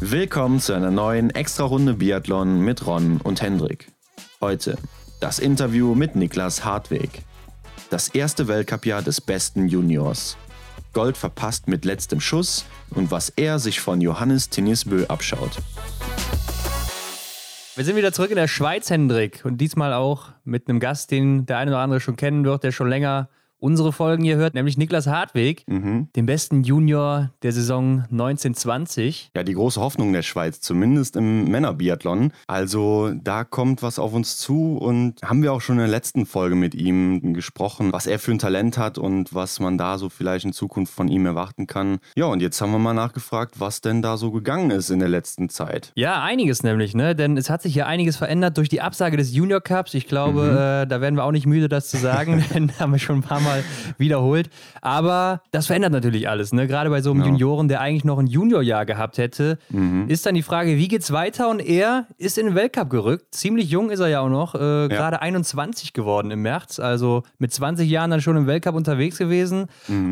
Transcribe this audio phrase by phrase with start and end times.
[0.00, 3.90] Willkommen zu einer neuen Extra-Runde Biathlon mit Ron und Hendrik.
[4.42, 4.76] Heute
[5.20, 7.22] das Interview mit Niklas Hartweg.
[7.88, 10.36] Das erste Weltcupjahr des besten Juniors.
[10.92, 15.56] Gold verpasst mit letztem Schuss und was er sich von Johannes Tinisbö abschaut.
[17.74, 19.46] Wir sind wieder zurück in der Schweiz, Hendrik.
[19.46, 22.72] Und diesmal auch mit einem Gast, den der eine oder andere schon kennen wird, der
[22.72, 26.08] schon länger unsere Folgen hier hört, nämlich Niklas Hartweg, Mhm.
[26.14, 29.30] den besten Junior der Saison 1920.
[29.36, 32.32] Ja, die große Hoffnung der Schweiz, zumindest im Männerbiathlon.
[32.46, 36.26] Also da kommt was auf uns zu und haben wir auch schon in der letzten
[36.26, 40.08] Folge mit ihm gesprochen, was er für ein Talent hat und was man da so
[40.08, 41.98] vielleicht in Zukunft von ihm erwarten kann.
[42.16, 45.08] Ja, und jetzt haben wir mal nachgefragt, was denn da so gegangen ist in der
[45.08, 45.92] letzten Zeit.
[45.94, 47.14] Ja, einiges nämlich, ne?
[47.14, 49.94] Denn es hat sich hier einiges verändert durch die Absage des Junior Cups.
[49.94, 52.98] Ich glaube, äh, da werden wir auch nicht müde, das zu sagen, denn haben wir
[52.98, 53.45] schon ein paar Mal
[53.98, 54.50] wiederholt.
[54.82, 56.66] Aber das verändert natürlich alles, ne?
[56.66, 57.32] Gerade bei so einem Genau.
[57.32, 59.58] Junioren, der eigentlich noch ein Juniorjahr gehabt hätte,
[60.08, 61.48] ist dann die Frage, wie geht's weiter?
[61.48, 63.34] Und er ist in den Weltcup gerückt.
[63.34, 66.78] Ziemlich jung ist er ja auch noch, äh, gerade 21 geworden im März.
[66.78, 69.66] Also mit 20 Jahren dann schon im Weltcup unterwegs gewesen.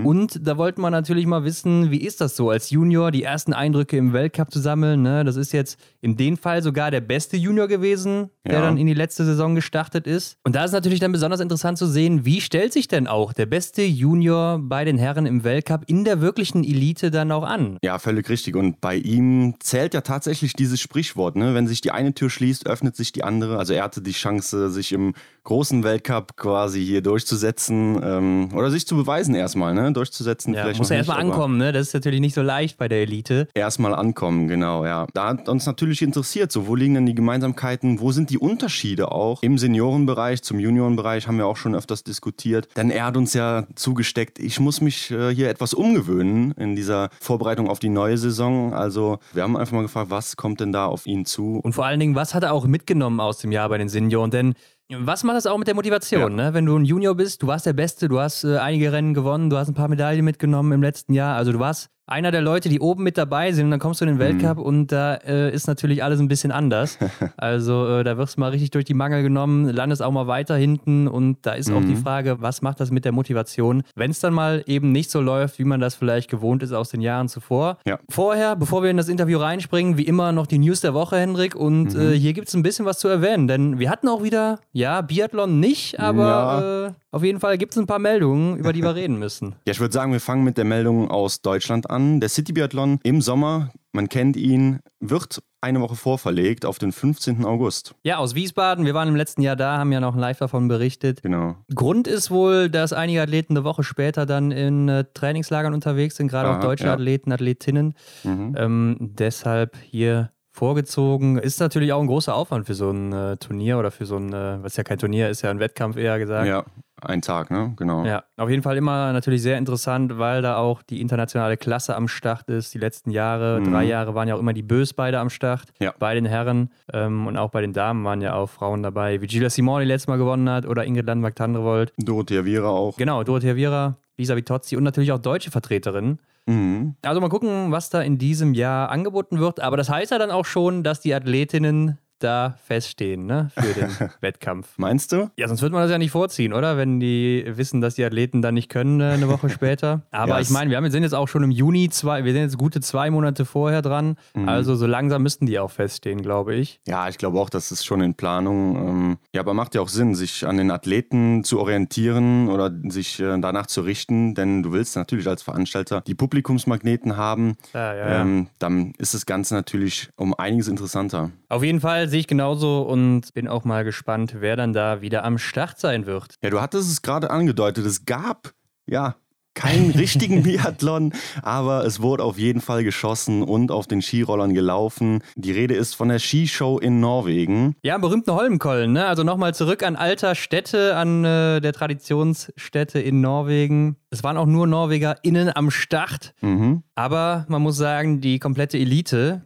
[0.05, 3.53] Und da wollten wir natürlich mal wissen, wie ist das so als Junior, die ersten
[3.53, 5.03] Eindrücke im Weltcup zu sammeln.
[5.03, 5.25] Ne?
[5.25, 8.61] Das ist jetzt in dem Fall sogar der beste Junior gewesen, der Ja.
[8.61, 10.37] dann in die letzte Saison gestartet ist.
[10.45, 13.47] Und da ist natürlich dann besonders interessant zu sehen, wie stellt sich denn auch der
[13.47, 17.79] beste Junior bei den Herren im Weltcup in der wirklichen Elite dann auch an?
[17.83, 18.55] Ja, völlig richtig.
[18.55, 21.55] Und bei ihm zählt ja tatsächlich dieses Sprichwort, ne?
[21.55, 23.57] Wenn sich die eine Tür schließt, öffnet sich die andere.
[23.59, 25.15] Also er hatte die Chance, sich im
[25.45, 29.93] großen Weltcup quasi hier durchzusetzen ähm, oder sich zu beweisen erstmal, ne?
[29.93, 30.55] Durchzusetzen.
[30.55, 31.73] Ja, muss ja erstmal ankommen, ne?
[31.73, 33.49] Das ist natürlich nicht so leicht bei der Elite.
[33.55, 35.07] Erstmal ankommen, genau, ja.
[35.13, 39.13] Da hat uns natürlich interessiert, so wo liegen denn die Gemeinsamkeiten, wo sind die Unterschiede
[39.13, 42.69] auch im Seniorenbereich zum Juniorenbereich, haben wir auch schon öfters diskutiert.
[42.77, 47.11] Denn er hat uns ja zugesteckt, ich muss mich äh, hier etwas umgewöhnen in dieser
[47.21, 48.73] Vorbereitung auf die neue Saison.
[48.73, 51.61] Also wir haben einfach mal gefragt, was kommt denn da auf ihn zu?
[51.63, 54.31] Und vor allen Dingen, was hat er auch mitgenommen aus dem Jahr bei den Senioren?
[54.31, 54.55] Denn
[54.91, 56.35] was macht das auch mit der Motivation?
[56.35, 56.55] Ne?
[56.55, 59.51] Wenn du ein Junior bist, du warst der Beste, du hast äh, einige Rennen gewonnen,
[59.51, 61.37] du hast ein paar Medaillen mitgenommen im letzten Jahr.
[61.37, 64.05] Also du warst einer der Leute, die oben mit dabei sind und dann kommst du
[64.05, 66.99] in den Weltcup und da äh, ist natürlich alles ein bisschen anders.
[67.37, 70.57] also äh, da wirst du mal richtig durch die Mangel genommen, landest auch mal weiter
[70.57, 74.21] hinten und da ist auch die Frage, was macht das mit der Motivation, wenn es
[74.21, 77.29] dann mal eben nicht so läuft, wie man das vielleicht gewohnt ist aus den Jahren
[77.29, 77.79] zuvor.
[77.87, 77.99] Ja.
[78.09, 81.55] Vorher, bevor wir in das Interview reinspringen, wie immer noch die News der Woche, Hendrik.
[81.55, 84.59] Und äh, hier gibt es ein bisschen was zu erwähnen, denn wir hatten auch wieder,
[84.73, 88.83] ja, Biathlon nicht, aber äh, auf jeden Fall gibt es ein paar Meldungen, über die
[88.83, 89.55] wir reden müssen.
[89.67, 91.94] Ja, ich würde sagen, wir fangen mit der Meldung aus Deutschland an.
[91.95, 97.45] Der City Biathlon im Sommer, man kennt ihn, wird eine Woche vorverlegt auf den 15.
[97.45, 97.95] August.
[98.03, 101.23] Ja, aus Wiesbaden, wir waren im letzten Jahr da, haben ja noch live davon berichtet.
[101.23, 101.57] Genau.
[101.75, 106.29] Grund ist wohl, dass einige Athleten eine Woche später dann in äh, Trainingslagern unterwegs sind,
[106.29, 106.95] gerade auch deutsche ja.
[106.95, 107.95] Athleten, Athletinnen.
[108.25, 108.55] Mhm.
[108.59, 111.39] Ähm, deshalb hier vorgezogen.
[111.39, 114.33] Ist natürlich auch ein großer Aufwand für so ein äh, Turnier oder für so ein,
[114.33, 116.47] äh, was ja kein Turnier ist, ja ein Wettkampf eher gesagt.
[116.47, 116.65] Ja,
[117.07, 117.73] ein Tag, ne?
[117.77, 118.05] Genau.
[118.05, 122.09] Ja, auf jeden Fall immer natürlich sehr interessant, weil da auch die internationale Klasse am
[122.09, 122.75] Start ist.
[122.75, 123.71] Die letzten Jahre, Mhm.
[123.73, 125.63] drei Jahre waren ja auch immer die Bös beide am Start.
[125.81, 125.95] Ja.
[125.99, 129.27] Bei den Herren ähm, und auch bei den Damen waren ja auch Frauen dabei, wie
[129.27, 131.93] Gila Simone, die letztes Mal gewonnen hat, oder Ingrid Landmark-Tandrevold.
[131.99, 132.97] Dorothea Viera auch.
[132.97, 136.19] Genau, Dorothea Viera, Lisa Vitozzi und natürlich auch deutsche Vertreterinnen.
[136.47, 136.95] Mhm.
[137.03, 139.61] Also mal gucken, was da in diesem Jahr angeboten wird.
[139.61, 143.89] Aber das heißt ja dann auch schon, dass die Athletinnen da feststehen, ne, für den
[144.21, 144.69] Wettkampf.
[144.77, 145.31] Meinst du?
[145.37, 146.77] Ja, sonst würde man das ja nicht vorziehen, oder?
[146.77, 150.03] Wenn die wissen, dass die Athleten dann nicht können, äh, eine Woche später.
[150.11, 152.43] Aber Ja, ich meine, wir haben, sind jetzt auch schon im Juni, zwei, wir sind
[152.43, 154.17] jetzt gute zwei Monate vorher dran.
[154.35, 154.49] Mhm.
[154.49, 156.81] Also so langsam müssten die auch feststehen, glaube ich.
[156.87, 158.77] Ja, ich glaube auch, das ist schon in Planung.
[158.77, 163.21] Ähm, ja, aber macht ja auch Sinn, sich an den Athleten zu orientieren oder sich
[163.21, 167.57] äh, danach zu richten, denn du willst natürlich als Veranstalter die Publikumsmagneten haben.
[167.73, 168.21] Ja, ja, ja.
[168.23, 171.31] Ähm, dann ist das Ganze natürlich um einiges interessanter.
[171.49, 175.25] Auf jeden Fall sehe ich genauso und bin auch mal gespannt, wer dann da wieder
[175.25, 176.37] am Start sein wird.
[176.45, 178.53] Ja, du hattest es gerade angedeutet, es gab
[178.87, 179.17] ja
[179.55, 185.25] keinen richtigen Biathlon, aber es wurde auf jeden Fall geschossen und auf den Skirollern gelaufen.
[185.35, 187.75] Die Rede ist von der Skishow in Norwegen.
[187.83, 189.07] Ja, berühmten Holmenkollen, ne?
[189.07, 193.97] Also nochmal zurück an alter Städte, an äh, der Traditionsstätte in Norwegen.
[194.11, 196.33] Es waren auch nur NorwegerInnen am Start.
[196.43, 196.85] Mhm.
[196.95, 199.43] Aber man muss sagen, die komplette Elite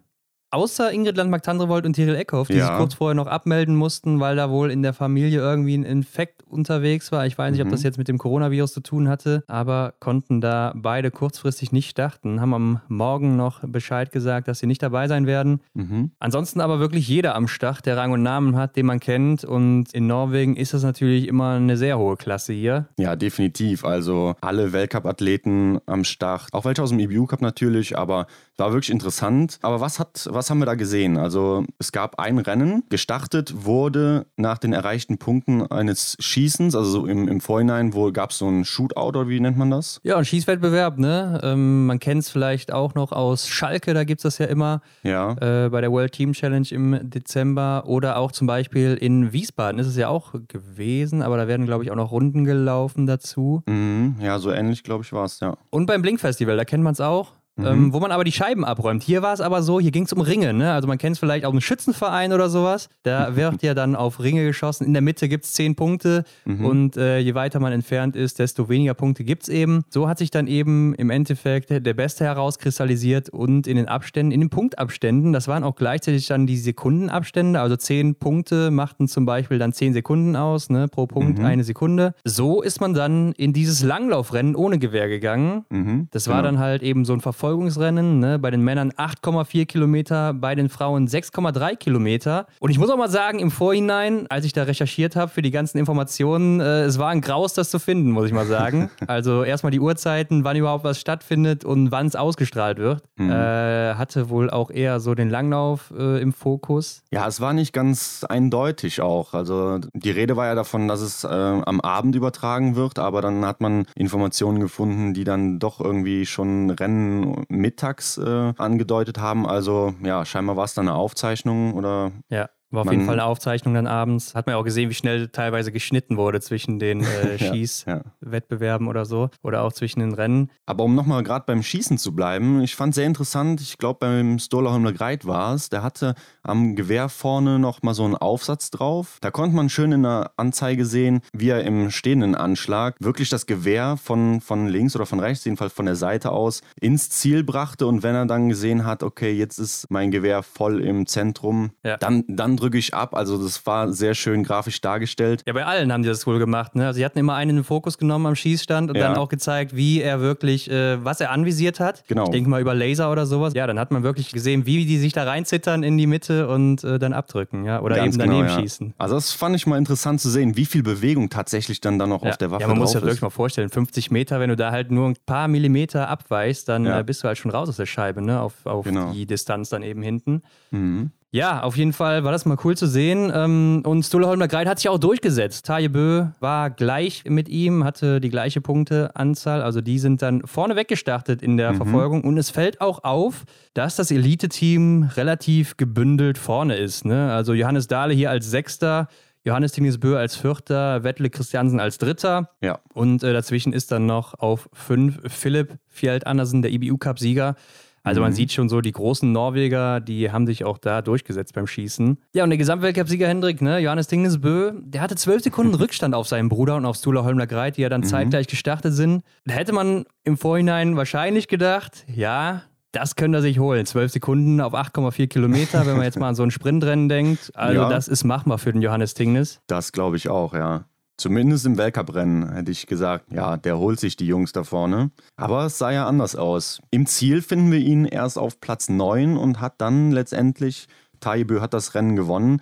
[0.50, 2.66] außer Ingrid Landmark-Tandrevold und Tyrell Eckhoff, die Ja.
[2.68, 6.42] sich kurz vorher noch abmelden mussten, weil da wohl in der Familie irgendwie ein Infekt
[6.44, 7.26] unterwegs war.
[7.26, 7.72] Ich weiß nicht, ob Mhm.
[7.72, 12.40] das jetzt mit dem Coronavirus zu tun hatte, aber konnten da beide kurzfristig nicht starten,
[12.40, 15.60] haben am Morgen noch Bescheid gesagt, dass sie nicht dabei sein werden.
[15.74, 16.12] Mhm.
[16.18, 19.44] Ansonsten aber wirklich jeder am Start, der Rang und Namen hat, den man kennt.
[19.44, 22.86] Und in Norwegen ist das natürlich immer eine sehr hohe Klasse hier.
[22.98, 23.84] Ja, definitiv.
[23.84, 26.48] Also alle Weltcup-Athleten am Start.
[26.52, 28.26] Auch welche aus dem EBU Cup natürlich, aber
[28.58, 29.58] war wirklich interessant.
[29.62, 31.16] Aber was hat, was haben wir da gesehen?
[31.16, 32.82] Also es gab ein Rennen.
[32.90, 38.30] Gestartet wurde nach den erreichten Punkten eines Schießens, also so im, im Vorhinein, wo gab
[38.30, 40.00] es so ein Shootout oder wie nennt man das?
[40.02, 41.40] Ja, ein Schießwettbewerb, ne?
[41.42, 44.82] Ähm, man kennt es vielleicht auch noch aus Schalke, da gibt es das ja immer.
[45.02, 45.36] Ja.
[45.40, 49.86] äh, bei der World Team Challenge im Dezember oder auch zum Beispiel in Wiesbaden ist
[49.86, 53.62] es ja auch gewesen, aber da werden, glaube ich, auch noch Runden gelaufen dazu.
[53.66, 54.16] Mhm.
[54.20, 55.56] Ja, so ähnlich, glaube ich, war es, ja.
[55.70, 57.37] Und beim Blink Festival, da kennt man es auch.
[57.58, 59.02] Ähm, wo man aber die Scheiben abräumt.
[59.02, 60.52] Hier war es aber so, hier ging es um Ringe.
[60.52, 60.72] Ne?
[60.72, 62.88] Also man kennt es vielleicht auch einen Schützenverein oder sowas.
[63.02, 64.84] Da wird ja dann auf Ringe geschossen.
[64.86, 68.68] In der Mitte gibt es zehn Punkte und äh, je weiter man entfernt ist, desto
[68.68, 69.82] weniger Punkte gibt es eben.
[69.90, 74.40] So hat sich dann eben im Endeffekt der Beste herauskristallisiert und in den Abständen, in
[74.40, 77.60] den Punktabständen, das waren auch gleichzeitig dann die Sekundenabstände.
[77.60, 80.88] Also zehn Punkte machten zum Beispiel dann zehn Sekunden aus, ne?
[80.88, 82.14] pro Punkt eine Sekunde.
[82.24, 85.64] So ist man dann in dieses Langlaufrennen ohne Gewehr gegangen.
[85.70, 86.08] Mhm.
[86.10, 86.48] Das war Genau.
[86.52, 88.18] dann halt eben so ein Verfolgungsrennen.
[88.18, 88.38] Ne?
[88.38, 92.46] Bei den Männern 8,4 Kilometer, bei den Frauen 6,3 Kilometer.
[92.60, 95.50] Und ich muss auch mal sagen, im Vorhinein, als ich da recherchiert habe für die
[95.50, 98.90] ganzen Informationen, äh, es war ein Graus, das zu finden, muss ich mal sagen.
[99.06, 103.02] also erstmal die Uhrzeiten, wann überhaupt was stattfindet und wann es ausgestrahlt wird.
[103.16, 103.30] Mhm.
[103.30, 107.02] Äh, hatte wohl auch eher so den Langlauf äh, im Fokus.
[107.10, 109.32] Ja, es war nicht ganz eindeutig auch.
[109.32, 113.46] Also die Rede war ja davon, dass es äh, am Abend übertragen wird, aber dann
[113.46, 119.46] hat man Informationen gefunden, die dann doch irgendwie schon Rennen mittags äh, angedeutet haben.
[119.46, 122.48] Also ja, scheinbar war es dann eine Aufzeichnung oder Ja.
[122.70, 124.34] War auf Man- jeden Fall eine Aufzeichnung dann abends.
[124.34, 128.88] Hat man ja auch gesehen, wie schnell teilweise geschnitten wurde zwischen den äh, Ja, Schießwettbewerben
[128.88, 129.30] oder so.
[129.42, 130.50] Oder auch zwischen den Rennen.
[130.66, 134.38] Aber um nochmal gerade beim Schießen zu bleiben, ich fand sehr interessant, ich glaube beim
[134.38, 136.14] Stola Holmler Greit war es, der hatte
[136.48, 139.18] am Gewehr vorne nochmal so einen Aufsatz drauf.
[139.20, 143.46] Da konnte man schön in der Anzeige sehen, wie er im stehenden Anschlag wirklich das
[143.46, 147.86] Gewehr von, von links oder von rechts, jedenfalls von der Seite aus, ins Ziel brachte
[147.86, 151.96] und wenn er dann gesehen hat, okay, jetzt ist mein Gewehr voll im Zentrum, Ja.
[151.96, 153.14] dann, dann drücke ich ab.
[153.14, 155.42] Also das war sehr schön grafisch dargestellt.
[155.46, 156.74] Ja, bei allen haben die das wohl gemacht.
[156.74, 156.86] Ne?
[156.86, 159.08] Also sie hatten immer einen in den Fokus genommen am Schießstand und Ja.
[159.08, 162.04] dann auch gezeigt, wie er wirklich, äh, was er anvisiert hat.
[162.08, 162.24] Genau.
[162.24, 163.52] Ich denke mal über Laser oder sowas.
[163.54, 166.84] Ja, dann hat man wirklich gesehen, wie die sich da reinzittern in die Mitte und
[166.84, 167.80] äh, dann abdrücken, ja.
[167.80, 168.60] Oder Ganz eben daneben genau, ja.
[168.60, 168.94] schießen.
[168.98, 172.22] Also das fand ich mal interessant zu sehen, wie viel Bewegung tatsächlich dann da noch
[172.22, 172.30] Ja.
[172.30, 173.22] auf der Waffe ja, man muss sich das wirklich ist.
[173.22, 173.70] mal vorstellen.
[173.70, 177.28] 50 Meter, wenn du da halt nur ein paar Millimeter abweichst, dann äh, bist du
[177.28, 178.40] halt schon raus aus der Scheibe, ne?
[178.40, 179.12] Auf, auf Genau.
[179.12, 180.42] die Distanz dann eben hinten.
[180.70, 181.10] Mhm.
[181.30, 183.30] Ja, auf jeden Fall war das mal cool zu sehen.
[183.34, 185.66] Ähm, Und Stole Holmler Greit hat sich auch durchgesetzt.
[185.66, 189.60] Taje Bö war gleich mit ihm, hatte die gleiche Punkteanzahl.
[189.60, 192.24] Also die sind dann vorne weggestartet in der Verfolgung.
[192.24, 193.44] Und es fällt auch auf,
[193.74, 197.04] dass das Elite-Team relativ gebündelt vorne ist.
[197.04, 197.30] Ne?
[197.30, 199.08] Also Johannes Dahle hier als Sechster.
[199.44, 202.50] Johannes Tingis Bö als Vierter, Wettle Christiansen als Dritter.
[202.60, 202.80] Ja.
[202.94, 207.54] Und äh, dazwischen ist dann noch auf fünf Philipp Fjeld Andersen, der IBU-Cup-Sieger.
[208.02, 211.66] Also man sieht schon so, die großen Norweger, die haben sich auch da durchgesetzt beim
[211.66, 212.18] Schießen.
[212.32, 216.26] Ja, und der Gesamtweltcup-Sieger Hendrik, ne, Johannes Tingnes Bö, der hatte zwölf Sekunden Rückstand auf
[216.28, 219.22] seinen Bruder und auf Stula Holmler Greit, die ja dann zeitgleich gestartet sind.
[219.44, 222.62] Da hätte man im Vorhinein wahrscheinlich gedacht, ja,
[222.92, 223.84] das könnte er sich holen.
[223.84, 227.50] Zwölf Sekunden auf 8,4 Kilometer, wenn man jetzt mal an so ein Sprintrennen denkt.
[227.54, 227.88] Also Ja.
[227.90, 229.60] das ist machbar für den Johannes Tingnes.
[229.66, 230.84] Das glaube ich auch, ja.
[231.18, 235.10] Zumindest im Weltcuprennen hätte ich gesagt, ja, der holt sich die Jungs da vorne.
[235.36, 236.80] Aber es sah ja anders aus.
[236.92, 240.86] Im Ziel finden wir ihn erst auf Platz 9 und hat dann letztendlich,
[241.18, 242.60] Taibö hat das Rennen gewonnen,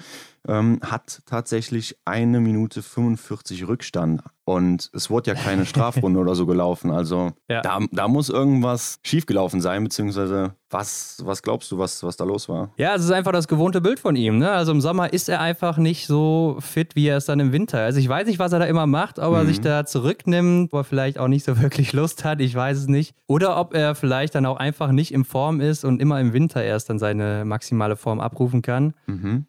[0.49, 4.23] ähm, hat tatsächlich eine Minute 45 Rückstand.
[4.49, 6.91] Und es wurde ja keine Strafrunde oder so gelaufen.
[6.93, 7.61] Also Ja.
[7.63, 12.49] da, da muss irgendwas schiefgelaufen sein, beziehungsweise was, was glaubst du, was, was da los
[12.49, 12.71] war?
[12.77, 14.39] Ja, es ist einfach das gewohnte Bild von ihm.
[14.39, 14.51] Ne?
[14.51, 17.79] Also im Sommer ist er einfach nicht so fit, wie er es dann im Winter.
[17.81, 20.79] Also ich weiß nicht, was er da immer macht, ob er sich da zurücknimmt, wo
[20.79, 23.15] er vielleicht auch nicht so wirklich Lust hat, ich weiß es nicht.
[23.29, 26.63] Oder ob er vielleicht dann auch einfach nicht in Form ist und immer im Winter
[26.63, 28.95] erst dann seine maximale Form abrufen kann.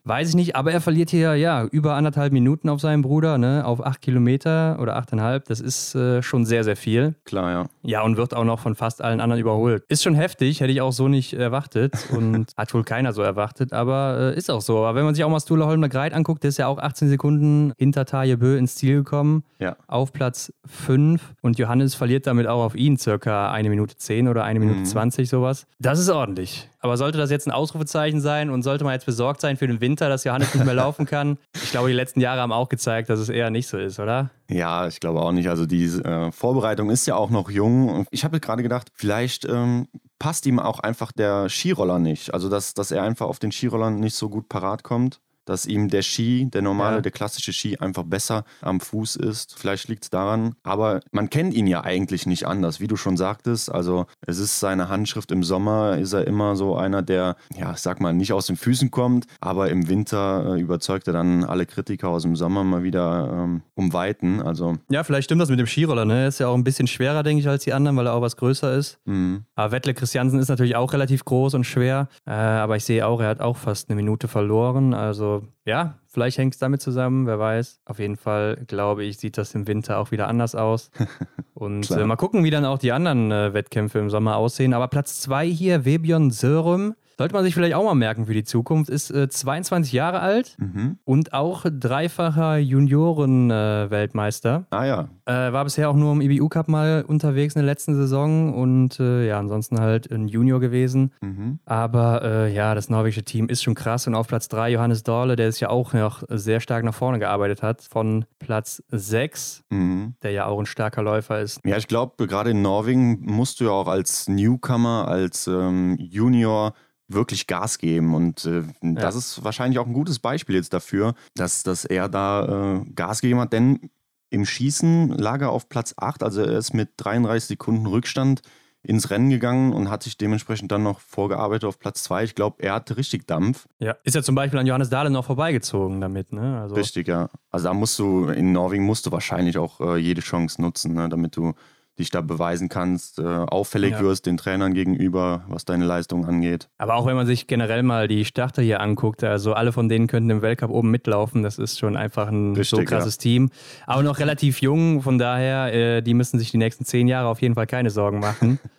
[0.04, 3.64] Weiß ich nicht, aber er verliert hier ja über anderthalb Minuten auf seinen Bruder, ne,
[3.66, 5.46] auf acht Kilometer oder achteinhalb.
[5.46, 7.16] Das ist äh, schon sehr, sehr viel.
[7.26, 7.66] Klar, ja.
[7.84, 9.84] Ja, und wird auch noch von fast allen anderen überholt.
[9.90, 13.74] Ist schon heftig, hätte ich auch so nicht erwartet und hat wohl keiner so erwartet,
[13.74, 14.78] aber äh, ist auch so.
[14.80, 17.10] Aber wenn man sich auch mal Stula Holmler Greit anguckt, der ist ja auch 18
[17.10, 19.44] Sekunden hinter Taje Bö ins Ziel gekommen.
[19.60, 19.76] Ja.
[19.88, 24.44] Auf Platz 5 und Johannes verliert damit auch auf ihn circa eine Minute 10 oder
[24.44, 24.86] eine Minute Mhm.
[24.86, 25.66] 20 sowas.
[25.80, 26.70] Das ist ordentlich.
[26.80, 29.82] Aber sollte das jetzt ein Ausrufezeichen sein und sollte man jetzt besorgt sein für den
[29.82, 31.38] Winter, dass Johannes nicht mehr laufen kann?
[31.56, 34.30] Ich glaube, die letzten Jahre haben auch gezeigt, dass es eher nicht so ist, oder?
[34.50, 35.50] Ja, ich glaube auch nicht.
[35.50, 38.06] Also die äh, Vorbereitung ist ja auch noch jung.
[38.12, 39.88] Ich habe gerade gedacht, vielleicht ähm,
[40.20, 42.34] passt ihm auch einfach der Skiroller nicht.
[42.34, 45.20] Also dass, dass er einfach auf den Skirollern nicht so gut parat kommt.
[45.48, 47.02] Dass ihm der Ski, der normale, Ja.
[47.02, 49.58] der klassische Ski einfach besser am Fuß ist.
[49.58, 50.54] Vielleicht liegt es daran.
[50.64, 53.72] Aber man kennt ihn ja eigentlich nicht anders, wie du schon sagtest.
[53.72, 57.80] Also es ist seine Handschrift im Sommer, ist er immer so einer, der, ja, ich
[57.80, 61.66] sag mal, nicht aus den Füßen kommt, aber im Winter äh, überzeugt er dann alle
[61.66, 64.42] Kritiker aus dem Sommer mal wieder ähm, um Weiten.
[64.42, 66.28] Also Ja, vielleicht stimmt das mit dem Skiroller, ne?
[66.28, 68.36] Ist ja auch ein bisschen schwerer, denke ich, als die anderen, weil er auch was
[68.38, 69.00] größer ist.
[69.06, 69.40] mh.
[69.56, 72.10] Aber Wettle Christiansen ist natürlich auch relativ groß und schwer.
[72.26, 74.94] Äh, aber ich sehe auch, er hat auch fast eine Minute verloren.
[74.94, 77.82] Also ja, vielleicht hängt es damit zusammen, wer weiß.
[77.86, 80.92] Auf jeden Fall, glaube ich, sieht das im Winter auch wieder anders aus.
[81.54, 84.74] Und äh, mal gucken, wie dann auch die anderen äh, Wettkämpfe im Sommer aussehen.
[84.74, 86.96] Aber Platz zwei hier, Webion Sörum.
[87.18, 90.56] Sollte man sich vielleicht auch mal merken für die Zukunft, ist äh, 22 Jahre alt
[90.60, 91.00] Mhm.
[91.04, 94.66] und auch dreifacher Junioren-Weltmeister.
[94.70, 97.96] Ah ja, Äh, war bisher auch nur im IBU Cup mal unterwegs in der letzten
[97.96, 101.12] Saison und äh, ja, ansonsten halt ein Junior gewesen.
[101.22, 101.60] mhm.
[101.66, 105.36] Aber äh, ja, das norwegische Team ist schon krass und auf Platz 3 Johannes Dorle,
[105.36, 110.14] der sich ja auch noch sehr stark nach vorne gearbeitet hat, von Platz 6, Mhm.
[110.24, 111.60] der ja auch ein starker Läufer ist.
[111.66, 116.74] Ja, ich glaube, gerade in Norwegen musst du ja auch als Newcomer, als ähm, Junior
[117.08, 118.16] wirklich Gas geben.
[118.16, 122.82] Und äh, das ist wahrscheinlich auch ein gutes Beispiel jetzt dafür, dass, dass er da
[122.82, 123.54] äh, Gas gegeben hat.
[123.54, 123.90] Denn
[124.30, 128.42] im Schießen lag er auf Platz 8, also er ist mit 33 Sekunden Rückstand
[128.84, 132.24] ins Rennen gegangen und hat sich dementsprechend dann noch vorgearbeitet auf Platz 2.
[132.24, 133.68] Ich glaube, er hatte richtig Dampf.
[133.80, 136.62] Ja, ist ja zum Beispiel an Johannes Dahle noch vorbeigezogen damit, ne?
[136.62, 137.30] Also, Richtig, ja.
[137.50, 141.10] Also da musst du, in Norwegen musst du wahrscheinlich auch äh, jede Chance nutzen, ne,
[141.10, 141.54] damit du
[142.00, 144.02] dich da beweisen kannst, äh, auffällig Ja.
[144.02, 146.70] wirst den Trainern gegenüber, was deine Leistung angeht.
[146.78, 150.08] Aber auch wenn man sich generell mal die Starter hier anguckt, also alle von denen
[150.08, 151.44] könnten im Weltcup oben mitlaufen.
[151.44, 153.50] Das ist schon einfach ein so Richtig, krasses Team.
[153.86, 157.42] Aber noch relativ jung, von daher, äh, die müssen sich die nächsten zehn Jahre auf
[157.42, 158.60] jeden Fall keine Sorgen machen.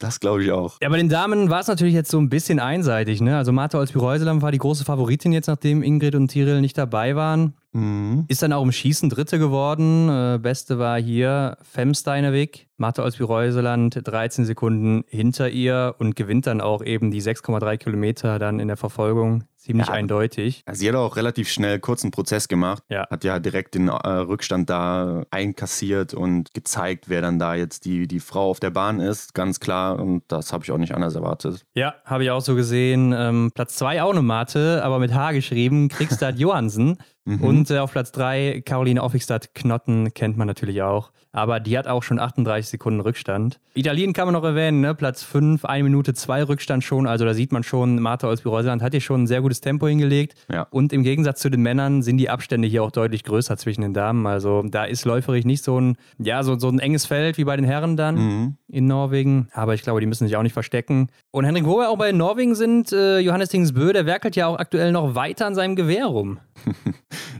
[0.00, 0.76] Das glaube ich auch.
[0.82, 3.20] ja, bei den Damen war es natürlich jetzt so ein bisschen einseitig.
[3.20, 3.36] Ne?
[3.38, 7.54] Also Martha Olsby-Reuseland war die große Favoritin jetzt, nachdem Ingrid und Tiril nicht dabei waren.
[7.74, 8.24] Mhm.
[8.28, 10.08] Ist dann auch im Schießen Dritte geworden.
[10.08, 12.68] Äh, Beste war hier Femsteinewig.
[12.76, 18.58] Martha Olsby-Reuseland 13 Sekunden hinter ihr und gewinnt dann auch eben die 6,3 Kilometer dann
[18.58, 19.44] in der Verfolgung.
[19.56, 19.92] Ziemlich Ja.
[19.94, 20.62] eindeutig.
[20.66, 22.82] Also sie hat auch relativ schnell kurzen Prozess gemacht.
[22.90, 23.06] Ja.
[23.08, 28.06] Hat ja direkt den äh, Rückstand da einkassiert und gezeigt, wer dann da jetzt die,
[28.08, 29.34] die Frau auf der Bahn ist.
[29.34, 29.98] Ganz klar.
[30.00, 31.64] Und das habe ich auch nicht anders erwartet.
[31.74, 33.14] Ja, habe ich auch so gesehen.
[33.16, 36.98] Ähm, Platz 2 auch eine Mate, aber mit H geschrieben, Kriegstad Johansen.
[37.26, 41.10] Und äh, auf Platz 3 Caroline Offigstadt Knotten kennt man natürlich auch.
[41.32, 43.58] Aber die hat auch schon 38 Sekunden Rückstand.
[43.74, 44.94] Italien kann man noch erwähnen, ne?
[44.94, 47.08] Platz 5, 1 Minute 2 Rückstand schon.
[47.08, 50.34] Also da sieht man schon, Martha Olsby-Reuseland hat hier schon ein sehr gutes Tempo hingelegt.
[50.52, 50.68] Ja.
[50.70, 53.94] Und im Gegensatz zu den Männern sind die Abstände hier auch deutlich größer zwischen den
[53.94, 54.26] Damen.
[54.28, 57.56] Also da ist läuferig nicht so ein, ja, so, so ein enges Feld wie bei
[57.56, 58.56] den Herren dann Mhm.
[58.68, 59.48] in Norwegen.
[59.54, 61.08] Aber ich glaube, die müssen sich auch nicht verstecken.
[61.32, 64.58] Und Henrik, wo wir auch bei Norwegen sind, äh, Johannes Tingsbö, der werkelt ja auch
[64.58, 66.38] aktuell noch weiter an seinem Gewehr rum.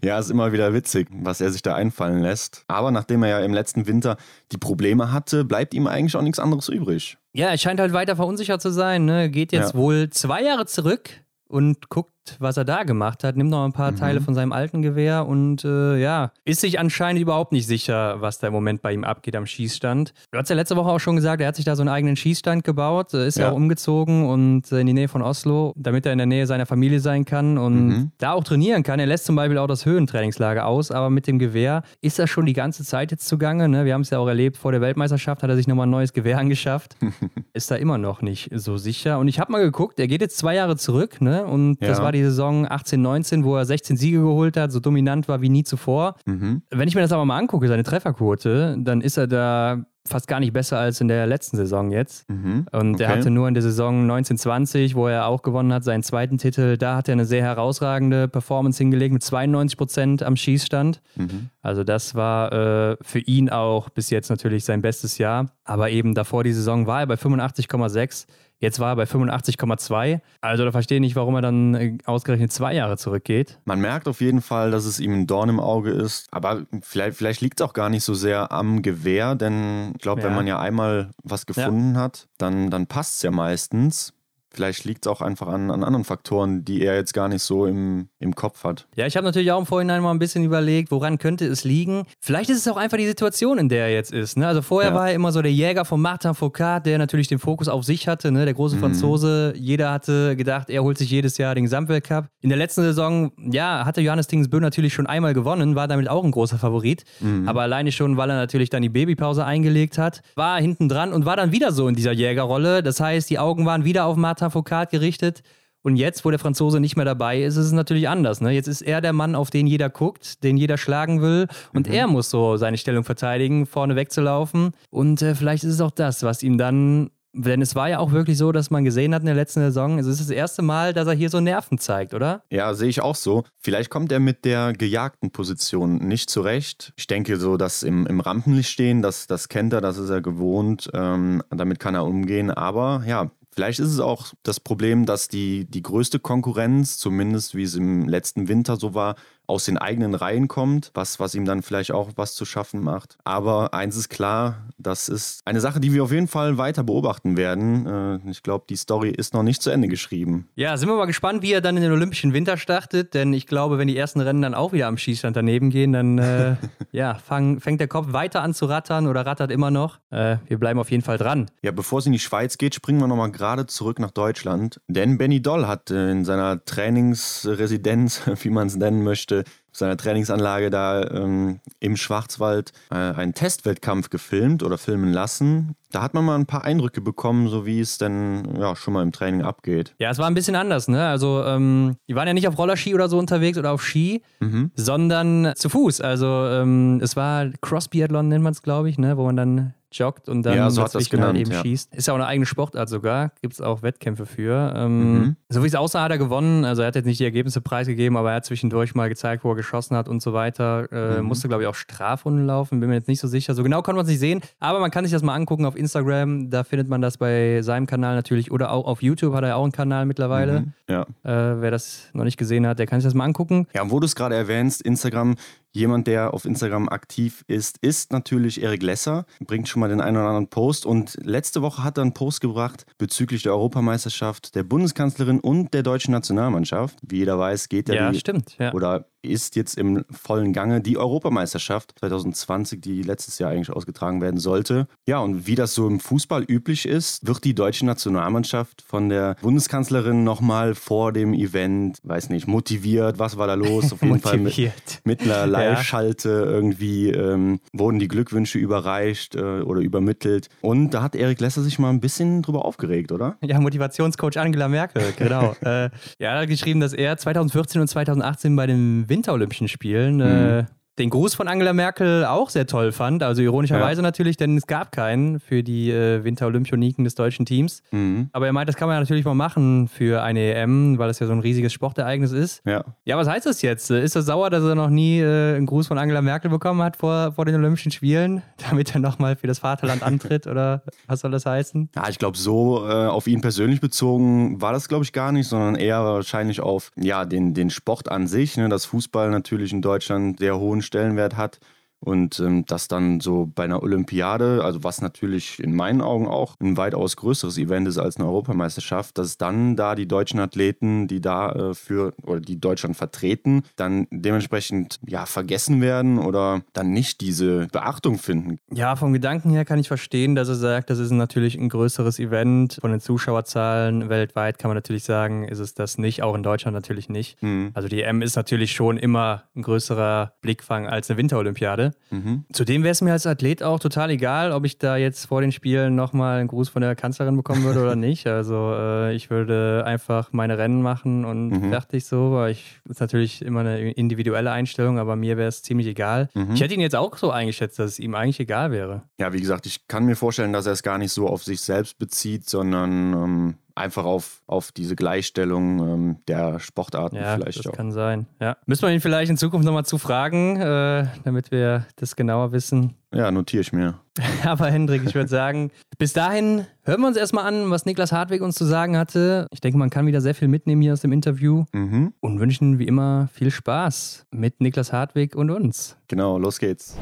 [0.03, 2.65] Ja, ist immer wieder witzig, was er sich da einfallen lässt.
[2.69, 4.17] Aber nachdem er ja im letzten Winter
[4.53, 7.19] die Probleme hatte, bleibt ihm eigentlich auch nichts anderes übrig.
[7.33, 9.05] Ja, er scheint halt weiter verunsichert zu sein.
[9.05, 9.29] Ne?
[9.31, 9.79] Geht jetzt Ja.
[9.79, 11.11] wohl zwei Jahre zurück
[11.49, 13.37] und guckt, was er da gemacht hat.
[13.37, 17.21] Nimmt noch ein paar Teile von seinem alten Gewehr und äh, ja, ist sich anscheinend
[17.21, 20.13] überhaupt nicht sicher, was da im Moment bei ihm abgeht am Schießstand.
[20.31, 22.17] Du hast ja letzte Woche auch schon gesagt, er hat sich da so einen eigenen
[22.17, 23.51] Schießstand gebaut, äh, ist ja, Ja.
[23.51, 26.67] auch umgezogen und äh, in die Nähe von Oslo, damit er in der Nähe seiner
[26.67, 28.11] Familie sein kann und Mhm.
[28.19, 28.99] da auch trainieren kann.
[29.01, 32.47] Er lässt zum Beispiel auch das Höhentrainingslager aus, aber mit dem Gewehr ist er schon
[32.47, 33.69] die ganze Zeit jetzt zugange.
[33.69, 33.85] Ne?
[33.85, 36.13] Wir haben es ja auch erlebt, vor der Weltmeisterschaft hat er sich nochmal ein neues
[36.13, 36.97] Gewehr angeschafft.
[37.53, 39.19] ist da immer noch nicht so sicher.
[39.19, 41.45] Und ich habe mal geguckt, er geht jetzt zwei Jahre zurück, ne?
[41.45, 42.05] Und das Ja.
[42.05, 45.49] war die Saison 18, 19, wo er 16 Siege geholt hat, so dominant war wie
[45.51, 46.15] nie zuvor.
[46.25, 46.63] Mhm.
[46.71, 50.39] Wenn ich mir das aber mal angucke, seine Trefferquote, dann ist er da fast gar
[50.39, 52.29] nicht besser als in der letzten Saison jetzt.
[52.29, 52.67] Mhm.
[52.73, 53.19] Und er Okay.
[53.19, 56.97] hatte nur in der Saison 1920, wo er auch gewonnen hat, seinen zweiten Titel, da
[56.97, 61.01] hat er eine sehr herausragende Performance hingelegt mit 92 Prozent am Schießstand.
[61.17, 61.49] Mhm.
[61.63, 65.47] Also das war äh, für ihn auch bis jetzt natürlich sein bestes Jahr.
[65.65, 68.27] Aber eben davor die Saison war er bei 85,6.
[68.65, 70.21] Jetzt war er bei 85,2.
[70.41, 73.59] Also da verstehe ich nicht, warum er dann äh, ausgerechnet zwei Jahre zurückgeht.
[73.67, 76.29] Man merkt auf jeden Fall, dass es ihm ein Dorn im Auge ist.
[76.31, 80.23] Aber vielleicht, vielleicht liegt es auch gar nicht so sehr am Gewehr, denn ich glaube,
[80.23, 80.29] ja.
[80.29, 82.01] wenn man ja einmal was gefunden ja.
[82.01, 84.14] hat, dann, dann passt es ja meistens.
[84.57, 87.67] Vielleicht liegt es auch einfach an, an anderen Faktoren, die er jetzt gar nicht so
[87.67, 88.87] im, im Kopf hat.
[88.97, 92.05] Ja, ich habe natürlich auch im Vorhinein mal ein bisschen überlegt, woran könnte es liegen.
[92.21, 94.37] Vielleicht ist es auch einfach die Situation, in der er jetzt ist.
[94.37, 94.47] Ne?
[94.47, 94.97] Also vorher ja.
[94.97, 98.07] war er immer so der Jäger von Martin Foucault, der natürlich den Fokus auf sich
[98.07, 98.45] hatte, ne?
[98.45, 98.81] der große mhm.
[98.81, 99.55] Franzose.
[99.57, 102.27] Jeder hatte gedacht, er holt sich jedes Jahr den Gesamtweltcup.
[102.41, 106.23] In der letzten Saison, ja, hatte Johannes Dingsbö natürlich schon einmal gewonnen, war damit auch
[106.23, 107.05] ein großer Favorit.
[107.21, 107.49] Mhm.
[107.49, 111.25] Aber alleine schon, weil er natürlich dann die Babypause eingelegt hat, war hinten dran und
[111.27, 112.83] war dann wieder so in dieser Jägerrolle.
[112.83, 115.43] Das heißt, die Augen waren wieder auf Martin Martin Foucault gerichtet.
[115.83, 118.41] Und jetzt, wo der Franzose nicht mehr dabei ist, ist es natürlich anders.
[118.41, 118.53] Ne?
[118.53, 121.47] Jetzt ist er der Mann, auf den jeder guckt, den jeder schlagen will.
[121.75, 121.95] Und mhm.
[121.95, 124.73] er muss so seine Stellung verteidigen, vorne wegzulaufen.
[124.89, 127.11] Und äh, vielleicht ist es auch das, was ihm dann.
[127.37, 129.99] Denn es war ja auch wirklich so, dass man gesehen hat in der letzten Saison,
[129.99, 132.45] es ist das erste Mal, dass er hier so Nerven zeigt, oder?
[132.49, 133.43] Ja, sehe ich auch so.
[133.59, 136.93] Vielleicht kommt er mit der gejagten Position nicht zurecht.
[136.95, 140.21] Ich denke so, dass im, im Rampenlicht stehen, das, das kennt er, das ist er
[140.21, 142.53] gewohnt, ähm, damit kann er umgehen.
[142.53, 147.63] Aber ja, Vielleicht ist es auch das Problem, dass die, die größte Konkurrenz, zumindest wie
[147.63, 149.15] es im letzten Winter so war,
[149.47, 153.19] aus den eigenen Reihen kommt, was, was ihm dann vielleicht auch was zu schaffen macht.
[153.25, 157.37] Aber eins ist klar, das ist eine Sache, die wir auf jeden Fall weiter beobachten
[157.37, 158.23] werden.
[158.25, 160.49] Äh, ich glaube, die Story ist noch nicht zu Ende geschrieben.
[160.55, 163.47] Ja, sind wir mal gespannt, wie er dann in den Olympischen Winter startet, denn ich
[163.47, 166.57] glaube, wenn die ersten Rennen dann auch wieder am Schießstand daneben gehen, dann äh,
[166.93, 169.99] ja, fang, fängt der Kopf weiter an zu rattern oder rattert immer noch.
[170.11, 171.51] Äh, wir bleiben auf jeden Fall dran.
[171.63, 175.19] Ja, bevor es in die Schweiz geht, springen wir nochmal gerade zurück nach Deutschland, denn
[175.19, 179.34] Benny Doll hat äh, in seiner Trainingsresidenz, wie man es nennen möchte, möchte,
[179.77, 185.77] seiner Trainingsanlage da ähm, im Schwarzwald äh, einen Testwettkampf gefilmt oder filmen lassen.
[185.95, 189.05] Da hat man mal ein paar Eindrücke bekommen, so wie es denn ja, schon mal
[189.05, 189.95] im Training abgeht.
[190.01, 191.07] Ja, es war ein bisschen anders, ne?
[191.07, 194.73] Also, ähm, die waren ja nicht auf Rollerski oder so unterwegs oder auf Ski, mhm.
[194.75, 196.01] sondern zu Fuß.
[196.01, 199.17] Also, ähm, es war Cross-Biathlon, nennt man es, glaube ich, ne?
[199.17, 201.63] Wo man dann joggt und dann ja, so hat das genannt, halt eben ja.
[201.63, 201.95] schießt.
[201.95, 204.73] Ist ja auch eine eigene Sportart sogar, gibt es auch Wettkämpfe für.
[204.77, 205.37] Ähm, mhm.
[205.49, 206.65] So wie es aussah, hat er gewonnen.
[206.65, 209.51] Also er hat jetzt nicht die Ergebnisse preisgegeben, aber er hat zwischendurch mal gezeigt, wo
[209.51, 210.91] er geschossen hat und so weiter.
[210.93, 211.27] Äh, mhm.
[211.27, 213.55] Musste, glaube ich, auch Strafrunden laufen, bin mir jetzt nicht so sicher.
[213.55, 215.77] So genau konnte man es nicht sehen, aber man kann sich das mal angucken auf
[215.77, 215.84] Instagram.
[215.93, 219.63] Da findet man das bei seinem Kanal natürlich oder auch auf YouTube hat er auch
[219.63, 220.61] einen Kanal mittlerweile.
[220.61, 220.73] Mhm.
[220.89, 221.03] Ja.
[221.23, 223.67] Äh, wer das noch nicht gesehen hat, der kann sich das mal angucken.
[223.75, 225.37] Ja, und wo du es gerade erwähnst, Instagram,
[225.75, 230.17] Jemand, der auf Instagram aktiv ist, ist natürlich Erik Lesser, bringt schon mal den einen
[230.17, 234.63] oder anderen Post und letzte Woche hat er einen Post gebracht bezüglich der Europameisterschaft, der
[234.63, 236.99] Bundeskanzlerin und der deutschen Nationalmannschaft.
[237.03, 238.73] Wie jeder weiß, geht ja, ja die, stimmt, ja.
[238.73, 244.39] oder ist jetzt im vollen Gange die Europameisterschaft 2020, die letztes Jahr eigentlich ausgetragen werden
[244.39, 244.87] sollte.
[245.07, 249.37] Ja, und wie das so im Fußball üblich ist, wird die deutsche Nationalmannschaft von der
[249.41, 253.19] Bundeskanzlerin nochmal vor dem Event, weiß nicht, motiviert.
[253.19, 253.93] Was war da los?
[253.93, 254.57] Auf jeden Fall mit,
[255.05, 260.49] mit einer Live-Schalte irgendwie ähm, wurden die Glückwünsche überreicht äh, oder übermittelt.
[260.61, 263.37] Und da hat Erik Lesser sich mal ein bisschen drüber aufgeregt, oder?
[263.43, 265.55] Ja, Motivationscoach Angela Merkel, genau.
[265.65, 270.63] äh, ja, er hat geschrieben, dass er 2014 und 2018 bei den Winterolympischen Spielen äh,
[270.63, 270.67] mhm
[270.99, 273.23] den Gruß von Angela Merkel auch sehr toll fand.
[273.23, 274.03] Also ironischerweise ja.
[274.03, 277.83] natürlich, denn es gab keinen für die äh, Winterolympioniken des deutschen Teams.
[277.91, 278.29] Mhm.
[278.33, 281.19] Aber er meint, das kann man ja natürlich mal machen für eine EM, weil es
[281.19, 282.63] ja so ein riesiges Sportereignis ist.
[282.65, 282.85] Ja.
[283.05, 283.91] Ja, was heißt das jetzt?
[283.91, 286.97] Ist er sauer, dass er noch nie äh, einen Gruß von Angela Merkel bekommen hat
[286.97, 290.45] vor, vor den Olympischen Spielen, damit er nochmal für das Vaterland antritt?
[290.55, 291.91] oder was soll das heißen?
[291.95, 295.49] Ja, ich glaube, so äh, auf ihn persönlich bezogen war das, glaube ich, gar nicht,
[295.49, 298.57] sondern eher wahrscheinlich auf ja, den, den Sport an sich.
[298.57, 298.69] Ne?
[298.69, 301.59] Das Fußball natürlich in Deutschland sehr hohen Stellenwert hat.
[302.05, 306.55] Und ähm, das dann so bei einer Olympiade, also was natürlich in meinen Augen auch
[306.61, 311.23] ein weitaus größeres Event ist als eine Europameisterschaft, dass dann da die deutschen Athleten, die
[311.23, 317.23] da äh, für oder die Deutschland vertreten, dann dementsprechend ja vergessen werden oder dann nicht
[317.23, 318.59] diese Beachtung finden.
[318.71, 322.19] Ja, vom Gedanken her kann ich verstehen, dass er sagt, das ist natürlich ein größeres
[322.19, 322.79] Event.
[322.81, 326.75] Von den Zuschauerzahlen weltweit kann man natürlich sagen, ist es das nicht, auch in Deutschland
[326.75, 327.43] natürlich nicht.
[327.43, 327.71] Mhm.
[327.73, 331.94] Also die M ist natürlich schon immer ein größerer Blickfang als eine Winterolympiade.
[332.11, 332.45] Mhm.
[332.53, 335.53] Zudem wäre es mir als Athlet auch total egal, ob ich da jetzt vor den
[335.53, 338.27] Spielen nochmal einen Gruß von der Kanzlerin bekommen würde oder nicht.
[338.27, 341.71] Also äh, ich würde einfach meine Rennen machen und mhm.
[341.71, 342.33] fertig so.
[342.33, 346.29] Weil ich ist natürlich immer eine individuelle Einstellung, aber mir wäre es ziemlich egal.
[346.35, 346.55] Mhm.
[346.55, 349.03] Ich hätte ihn jetzt auch so eingeschätzt, dass es ihm eigentlich egal wäre.
[349.19, 351.61] Ja, wie gesagt, ich kann mir vorstellen, dass er es gar nicht so auf sich
[351.61, 357.67] selbst bezieht, sondern ähm, einfach auf, auf diese Gleichstellung ähm, der Sportarten ja, vielleicht das
[357.67, 357.73] auch.
[357.73, 358.27] kann sein.
[358.41, 358.57] Ja.
[358.67, 362.95] Müssen wir ihn vielleicht in Zukunft nochmal zu fragen, äh, damit wir das genauer wissen.
[363.13, 363.99] Ja, notiere ich mir.
[364.45, 368.43] Aber Hendrik, ich würde sagen, bis dahin hören wir uns erstmal an, was Niklas Hartwig
[368.43, 369.47] uns zu sagen hatte.
[369.53, 372.13] Ich denke, man kann wieder sehr viel mitnehmen hier aus dem Interview Mhm.
[372.21, 375.97] und wünschen wie immer viel Spaß mit Niklas Hartwig und uns.
[376.09, 376.97] Genau, los geht's.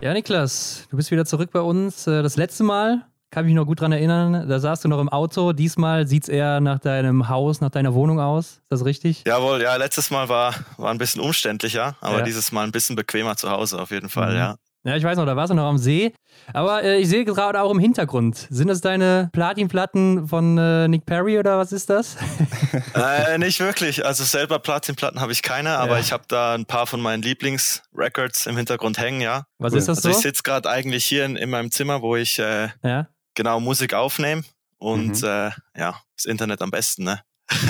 [0.00, 2.06] Ja, Niklas, du bist wieder zurück bei uns.
[2.06, 5.08] Äh, Das letzte Mal kann mich noch gut dran erinnern, da saßt du noch im
[5.08, 5.52] Auto.
[5.52, 8.58] Diesmal sieht es eher nach deinem Haus, nach deiner Wohnung aus.
[8.62, 9.22] Ist das richtig?
[9.26, 12.24] Jawohl, ja, letztes Mal war, war ein bisschen umständlicher, aber Ja.
[12.24, 14.38] dieses Mal ein bisschen bequemer zu Hause auf jeden Fall, Mhm.
[14.38, 14.54] ja.
[14.82, 16.14] Ja, ich weiß noch, da warst du noch am See.
[16.54, 18.46] Aber äh, ich sehe gerade auch im Hintergrund.
[18.48, 22.16] Sind das deine Platinplatten von äh, Nick Perry oder was ist das?
[22.94, 26.00] äh, nicht wirklich, also selber Platinplatten habe ich keine, aber Ja.
[26.00, 29.44] ich habe da ein paar von meinen Lieblingsrecords im Hintergrund hängen, ja.
[29.58, 29.78] Was Cool.
[29.80, 32.68] ist das Also ich sitze gerade eigentlich hier in, in meinem Zimmer, wo ich äh,
[32.82, 33.06] Ja,
[33.40, 34.42] genau Musik aufnehme
[34.78, 35.28] und Mhm.
[35.28, 37.20] äh, ja, das Internet am besten, ne?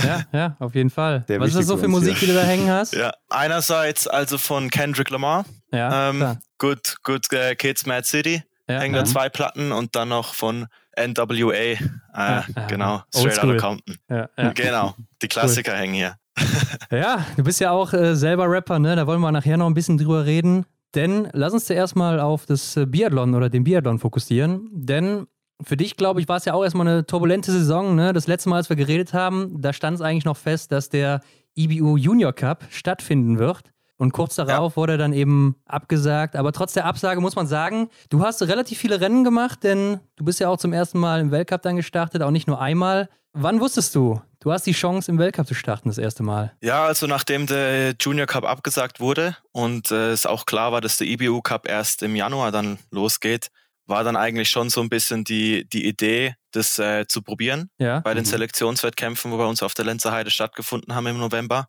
[0.04, 1.24] ja, ja, auf jeden Fall.
[1.28, 2.28] Der was ist das so für Musik, hier.
[2.28, 2.92] die du da hängen hast?
[2.96, 6.38] Ja, einerseits also von Kendrick Lamar, Ja, ähm, klar.
[6.58, 9.02] Good, Good äh, Kids Mad City, Ja, hängen ja.
[9.02, 10.66] da zwei Platten und dann noch von
[10.98, 11.76] NWA, äh,
[12.14, 12.44] ja.
[12.68, 13.02] genau.
[13.14, 13.96] Straight Outta Compton.
[14.10, 14.52] Ja, ja.
[14.52, 16.16] Genau, die Klassiker hängen hier.
[16.90, 18.96] ja, du bist ja auch äh, selber Rapper, ne?
[18.96, 20.66] Da wollen wir nachher noch ein bisschen drüber reden.
[20.94, 24.68] Denn lass uns zuerst mal auf das äh, Biathlon oder den Biathlon fokussieren.
[24.72, 25.26] Denn
[25.62, 27.94] für dich, glaube ich, war es ja auch erstmal eine turbulente Saison.
[27.94, 28.12] Ne?
[28.12, 31.20] Das letzte Mal, als wir geredet haben, da stand es eigentlich noch fest, dass der
[31.56, 33.62] IBU Junior Cup stattfinden wird.
[33.96, 36.34] Und kurz darauf wurde dann eben abgesagt.
[36.34, 40.24] Aber trotz der Absage muss man sagen, du hast relativ viele Rennen gemacht, denn du
[40.24, 43.10] bist ja auch zum ersten Mal im Weltcup dann gestartet, auch nicht nur einmal.
[43.34, 46.52] Wann wusstest du, du hast die Chance, im Weltcup zu starten das erste Mal?
[46.62, 50.96] Ja, also nachdem der Junior Cup abgesagt wurde und äh, es auch klar war, dass
[50.96, 53.50] der IBU Cup erst im Januar dann losgeht,
[53.90, 57.70] war dann eigentlich schon so ein bisschen die, die Idee, das äh, zu probieren.
[57.78, 58.00] Ja.
[58.00, 58.28] Bei den Mhm.
[58.28, 61.66] Selektionswettkämpfen, wo bei uns auf der Lenzer Heide stattgefunden haben im November,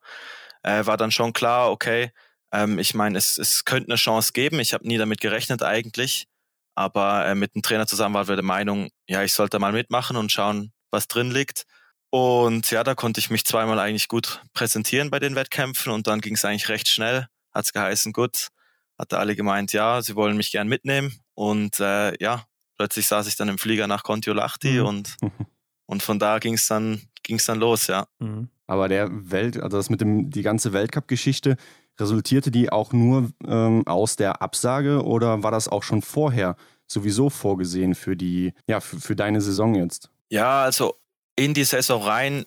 [0.63, 2.12] äh, war dann schon klar, okay,
[2.53, 4.60] ähm, ich meine, es, es könnte eine Chance geben.
[4.60, 6.27] Ich habe nie damit gerechnet eigentlich.
[6.75, 10.15] Aber äh, mit dem Trainer zusammen waren wir der Meinung, ja, ich sollte mal mitmachen
[10.15, 11.65] und schauen, was drin liegt.
[12.12, 16.21] Und ja, da konnte ich mich zweimal eigentlich gut präsentieren bei den Wettkämpfen und dann
[16.21, 17.27] ging es eigentlich recht schnell.
[17.53, 18.49] Hat es geheißen, gut,
[18.97, 21.21] hatte alle gemeint, ja, sie wollen mich gern mitnehmen.
[21.41, 22.45] Und äh, ja,
[22.77, 24.86] plötzlich saß ich dann im Flieger nach Kontiolahti Mhm.
[24.86, 25.17] und,
[25.88, 28.06] und von da ging es dann, ging's dann los, ja.
[28.19, 28.49] Mhm.
[28.67, 31.58] Aber der Welt, also das mit dem, die ganze Weltcup-Geschichte,
[31.99, 36.56] resultierte die auch nur ähm, aus der Absage oder war das auch schon vorher
[36.88, 40.12] sowieso vorgesehen für die, ja, für, für deine Saison jetzt?
[40.30, 40.95] Ja, also
[41.36, 42.45] in die Saison rein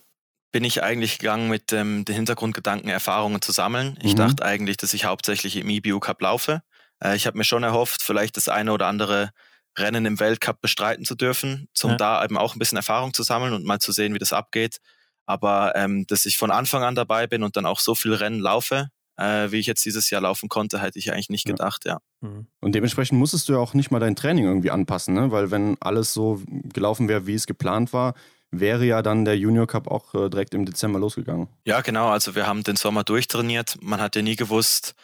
[0.52, 3.98] bin ich eigentlich gegangen mit dem, den Hintergrundgedanken, Erfahrungen zu sammeln.
[4.02, 4.18] Ich Mhm.
[4.18, 6.62] dachte eigentlich, dass ich hauptsächlich im EBU Cup laufe.
[7.04, 9.30] Äh, ich habe mir schon erhofft, vielleicht das eine oder andere
[9.78, 11.96] Rennen im Weltcup bestreiten zu dürfen, um Ja.
[11.96, 14.78] da eben auch ein bisschen Erfahrung zu sammeln und mal zu sehen, wie das abgeht.
[15.26, 18.40] Aber ähm, dass ich von Anfang an dabei bin und dann auch so viel Rennen
[18.40, 21.54] laufe, äh, wie ich jetzt dieses Jahr laufen konnte, hätte ich eigentlich nicht Ja.
[21.54, 21.98] gedacht, ja.
[22.20, 22.46] Mhm.
[22.60, 25.30] Und dementsprechend musstest du ja auch nicht mal dein Training irgendwie anpassen, ne?
[25.30, 28.14] weil wenn alles so gelaufen wäre, wie es geplant war,
[28.50, 31.48] wäre ja dann der Junior Cup auch äh, direkt im Dezember losgegangen.
[31.64, 32.08] Ja, genau.
[32.10, 33.78] Also wir haben den Sommer durchtrainiert.
[33.82, 34.94] Man hat ja nie gewusst,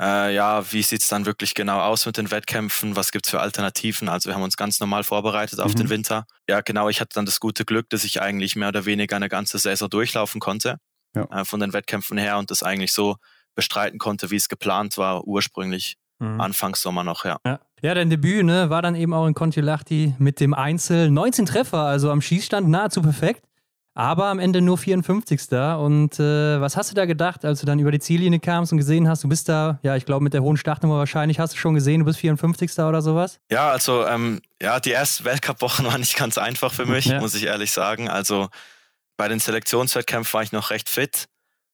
[0.00, 2.96] äh, ja, wie sieht's dann wirklich genau aus mit den Wettkämpfen?
[2.96, 4.08] Was gibt's für Alternativen?
[4.08, 5.78] Also wir haben uns ganz normal vorbereitet auf Mhm.
[5.78, 6.24] den Winter.
[6.48, 6.88] Ja, genau.
[6.88, 9.88] Ich hatte dann das gute Glück, dass ich eigentlich mehr oder weniger eine ganze Saison
[9.90, 10.76] durchlaufen konnte
[11.14, 11.24] Ja.
[11.30, 13.16] äh, von den Wettkämpfen her und das eigentlich so
[13.54, 16.40] bestreiten konnte, wie es geplant war, ursprünglich Mhm.
[16.40, 17.38] Anfangs Sommer noch, ja.
[17.44, 17.58] Ja.
[17.82, 21.80] ja, dein Debüt ne, war dann eben auch in Kontiolahti mit dem Einzel 19 Treffer,
[21.80, 23.42] also am Schießstand nahezu perfekt,
[23.94, 25.40] aber am Ende nur 54.
[25.78, 28.78] Und äh, was hast du da gedacht, als du dann über die Ziellinie kamst und
[28.78, 31.58] gesehen hast, du bist da, ja, ich glaube mit der hohen Startnummer wahrscheinlich, hast du
[31.58, 32.78] schon gesehen, du bist 54.
[32.78, 33.38] oder sowas?
[33.50, 37.20] Ja, also ähm, ja, die ersten Weltcup-Wochen waren nicht ganz einfach für mich, Ja.
[37.20, 38.08] muss ich ehrlich sagen.
[38.08, 38.48] Also
[39.16, 41.26] bei den Selektionswettkämpfen war ich noch recht fit,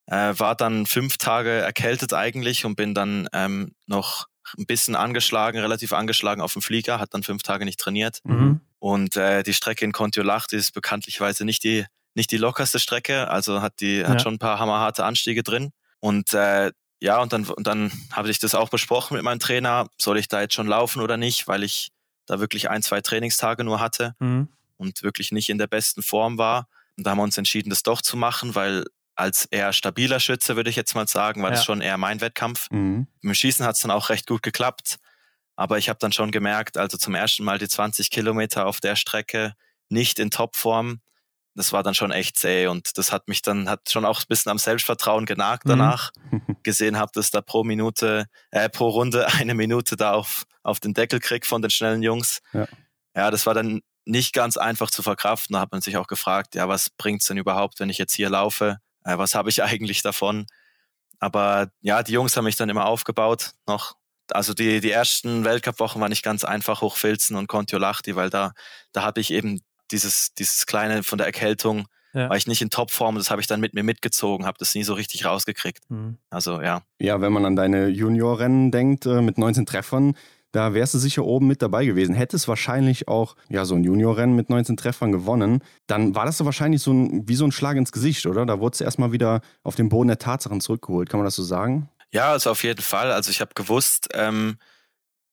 [0.07, 4.27] äh, war dann fünf Tage erkältet eigentlich und bin dann ähm, noch
[4.57, 8.21] ein bisschen angeschlagen, relativ angeschlagen auf dem Flieger, hat dann fünf Tage nicht trainiert.
[8.25, 8.61] Mhm.
[8.79, 11.85] Und äh, die Strecke in Kontiolahti ist bekanntlicherweise nicht die,
[12.19, 14.09] nicht die lockerste Strecke, also hat die Ja.
[14.09, 15.71] hat schon ein paar hammerharte Anstiege drin.
[16.01, 19.89] Und äh, ja, und dann, und dann habe ich das auch besprochen mit meinem Trainer,
[19.99, 21.91] soll ich da jetzt schon laufen oder nicht, weil ich
[22.27, 24.49] da wirklich ein, zwei Trainingstage nur hatte Mhm.
[24.77, 26.69] und wirklich nicht in der besten Form war.
[26.97, 30.55] Und da haben wir uns entschieden, das doch zu machen, weil als eher stabiler Schütze,
[30.57, 31.57] würde ich jetzt mal sagen, war Ja.
[31.57, 32.69] das schon eher mein Wettkampf.
[32.71, 33.07] Mhm.
[33.23, 34.97] Im Schießen hat es dann auch recht gut geklappt.
[35.57, 38.95] Aber ich habe dann schon gemerkt, also zum ersten Mal die 20 Kilometer auf der
[38.95, 39.55] Strecke
[39.89, 41.01] nicht in Topform.
[41.59, 44.27] Das war dann schon echt zäh und das hat mich dann, hat schon auch ein
[44.29, 45.71] bisschen am Selbstvertrauen genagt Mhm.
[45.71, 46.11] danach.
[46.63, 50.95] Gesehen habe, dass da pro Minute, äh, pro Runde eine Minute da auf, auf den
[50.95, 52.41] Deckel krieg von den schnellen Jungs.
[52.53, 52.67] Ja.
[53.15, 55.55] ja, das war dann nicht ganz einfach zu verkraften.
[55.55, 58.31] Da hat man sich auch gefragt, ja, was bringt's denn überhaupt, wenn ich jetzt hier
[58.31, 58.79] laufe?
[59.05, 60.47] Äh, was habe ich eigentlich davon?
[61.19, 63.95] Aber ja, die Jungs haben mich dann immer aufgebaut noch.
[64.31, 68.53] Also die, die ersten Weltcup-Wochen war nicht ganz einfach, Hochfilzen und Kontiolahti, weil da,
[68.93, 72.29] da hatte ich eben dieses, dieses kleine von der Erkältung, ja.
[72.29, 74.85] war ich nicht in Topform, das habe ich dann mit mir mitgezogen, habe das nie
[74.85, 75.91] so richtig rausgekriegt.
[75.91, 76.19] Mhm.
[76.31, 76.83] Also ja.
[77.01, 80.15] Ja, wenn man an deine Juniorrennen denkt, äh, mit 19 Treffern,
[80.53, 82.15] da wärst du sicher oben mit dabei gewesen.
[82.15, 86.45] Hättest wahrscheinlich auch ja, so ein Juniorrennen mit 19 Treffern gewonnen, dann war das so
[86.45, 88.47] wahrscheinlich so ein, wie so ein Schlag ins Gesicht, oder?
[88.47, 91.11] Da wurdest du erstmal wieder auf den Boden der Tatsachen zurückgeholt.
[91.11, 91.91] Kann man das so sagen?
[92.13, 93.13] Ja, also auf jeden Fall.
[93.13, 94.57] Also ich habe gewusst, ähm,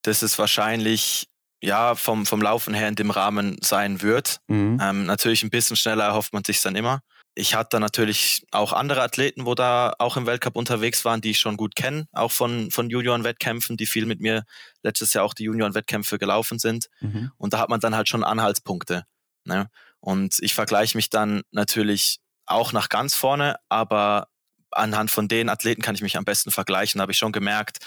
[0.01, 1.29] dass es wahrscheinlich
[1.65, 4.39] ja vom, vom Laufen her in dem Rahmen sein wird.
[4.47, 4.79] Mhm.
[4.81, 7.01] Ähm, natürlich ein bisschen schneller erhofft man sich dann immer
[7.35, 11.39] ich hatte natürlich auch andere Athleten, wo da auch im Weltcup unterwegs waren, die ich
[11.39, 14.45] schon gut kenne, auch von, von Junioren-Wettkämpfen, die viel mit mir
[14.83, 16.87] letztes Jahr auch die Junioren-Wettkämpfe gelaufen sind.
[17.01, 17.31] Mhm.
[17.37, 19.03] Und da hat man dann halt schon Anhaltspunkte.
[19.43, 19.69] Ne?
[19.99, 24.29] Und ich vergleiche mich dann natürlich auch nach ganz vorne, aber
[24.71, 26.99] anhand von den Athleten kann ich mich am besten vergleichen.
[26.99, 27.79] Da habe ich schon gemerkt,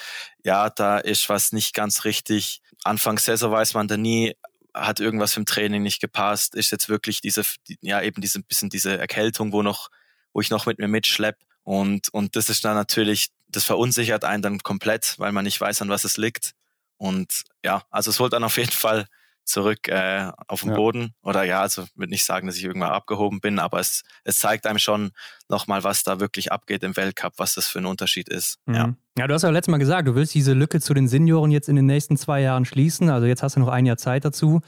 [0.44, 2.60] ja, da ist was nicht ganz richtig.
[2.84, 4.34] Anfang Saison weiß man da nie,
[4.74, 7.42] hat irgendwas im Training nicht gepasst, ist jetzt wirklich diese,
[7.80, 9.88] ja, eben diese bisschen diese Erkältung, wo noch,
[10.32, 11.36] wo ich noch mit mir mitschlepp.
[11.64, 15.82] Und, und das ist dann natürlich, das verunsichert einen dann komplett, weil man nicht weiß,
[15.82, 16.54] an was es liegt.
[16.96, 19.06] Und ja, also es holt dann auf jeden Fall
[19.48, 20.76] zurück äh, auf den ja.
[20.76, 21.14] Boden.
[21.22, 24.66] Oder ja, also würde nicht sagen, dass ich irgendwann abgehoben bin, aber es, es zeigt
[24.66, 25.10] einem schon
[25.48, 28.58] nochmal, was da wirklich abgeht im Weltcup, was das für ein Unterschied ist.
[28.66, 28.74] Mhm.
[28.74, 28.94] Ja.
[29.18, 31.68] ja, du hast ja letztes Mal gesagt, du willst diese Lücke zu den Senioren jetzt
[31.68, 33.10] in den nächsten zwei Jahren schließen.
[33.10, 34.60] Also jetzt hast du noch ein Jahr Zeit dazu.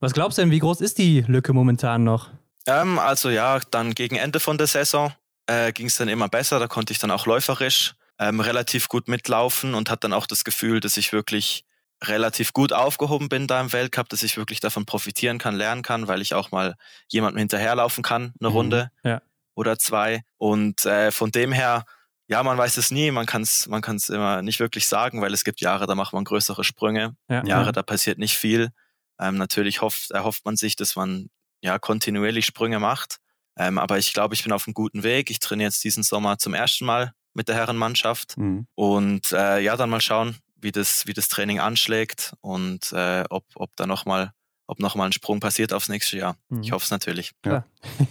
[0.00, 2.30] Was glaubst du denn, wie groß ist die Lücke momentan noch?
[2.66, 5.12] Ähm, also ja, dann gegen Ende von der Saison
[5.46, 6.58] äh, ging es dann immer besser.
[6.58, 10.44] Da konnte ich dann auch läuferisch ähm, relativ gut mitlaufen und hatte dann auch das
[10.44, 11.64] Gefühl, dass ich wirklich
[12.04, 16.08] relativ gut aufgehoben bin da im Weltcup, dass ich wirklich davon profitieren kann, lernen kann,
[16.08, 16.74] weil ich auch mal
[17.08, 18.56] jemandem hinterherlaufen kann, eine mhm.
[18.56, 19.22] Runde ja.
[19.54, 20.22] oder zwei.
[20.36, 21.84] Und äh, von dem her,
[22.28, 25.32] ja, man weiß es nie, man kann es man kann's immer nicht wirklich sagen, weil
[25.32, 27.44] es gibt Jahre, da macht man größere Sprünge, ja.
[27.44, 28.70] Jahre, da passiert nicht viel.
[29.18, 31.30] Ähm, natürlich hofft, erhofft man sich, dass man
[31.62, 33.18] ja kontinuierlich Sprünge macht.
[33.58, 35.30] Ähm, aber ich glaube, ich bin auf einem guten Weg.
[35.30, 38.36] Ich trainiere jetzt diesen Sommer zum ersten Mal mit der Herrenmannschaft.
[38.36, 38.66] Mhm.
[38.74, 43.44] Und äh, ja, dann mal schauen, wie das, wie das Training anschlägt und äh, ob,
[43.54, 44.32] ob da nochmal
[44.68, 46.36] ob nochmal ein Sprung passiert aufs nächste Jahr.
[46.48, 46.62] Mhm.
[46.62, 47.32] Ich hoffe es natürlich.
[47.44, 47.64] Ja,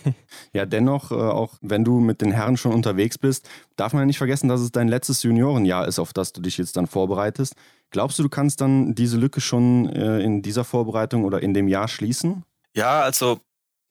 [0.54, 4.06] ja dennoch, äh, auch wenn du mit den Herren schon unterwegs bist, darf man ja
[4.06, 7.56] nicht vergessen, dass es dein letztes Juniorenjahr ist, auf das du dich jetzt dann vorbereitest.
[7.92, 11.68] Glaubst du, du kannst dann diese Lücke schon äh, in dieser Vorbereitung oder in dem
[11.68, 12.44] Jahr schließen?
[12.74, 13.42] Ja, also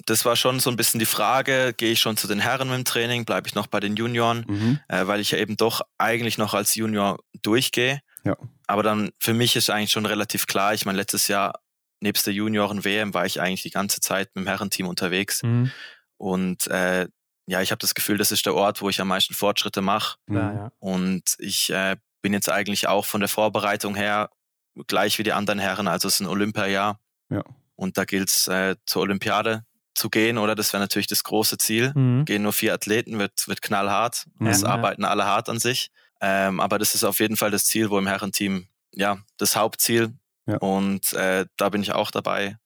[0.06, 2.76] das war schon so ein bisschen die Frage, gehe ich schon zu den Herren mit
[2.78, 4.80] dem Training, bleibe ich noch bei den Junioren, mhm.
[4.88, 8.00] äh, weil ich ja eben doch eigentlich noch als Junior durchgehe.
[8.24, 8.36] Ja.
[8.66, 11.60] Aber dann für mich ist eigentlich schon relativ klar, ich meine, letztes Jahr
[12.00, 15.42] nebst der Junioren-WM war ich eigentlich die ganze Zeit mit dem Herrenteam unterwegs.
[15.42, 15.70] Mhm.
[16.16, 17.08] Und äh,
[17.46, 20.18] ja, ich habe das Gefühl, das ist der Ort, wo ich am meisten Fortschritte mache.
[20.28, 20.72] Ja, ja.
[20.78, 24.30] Und ich äh, bin jetzt eigentlich auch von der Vorbereitung her
[24.86, 25.88] gleich wie die anderen Herren.
[25.88, 27.00] Also es ist ein Olympiajahr.
[27.30, 27.44] Ja.
[27.76, 30.54] Und da gilt es äh, zur Olympiade zu gehen, oder?
[30.54, 31.92] Das wäre natürlich das große Ziel.
[31.94, 32.24] Mhm.
[32.24, 34.26] Gehen nur vier Athleten, wird, wird knallhart.
[34.40, 35.90] Ja, es arbeiten alle hart an sich.
[36.26, 40.14] Ähm, aber das ist auf jeden Fall das Ziel, wo im Herrenteam, ja, das Hauptziel.
[40.46, 40.56] Ja.
[40.56, 42.56] Und äh, da bin ich auch dabei.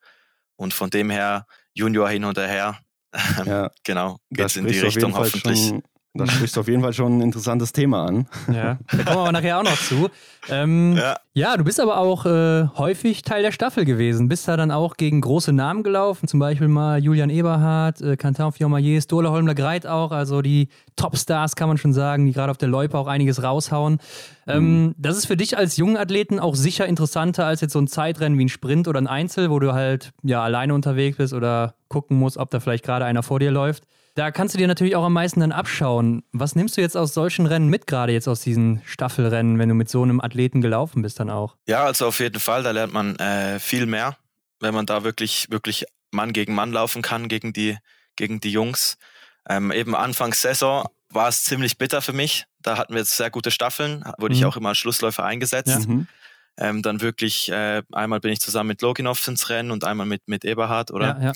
[0.54, 1.44] Und von dem her,
[1.74, 2.78] Junior hin und her,
[3.44, 5.68] ja, genau, geht es in die Richtung hoffentlich.
[5.68, 5.82] Schon,
[6.14, 8.26] da sprichst du auf jeden Fall schon ein interessantes Thema an.
[8.52, 10.08] Ja, da kommen wir aber nachher auch noch zu.
[10.50, 11.16] Ähm, ja.
[11.34, 11.56] ja.
[11.56, 14.28] du bist aber auch äh, häufig Teil der Staffel gewesen.
[14.28, 18.50] Bist da dann auch gegen große Namen gelaufen, zum Beispiel mal Julian Eberhardt, äh, Quentin
[18.52, 22.58] Fiormaillet, Stola Holmler Greit auch, also die Topstars kann man schon sagen, die gerade auf
[22.58, 23.98] der Loipe auch einiges raushauen.
[24.46, 24.94] Ähm, mhm.
[24.96, 28.38] Das ist für dich als jungen Athleten auch sicher interessanter als jetzt so ein Zeitrennen
[28.38, 32.18] wie ein Sprint oder ein Einzel, wo du halt ja alleine unterwegs bist oder gucken
[32.18, 33.84] musst, ob da vielleicht gerade einer vor dir läuft.
[34.18, 36.24] Da kannst du dir natürlich auch am meisten dann abschauen.
[36.32, 39.76] Was nimmst du jetzt aus solchen Rennen mit, gerade jetzt aus diesen Staffelrennen, wenn du
[39.76, 41.54] mit so einem Athleten gelaufen bist dann auch?
[41.68, 44.16] Ja, also auf jeden Fall, da lernt man äh, viel mehr,
[44.58, 47.78] wenn man da wirklich, wirklich Mann gegen Mann laufen kann, gegen die,
[48.16, 48.98] gegen die Jungs.
[49.48, 52.46] Ähm, eben Anfangs Saison war es ziemlich bitter für mich.
[52.60, 54.40] Da hatten wir jetzt sehr gute Staffeln, wurde mhm.
[54.40, 55.68] ich auch immer als Schlussläufer eingesetzt.
[55.68, 55.78] Ja.
[55.86, 56.08] Mhm.
[56.56, 60.26] Ähm, dann wirklich, äh, einmal bin ich zusammen mit Loginov ins Rennen und einmal mit,
[60.26, 61.16] mit Eberhard, oder?
[61.20, 61.32] Ja, ja.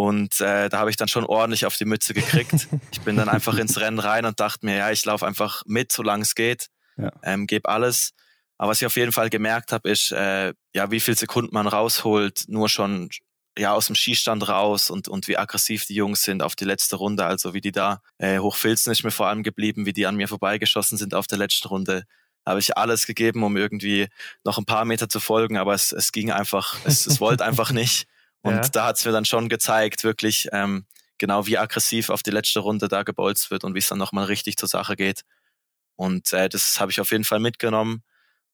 [0.00, 2.68] Und äh, da habe ich dann schon ordentlich auf die Mütze gekriegt.
[2.90, 5.92] ich bin dann einfach ins Rennen rein und dachte mir, ja, ich laufe einfach mit,
[5.92, 7.12] solange es geht, ja.
[7.22, 8.12] ähm, gebe alles.
[8.56, 11.66] Aber was ich auf jeden Fall gemerkt habe, ist, äh, ja, wie viel Sekunden man
[11.66, 13.10] rausholt, nur schon
[13.58, 16.96] ja aus dem Skistand raus und, und wie aggressiv die Jungs sind auf die letzte
[16.96, 17.26] Runde.
[17.26, 20.28] Also wie die da äh, hochfilzen ist mir vor allem geblieben, wie die an mir
[20.28, 22.04] vorbeigeschossen sind auf der letzten Runde.
[22.46, 24.08] Habe ich alles gegeben, um irgendwie
[24.44, 27.70] noch ein paar Meter zu folgen, aber es, es ging einfach, es, es wollte einfach
[27.70, 28.06] nicht.
[28.42, 28.60] Und Ja.
[28.72, 30.86] da hat es mir dann schon gezeigt, wirklich ähm,
[31.18, 34.24] genau wie aggressiv auf die letzte Runde da gebolzt wird und wie es dann nochmal
[34.26, 35.22] richtig zur Sache geht.
[35.96, 38.02] Und äh, das habe ich auf jeden Fall mitgenommen.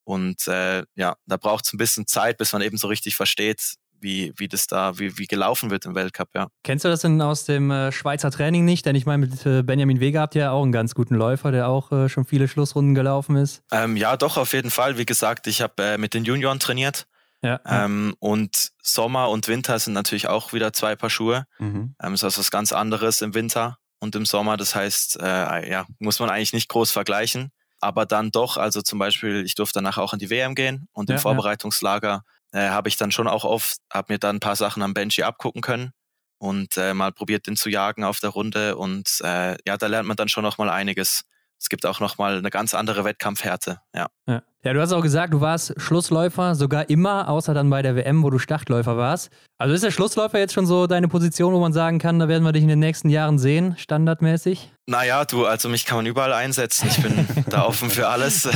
[0.05, 3.75] Und äh, ja, da braucht es ein bisschen Zeit, bis man eben so richtig versteht,
[3.99, 6.49] wie, wie das da, wie, wie gelaufen wird im Weltcup, ja.
[6.65, 8.85] Kennst du das denn aus dem äh, Schweizer Training nicht?
[8.87, 11.51] Denn ich meine, mit äh, Benjamin Wege habt ihr ja auch einen ganz guten Läufer,
[11.51, 13.63] der auch äh, schon viele Schlussrunden gelaufen ist.
[13.73, 14.99] Ähm, ja, doch, auf jeden Fall.
[14.99, 17.07] Wie gesagt, ich habe äh, mit den Junioren trainiert.
[17.47, 17.61] Ja.
[17.85, 21.45] Ähm, und Sommer und Winter sind natürlich auch wieder zwei Paar Schuhe.
[21.59, 21.95] Mhm.
[22.03, 24.57] Ähm, ist also was ganz anderes im Winter und im Sommer.
[24.57, 27.51] Das heißt, äh, ja, muss man eigentlich nicht groß vergleichen.
[27.81, 31.09] Aber dann doch, also zum Beispiel, ich durfte danach auch in die WM gehen und
[31.09, 31.21] Ja, im.
[31.21, 34.95] Vorbereitungslager äh, habe ich dann schon auch oft, habe mir dann ein paar Sachen am
[34.95, 35.93] Benji abgucken können
[36.39, 38.77] und äh, mal probiert, den zu jagen auf der Runde.
[38.77, 41.23] Und äh, ja, da lernt man dann schon noch mal einiges.
[41.59, 43.81] Es gibt auch noch mal eine ganz andere Wettkampfhärte.
[43.95, 44.07] Ja.
[44.29, 44.43] Ja.
[44.63, 48.23] ja, du hast auch gesagt, du warst Schlussläufer sogar immer, außer dann bei der WM,
[48.23, 49.31] wo du Startläufer warst.
[49.59, 52.45] Also ist der Schlussläufer jetzt schon so deine Position, wo man sagen kann, da werden
[52.45, 54.71] wir dich in den nächsten Jahren sehen, standardmäßig?
[54.87, 56.89] Naja, du, also mich kann man überall einsetzen.
[56.91, 58.47] Ich bin da offen für alles.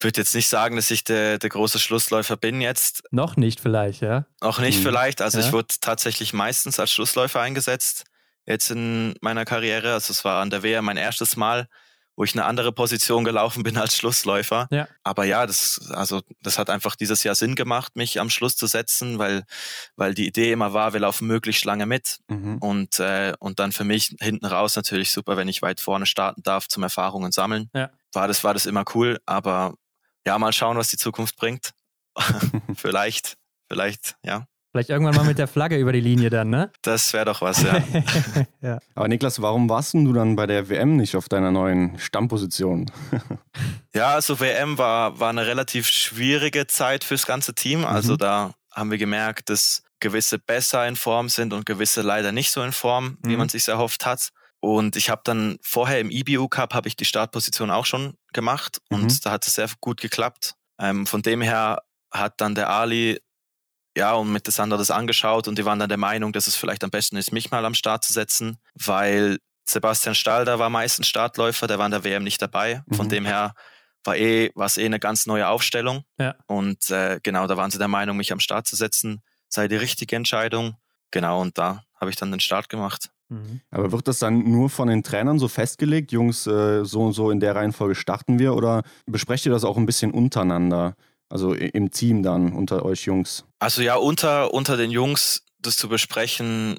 [0.00, 3.04] Würde jetzt nicht sagen, dass ich der, der große Schlussläufer bin jetzt.
[3.10, 4.26] Noch nicht vielleicht, ja.
[4.40, 4.82] Auch nicht Mhm.
[4.82, 5.22] vielleicht.
[5.22, 5.46] Also Ja.
[5.46, 8.04] ich wurde tatsächlich meistens als Schlussläufer eingesetzt.
[8.44, 9.92] Jetzt in meiner Karriere.
[9.94, 11.68] Also es war an der WM mein erstes Mal,
[12.16, 14.68] wo ich eine andere Position gelaufen bin als Schlussläufer.
[14.70, 14.86] Ja.
[15.02, 18.66] Aber ja, das, also das hat einfach dieses Jahr Sinn gemacht, mich am Schluss zu
[18.66, 19.44] setzen, weil,
[19.96, 22.18] weil die Idee immer war, wir laufen möglichst lange mit.
[22.28, 22.58] Mhm.
[22.58, 26.42] Und, äh, und dann für mich hinten raus natürlich super, wenn ich weit vorne starten
[26.42, 27.70] darf zum Erfahrungen sammeln.
[27.74, 27.90] Ja.
[28.12, 29.74] War das, war das immer cool, aber
[30.26, 31.72] ja, mal schauen, was die Zukunft bringt.
[32.76, 33.36] vielleicht,
[33.68, 34.46] vielleicht, ja.
[34.72, 36.72] Vielleicht irgendwann mal mit der Flagge über die Linie dann, ne?
[36.80, 37.82] Das wäre doch was, ja.
[38.62, 38.78] ja.
[38.94, 42.90] Aber Niklas, warum warst denn du dann bei der WM nicht auf deiner neuen Stammposition?
[43.94, 47.84] ja, also WM war, war eine relativ schwierige Zeit fürs ganze Team.
[47.84, 48.18] Also Mhm.
[48.18, 52.62] da haben wir gemerkt, dass gewisse besser in Form sind und gewisse leider nicht so
[52.62, 53.38] in Form, wie Mhm.
[53.38, 54.30] man sich erhofft hat.
[54.60, 58.78] Und ich habe dann vorher im IBU Cup habe ich die Startposition auch schon gemacht
[58.90, 59.18] und Mhm.
[59.22, 60.54] da hat es sehr gut geklappt.
[60.80, 63.20] Ähm, von dem her hat dann der Ali
[63.96, 66.56] ja und mit der Sandra das angeschaut und die waren dann der Meinung, dass es
[66.56, 71.06] vielleicht am besten ist, mich mal am Start zu setzen, weil Sebastian Stalder war meistens
[71.08, 72.82] Startläufer, der war in der WM nicht dabei.
[72.90, 73.10] Von Mhm.
[73.10, 73.54] dem her
[74.04, 76.02] war eh, war es eh eine ganz neue Aufstellung.
[76.18, 76.34] Ja.
[76.46, 79.76] Und äh, genau, da waren sie der Meinung, mich am Start zu setzen, sei die
[79.76, 80.76] richtige Entscheidung.
[81.12, 83.10] Genau, und da habe ich dann den Start gemacht.
[83.28, 83.60] Mhm.
[83.70, 87.30] Aber wird das dann nur von den Trainern so festgelegt, Jungs, äh, so und so
[87.30, 88.54] in der Reihenfolge starten wir?
[88.54, 90.96] Oder besprecht ihr das auch ein bisschen untereinander?
[91.32, 93.44] Also im Team dann, unter euch Jungs?
[93.58, 96.76] Also ja, unter, unter den Jungs das zu besprechen,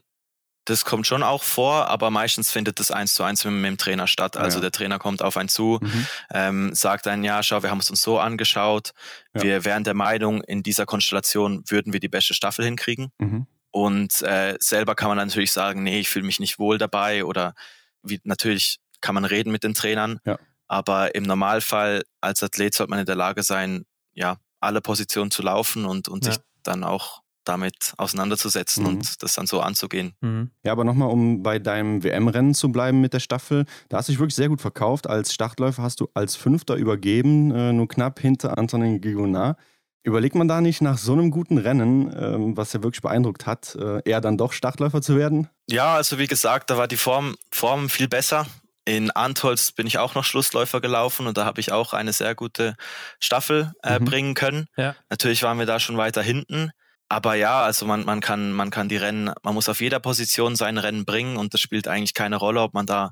[0.66, 3.78] das kommt schon auch vor, aber meistens findet das eins zu eins mit, mit dem
[3.80, 4.38] Trainer statt.
[4.38, 4.62] Also Ja.
[4.62, 6.08] der Trainer kommt auf einen zu, Mhm.
[6.32, 8.92] ähm, sagt dann, ja, schau, wir haben es uns so angeschaut.
[9.34, 9.42] Ja.
[9.42, 13.10] Wir wären der Meinung, in dieser Konstellation würden wir die beste Staffel hinkriegen.
[13.18, 13.48] Mhm.
[13.72, 17.56] Und äh, selber kann man natürlich sagen, nee, ich fühle mich nicht wohl dabei oder
[18.04, 20.20] wie, natürlich kann man reden mit den Trainern.
[20.26, 20.38] Ja.
[20.68, 25.42] Aber im Normalfall als Athlet sollte man in der Lage sein, ja, alle Positionen zu
[25.42, 26.34] laufen und, und Ja.
[26.34, 28.90] sich dann auch damit auseinanderzusetzen Mhm.
[28.90, 30.14] und das dann so anzugehen.
[30.22, 30.52] Mhm.
[30.64, 34.14] Ja, aber nochmal, um bei deinem WM-Rennen zu bleiben mit der Staffel, da hast du
[34.14, 35.08] dich wirklich sehr gut verkauft.
[35.08, 39.58] Als Startläufer hast du als Fünfter übergeben, äh, nur knapp hinter Antonin Gigonard.
[40.06, 43.76] Überlegt man da nicht nach so einem guten Rennen, ähm, was ja wirklich beeindruckt hat,
[43.76, 45.50] äh, eher dann doch Startläufer zu werden?
[45.70, 48.46] Ja, also wie gesagt, da war die Form, Form viel besser.
[48.86, 52.36] In Antholz bin ich auch noch Schlussläufer gelaufen und da habe ich auch eine sehr
[52.36, 52.76] gute
[53.20, 54.06] Staffel äh, Mhm.
[54.06, 54.66] bringen können.
[54.76, 54.96] Ja.
[55.10, 56.72] Natürlich waren wir da schon weiter hinten.
[57.10, 60.56] Aber ja, also man, man kann, man kann die Rennen, man muss auf jeder Position
[60.56, 63.12] sein Rennen bringen und das spielt eigentlich keine Rolle, ob man da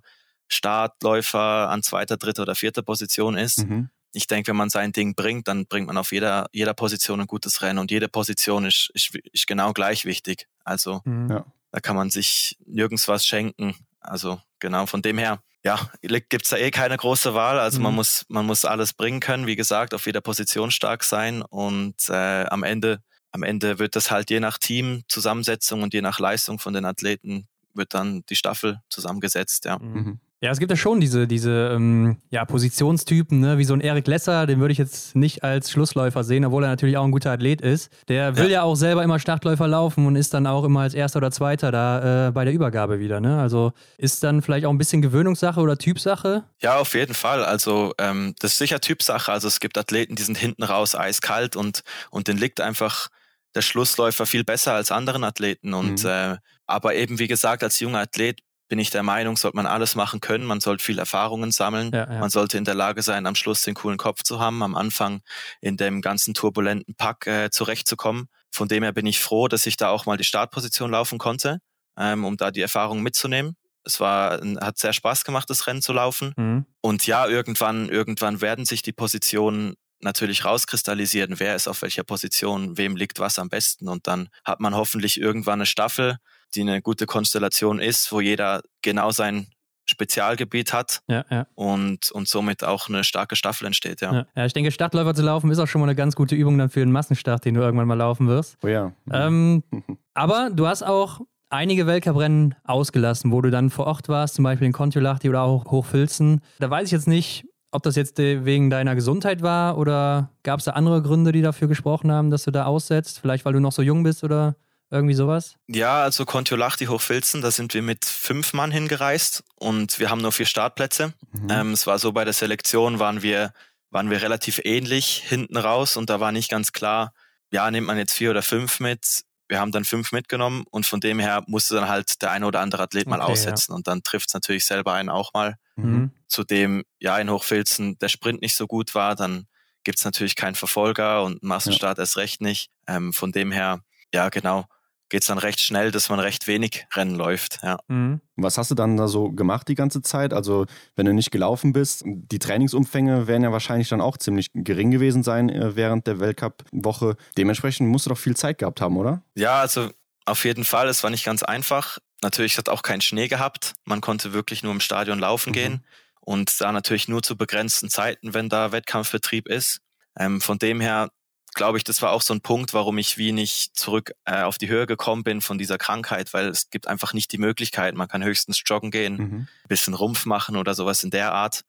[0.65, 3.60] Startläufer an zweiter, dritter oder vierter Position ist.
[3.67, 3.89] Mhm.
[4.13, 7.27] Ich denke, wenn man sein Ding bringt, dann bringt man auf jeder, jeder Position ein
[7.27, 10.47] gutes Rennen und jede Position ist, ist, ist genau gleich wichtig.
[10.65, 11.29] Also Mhm.
[11.31, 11.45] Ja.
[11.71, 13.75] da kann man sich nirgends was schenken.
[14.01, 17.60] Also genau, von dem her, ja, gibt's da eh keine große Wahl.
[17.60, 17.95] Also man Mhm.
[17.97, 22.45] muss, man muss alles bringen können, wie gesagt, auf jeder Position stark sein und äh,
[22.45, 26.74] am Ende, am Ende wird das halt je nach Teamzusammensetzung und je nach Leistung von
[26.74, 29.78] den Athleten wird dann die Staffel zusammengesetzt, ja.
[29.80, 30.19] Mhm.
[30.43, 33.60] Ja, es gibt ja schon diese, diese ähm, ja, Positionstypen, ne?
[33.60, 36.69] wie so ein Erik Lesser, den würde ich jetzt nicht als Schlussläufer sehen, obwohl er
[36.69, 37.91] natürlich auch ein guter Athlet ist.
[38.08, 41.17] Der will ja, auch selber immer Startläufer laufen und ist dann auch immer als Erster
[41.17, 43.21] oder Zweiter da äh, bei der Übergabe wieder.
[43.21, 43.39] Ne?
[43.39, 46.43] Also ist dann vielleicht auch ein bisschen Gewöhnungssache oder Typsache.
[46.60, 47.45] Ja, auf jeden Fall.
[47.45, 49.32] Also ähm, das ist sicher Typsache.
[49.32, 53.10] Also es gibt Athleten, die sind hinten raus eiskalt und, und denen liegt einfach
[53.54, 55.75] der Schlussläufer viel besser als anderen Athleten.
[55.75, 56.10] Und Mhm.
[56.10, 58.39] äh, aber eben wie gesagt, als junger Athlet
[58.71, 60.45] bin ich der Meinung, sollte man alles machen können.
[60.45, 61.91] Man sollte viel Erfahrungen sammeln.
[61.93, 62.19] Ja, ja.
[62.19, 65.19] Man sollte in der Lage sein, am Schluss den coolen Kopf zu haben, am Anfang
[65.60, 68.29] in dem ganzen turbulenten Pack äh, zurechtzukommen.
[68.49, 71.60] von dem her bin ich froh, dass ich da auch mal die Startposition laufen konnte,
[71.97, 73.57] ähm, um da die Erfahrung mitzunehmen.
[73.84, 76.34] Es war, hat sehr Spaß gemacht, das Rennen zu laufen.
[76.38, 76.65] Mhm.
[76.79, 82.77] Und ja, irgendwann, irgendwann werden sich die Positionen natürlich rauskristallisieren, wer ist auf welcher Position,
[82.77, 83.89] wem liegt was am besten.
[83.89, 86.19] Und dann hat man hoffentlich irgendwann eine Staffel,
[86.55, 89.47] die eine gute Konstellation ist, wo jeder genau sein
[89.85, 91.47] Spezialgebiet hat ja, ja.
[91.55, 94.01] Und, und somit auch eine starke Staffel entsteht.
[94.01, 94.13] Ja.
[94.13, 94.25] ja.
[94.35, 96.69] Ja, ich denke, Stadtläufer zu laufen ist auch schon mal eine ganz gute Übung dann
[96.69, 98.57] für den Massenstart, den du irgendwann mal laufen wirst.
[98.63, 98.93] Oh ja.
[99.11, 99.63] Ähm,
[100.13, 104.67] aber du hast auch einige Weltcuprennen ausgelassen, wo du dann vor Ort warst, zum Beispiel
[104.67, 106.41] in Kontiolahti oder auch Hochfilzen.
[106.59, 110.65] Da weiß ich jetzt nicht, ob das jetzt wegen deiner Gesundheit war oder gab es
[110.65, 113.19] da andere Gründe, die dafür gesprochen haben, dass du da aussetzt?
[113.19, 114.55] Vielleicht, weil du noch so jung bist oder
[114.91, 115.55] irgendwie sowas?
[115.67, 120.33] Ja, also Kontiolahti Hochfilzen, da sind wir mit fünf Mann hingereist und wir haben nur
[120.33, 121.13] vier Startplätze.
[121.31, 121.47] Mhm.
[121.49, 123.53] Ähm, es war so, bei der Selektion waren wir,
[123.89, 127.13] waren wir relativ ähnlich hinten raus und da war nicht ganz klar,
[127.51, 129.23] ja, nimmt man jetzt vier oder fünf mit?
[129.47, 132.61] Wir haben dann fünf mitgenommen und von dem her musste dann halt der eine oder
[132.61, 133.75] andere Athlet mal okay, aussetzen ja.
[133.75, 135.55] und dann trifft es natürlich selber einen auch mal.
[135.75, 136.11] Mhm.
[136.27, 139.47] Zudem, ja, in Hochfilzen der Sprint nicht so gut war, dann
[139.83, 142.03] gibt es natürlich keinen Verfolger und Massenstart ja.
[142.03, 142.69] erst recht nicht.
[142.87, 143.81] Ähm, von dem her,
[144.13, 144.65] ja, genau,
[145.12, 147.59] geht es dann recht schnell, dass man recht wenig Rennen läuft.
[147.62, 147.78] Ja.
[147.89, 148.22] Mhm.
[148.38, 150.34] Was hast du dann da so gemacht die ganze Zeit?
[150.34, 154.89] Also, wenn du nicht gelaufen bist, die Trainingsumfänge werden ja wahrscheinlich dann auch ziemlich gering
[154.89, 157.18] gewesen sein äh, während der Weltcup-Woche.
[157.38, 159.22] Dementsprechend musst du doch viel Zeit gehabt haben, oder?
[159.36, 159.89] Ja, also
[160.26, 160.88] auf jeden Fall.
[160.88, 161.97] Es war nicht ganz einfach.
[162.24, 163.74] Natürlich hat auch keinen Schnee gehabt.
[163.84, 165.53] Man konnte wirklich nur im Stadion laufen mhm.
[165.53, 165.86] gehen
[166.22, 169.82] und da natürlich nur zu begrenzten Zeiten, wenn da Wettkampfbetrieb ist.
[170.18, 171.09] Ähm, von dem her
[171.54, 174.58] glaube ich, das war auch so ein Punkt, warum ich wie nicht zurück äh, auf
[174.58, 177.95] die Höhe gekommen bin von dieser Krankheit, weil es gibt einfach nicht die Möglichkeit.
[177.95, 179.47] Man kann höchstens joggen gehen, mhm.
[179.68, 181.62] bisschen Rumpf machen oder sowas in der Art.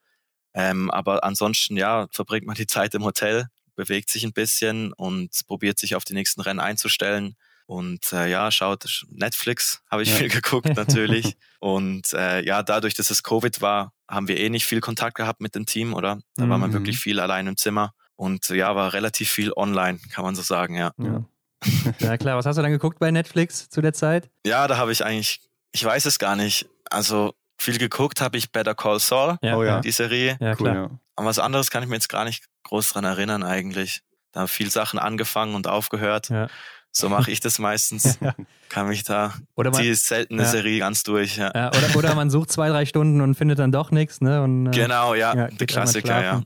[0.54, 5.30] Ähm, aber ansonsten, ja, verbringt man die Zeit im Hotel, bewegt sich ein bisschen und
[5.46, 7.36] probiert sich auf die nächsten Rennen einzustellen.
[7.66, 10.16] Und äh, ja, schaut, Netflix habe ich ja.
[10.16, 11.36] viel geguckt natürlich.
[11.58, 15.40] und äh, ja, dadurch, dass es Covid war, haben wir eh nicht viel Kontakt gehabt
[15.40, 16.20] mit dem Team, oder?
[16.36, 16.50] Da mhm.
[16.50, 16.74] war man mhm.
[16.74, 17.94] wirklich viel allein im Zimmer.
[18.22, 20.92] Und ja, war relativ viel online, kann man so sagen, ja.
[20.96, 21.24] Ja,
[21.98, 22.38] ja klar.
[22.38, 24.30] Was hast du dann geguckt bei Netflix zu der Zeit?
[24.46, 25.40] Ja, da habe ich eigentlich,
[25.72, 26.68] ich weiß es gar nicht.
[26.88, 29.80] Also viel geguckt habe ich Better Call Saul, ja, oh, ja.
[29.80, 30.36] die Serie.
[30.38, 30.72] Ja, klar.
[30.72, 30.90] Cool, ja.
[31.16, 34.02] An was anderes kann ich mir jetzt gar nicht groß dran erinnern eigentlich.
[34.30, 36.28] Da haben viel Sachen angefangen und aufgehört.
[36.28, 36.46] Ja.
[36.92, 38.18] So mache ich das meistens.
[38.20, 38.36] ja.
[38.68, 40.48] Kann mich da oder man, die seltene ja.
[40.48, 41.38] Serie ganz durch.
[41.38, 41.50] Ja.
[41.52, 41.70] ja.
[41.70, 44.20] oder, oder man sucht zwei, drei Stunden und findet dann doch nichts.
[44.20, 44.44] Ne?
[44.44, 46.42] Und, äh, genau, ja, der Klassiker, ja.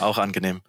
[0.00, 0.62] Auch angenehm.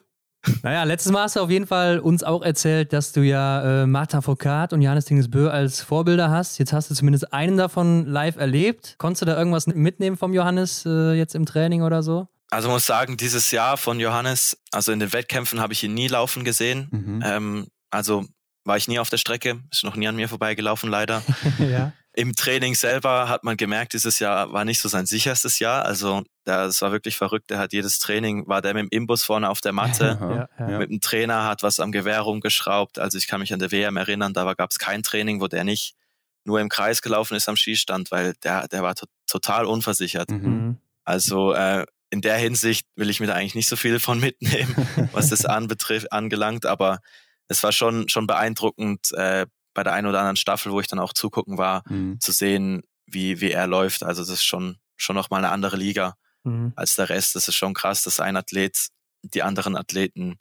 [0.64, 3.88] Naja, letztes Mal hast du auf jeden Fall uns auch erzählt, dass du ja äh,
[3.88, 6.58] Martha Foucault und Johannes Dingesbö als Vorbilder hast.
[6.58, 8.96] Jetzt hast du zumindest einen davon live erlebt.
[8.98, 12.28] Konntest du da irgendwas mitnehmen vom Johannes äh, jetzt im Training oder so?
[12.50, 16.08] Also muss sagen, dieses Jahr von Johannes, also in den Wettkämpfen habe ich ihn nie
[16.08, 16.88] laufen gesehen.
[16.92, 17.24] Mhm.
[17.24, 18.26] Ähm, also
[18.66, 21.22] war ich nie auf der Strecke, ist noch nie an mir vorbeigelaufen, leider.
[21.60, 21.94] ja.
[22.14, 25.86] Im Training selber hat man gemerkt, dieses Jahr war nicht so sein sicherstes Jahr.
[25.86, 27.52] Also das war wirklich verrückt.
[27.52, 30.78] Er hat jedes Training, war der mit dem Imbus vorne auf der Matte, ja, ja.
[30.78, 33.00] mit dem Trainer, hat was am Gewehr rumgeschraubt.
[33.00, 35.64] Also ich kann mich an der WM erinnern, da gab es kein Training, wo der
[35.64, 35.96] nicht
[36.44, 40.30] nur im Kreis gelaufen ist am Skistand, weil der, der war to total unversichert.
[40.32, 40.38] Mhm.
[40.38, 40.78] mhm.
[41.04, 44.76] Also äh, in der Hinsicht will ich mir da eigentlich nicht so viel von mitnehmen,
[45.14, 47.00] was das anbetrifft, angelangt, aber
[47.48, 51.00] es war schon, schon beeindruckend, äh, bei der einen oder anderen Staffel, wo ich dann
[51.00, 52.20] auch zugucken war, mhm.
[52.20, 54.04] zu sehen, wie, wie er läuft.
[54.04, 56.74] Also das ist schon, schon nochmal eine andere Liga mhm.
[56.76, 57.36] als der Rest.
[57.36, 58.88] Das ist schon krass, dass ein Athlet
[59.24, 60.40] die anderen Athleten,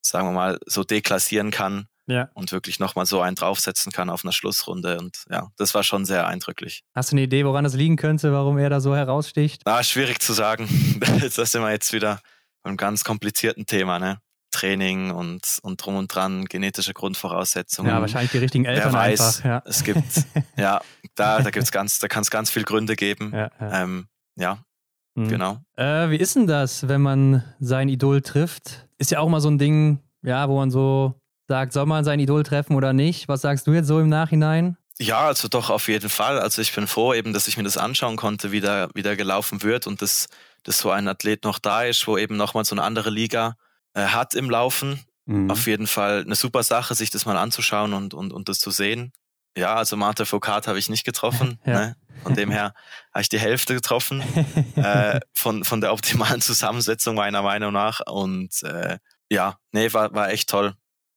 [0.00, 2.28] sagen wir mal, so deklassieren kann ja.
[2.34, 4.98] und wirklich nochmal so einen draufsetzen kann auf einer Schlussrunde.
[4.98, 6.82] Und ja, das war schon sehr eindrücklich.
[6.94, 9.62] Hast du eine Idee, woran das liegen könnte, warum er da so heraussticht?
[9.64, 10.68] Ah, schwierig zu sagen.
[11.20, 12.20] das sind wir jetzt wieder
[12.62, 14.18] beim ganz komplizierten Thema, ne?
[14.50, 17.90] Training und, und drum und dran, genetische Grundvoraussetzungen.
[17.90, 19.44] Ja, wahrscheinlich die richtigen Eltern Wer weiß, einfach.
[19.44, 19.62] Ja.
[19.66, 20.04] Es gibt,
[20.56, 20.80] ja,
[21.14, 23.32] da, da gibt's ganz, da kann es ganz viele Gründe geben.
[23.34, 23.82] Ja, ja.
[23.82, 24.58] Ähm, ja
[25.14, 25.28] mhm.
[25.28, 25.58] genau.
[25.76, 28.86] Äh, wie ist denn das, wenn man sein Idol trifft?
[28.98, 32.20] Ist ja auch mal so ein Ding, ja, wo man so sagt, soll man sein
[32.20, 33.28] Idol treffen oder nicht?
[33.28, 34.76] Was sagst du jetzt so im Nachhinein?
[34.98, 36.38] Ja, also doch auf jeden Fall.
[36.38, 39.14] Also ich bin froh eben, dass ich mir das anschauen konnte, wie da, wie da
[39.14, 40.28] gelaufen wird und dass,
[40.62, 43.56] dass so ein Athlet noch da ist, wo eben nochmal so eine andere Liga
[43.96, 45.00] äh, hat im Laufen.
[45.24, 45.50] Mhm.
[45.50, 48.70] Auf jeden Fall eine super Sache, sich das mal anzuschauen und, und, und das zu
[48.70, 49.12] sehen.
[49.56, 51.58] Ja, also Marta Foucault habe ich nicht getroffen.
[51.66, 51.72] ja.
[51.72, 51.96] ne?
[52.22, 52.74] Von dem her
[53.12, 54.22] habe ich die Hälfte getroffen
[54.76, 58.00] äh, von, von der optimalen Zusammensetzung meiner Meinung nach.
[58.06, 60.76] Und äh, ja, nee, war, war echt toll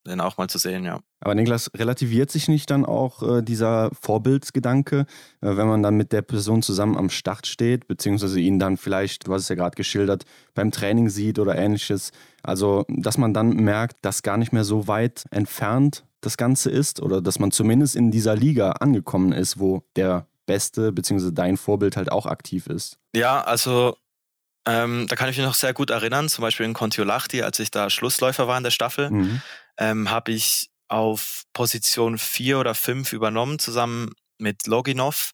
[0.10, 1.00] den auch mal zu sehen, ja.
[1.22, 5.06] Aber Niklas, relativiert sich nicht dann auch äh, dieser Vorbildsgedanke, äh,
[5.42, 9.34] wenn man dann mit der Person zusammen am Start steht, beziehungsweise ihn dann vielleicht, du
[9.34, 12.12] hast es ja gerade geschildert, beim Training sieht oder ähnliches.
[12.42, 17.02] Also, dass man dann merkt, dass gar nicht mehr so weit entfernt das Ganze ist
[17.02, 21.32] oder dass man zumindest in dieser Liga angekommen ist, wo der Beste bzw.
[21.32, 22.98] dein Vorbild halt auch aktiv ist?
[23.14, 23.96] Ja, also
[24.66, 27.72] ähm, da kann ich mich noch sehr gut erinnern, zum Beispiel in Kontiolahti, als ich
[27.72, 29.42] da Schlussläufer war in der Staffel, mhm.
[29.78, 35.32] ähm, habe ich auf Position 4 oder 5 übernommen, zusammen mit Loginov.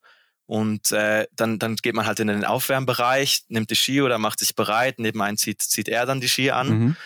[0.47, 4.39] Und äh, dann, dann geht man halt in den Aufwärmbereich, nimmt die Ski oder macht
[4.39, 6.69] sich bereit, nebenein zieht, zieht er dann die Ski an.
[6.69, 6.97] Mhm.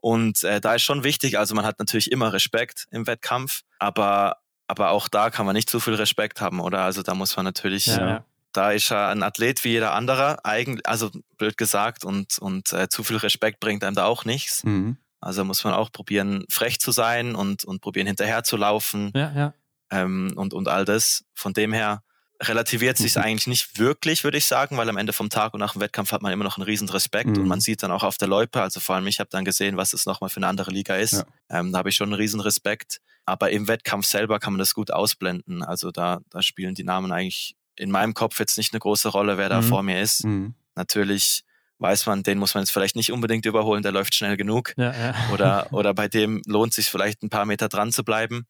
[0.00, 4.38] Und äh, da ist schon wichtig, also man hat natürlich immer Respekt im Wettkampf, aber,
[4.66, 6.80] aber auch da kann man nicht zu viel Respekt haben, oder?
[6.80, 8.24] Also da muss man natürlich, ja.
[8.52, 12.88] da ist er ein Athlet wie jeder andere, eigentlich, also blöd gesagt, und, und äh,
[12.88, 14.64] zu viel Respekt bringt einem da auch nichts.
[14.64, 14.98] Mhm.
[15.20, 19.10] Also muss man auch probieren, frech zu sein und, und probieren, hinterher zu laufen.
[19.14, 19.54] Ja, ja.
[19.90, 21.24] Ähm, und, und all das.
[21.34, 22.02] Von dem her
[22.40, 23.22] relativiert sich mhm.
[23.24, 26.12] eigentlich nicht wirklich, würde ich sagen, weil am Ende vom Tag und nach dem Wettkampf
[26.12, 27.42] hat man immer noch einen riesen Respekt mhm.
[27.42, 29.76] und man sieht dann auch auf der Loipe, also vor allem ich habe dann gesehen,
[29.76, 31.12] was es nochmal für eine andere Liga ist.
[31.12, 31.24] Ja.
[31.50, 33.00] Ähm, da habe ich schon einen riesen Respekt.
[33.24, 35.62] Aber im Wettkampf selber kann man das gut ausblenden.
[35.62, 39.36] Also da, da spielen die Namen eigentlich in meinem Kopf jetzt nicht eine große Rolle,
[39.36, 39.66] wer da mhm.
[39.66, 40.24] vor mir ist.
[40.24, 40.54] Mhm.
[40.74, 41.44] Natürlich
[41.78, 44.74] weiß man, den muss man jetzt vielleicht nicht unbedingt überholen, der läuft schnell genug.
[44.76, 45.14] Ja, ja.
[45.32, 48.46] Oder, oder bei dem lohnt sich vielleicht ein paar Meter dran zu bleiben.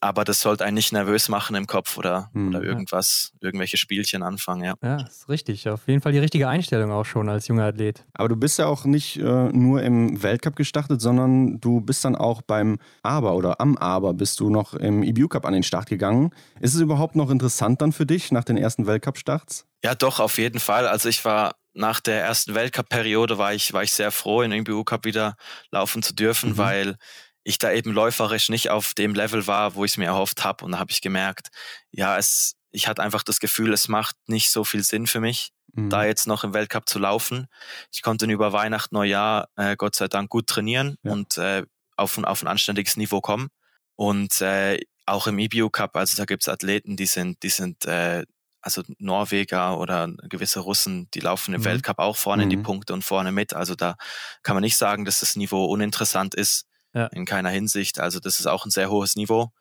[0.00, 3.46] Aber das sollte einen nicht nervös machen im Kopf oder, hm, oder irgendwas, ja.
[3.46, 4.74] irgendwelche Spielchen anfangen, ja.
[4.82, 5.68] Ja, ist richtig.
[5.70, 8.04] Auf jeden Fall die richtige Einstellung auch schon als junger Athlet.
[8.12, 12.14] Aber du bist ja auch nicht äh, nur im Weltcup gestartet, sondern du bist dann
[12.14, 15.88] auch beim Aber oder am Aber bist du noch im EBU Cup an den Start
[15.88, 16.30] gegangen.
[16.60, 19.66] Ist es überhaupt noch interessant dann für dich nach den ersten Weltcup-Starts?
[19.82, 20.86] Ja, doch, auf jeden Fall.
[20.86, 24.60] Also ich war nach der ersten Weltcup-Periode war ich, war ich sehr froh, in den
[24.66, 25.36] EBU Cup wieder
[25.70, 26.56] laufen zu dürfen, mhm.
[26.58, 26.96] weil
[27.44, 30.64] ich da eben läuferisch nicht auf dem Level war, wo ich es mir erhofft habe.
[30.64, 31.48] Und da habe ich gemerkt,
[31.92, 35.50] ja, es, ich hatte einfach das Gefühl, es macht nicht so viel Sinn für mich,
[35.72, 35.88] mhm.
[35.90, 37.46] da jetzt noch im Weltcup zu laufen.
[37.92, 41.12] Ich konnte über Weihnachten, Neujahr, äh, Gott sei Dank, gut trainieren ja.
[41.12, 41.64] und äh,
[41.96, 43.48] auf, ein, auf ein anständiges Niveau kommen.
[43.94, 48.24] Und äh, auch im EBU Cup, also da gibt's Athleten, die sind, die sind äh,
[48.66, 51.66] also Norweger oder gewisse Russen, die laufen im mhm.
[51.66, 52.44] Weltcup auch vorne mhm.
[52.44, 52.62] in die mhm.
[52.64, 53.54] Punkte und vorne mit.
[53.54, 53.96] Also da
[54.42, 56.66] kann man nicht sagen, dass das Niveau uninteressant ist.
[56.92, 57.06] Ja.
[57.08, 58.00] In keiner Hinsicht.
[58.00, 59.52] Also das ist auch ein sehr hohes Niveau.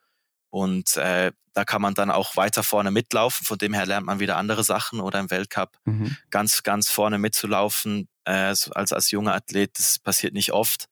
[0.49, 3.45] Und äh, da kann man dann auch weiter vorne mitlaufen.
[3.45, 6.17] Von dem her lernt man wieder andere Sachen oder im Weltcup mhm.
[6.31, 9.77] ganz, ganz vorne mitzulaufen äh, als, als junger Athlet.
[9.77, 10.85] Das passiert nicht oft.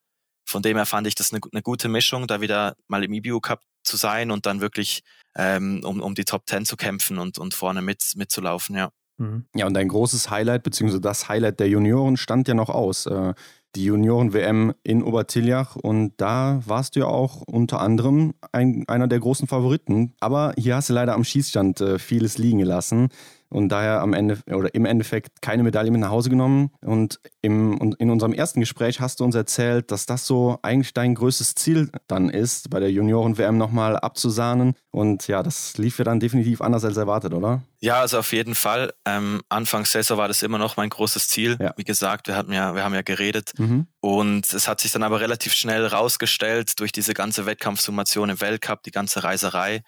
[0.46, 3.40] Von dem her fand ich das eine, eine gute Mischung, da wieder mal im IBU
[3.40, 5.02] Cup zu sein und dann wirklich
[5.36, 8.90] ähm, um, um die Top 10 zu kämpfen und, und vorne mit, mitzulaufen, ja.
[9.18, 9.46] Mhm.
[9.56, 13.06] Ja, und ein großes Highlight, beziehungsweise das Highlight der Junioren stand ja noch aus.
[13.06, 13.34] Äh,
[13.76, 19.20] die Junioren-WM in Obertiljach und da warst du ja auch unter anderem ein, einer der
[19.20, 20.14] großen Favoriten.
[20.20, 23.10] Aber hier hast du leider am Schießstand äh, vieles liegen gelassen
[23.54, 26.72] und daher am Ende oder im Endeffekt keine Medaille mit nach Hause genommen.
[26.82, 30.94] Und im, und in unserem ersten Gespräch hast du uns erzählt, dass das so eigentlich
[30.94, 34.76] dein größtes Ziel dann ist, bei der Junioren-WM nochmal abzusahnen.
[34.92, 37.62] Und ja, das lief ja dann definitiv anders als erwartet, oder?
[37.80, 38.94] Ja, also auf jeden Fall.
[39.06, 41.58] Ähm, Anfangs Saison war das immer noch mein großes Ziel.
[41.60, 41.74] Ja.
[41.76, 43.52] Wie gesagt, wir hatten ja, wir haben ja geredet.
[43.58, 43.88] Mhm.
[44.00, 48.84] Und es hat sich dann aber relativ schnell rausgestellt durch diese ganze Wettkampfsummation im Weltcup,
[48.84, 49.84] die ganze Reiserei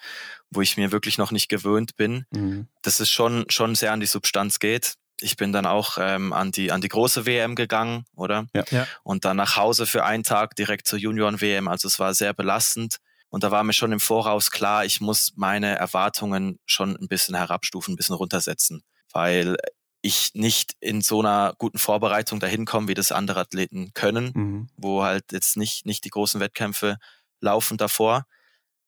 [0.56, 2.68] wo ich mir wirklich noch nicht gewöhnt bin, mhm.
[2.82, 4.96] dass es schon, schon sehr an die Substanz geht.
[5.22, 8.48] Ich bin dann auch ähm, an, die, an die große WM gegangen, oder?
[8.54, 8.64] Ja.
[8.70, 8.88] ja.
[9.04, 11.68] Und dann nach Hause für einen Tag direkt zur Junioren-WM.
[11.68, 12.98] Also es war sehr belastend.
[13.30, 17.36] Und da war mir schon im Voraus klar, ich muss meine Erwartungen schon ein bisschen
[17.36, 19.58] herabstufen, ein bisschen runtersetzen, weil
[20.02, 24.70] ich nicht in so einer guten Vorbereitung dahin komme, wie das andere Athleten können, mhm.
[24.78, 26.98] wo halt jetzt nicht, nicht die großen Wettkämpfe
[27.42, 28.26] laufen davor.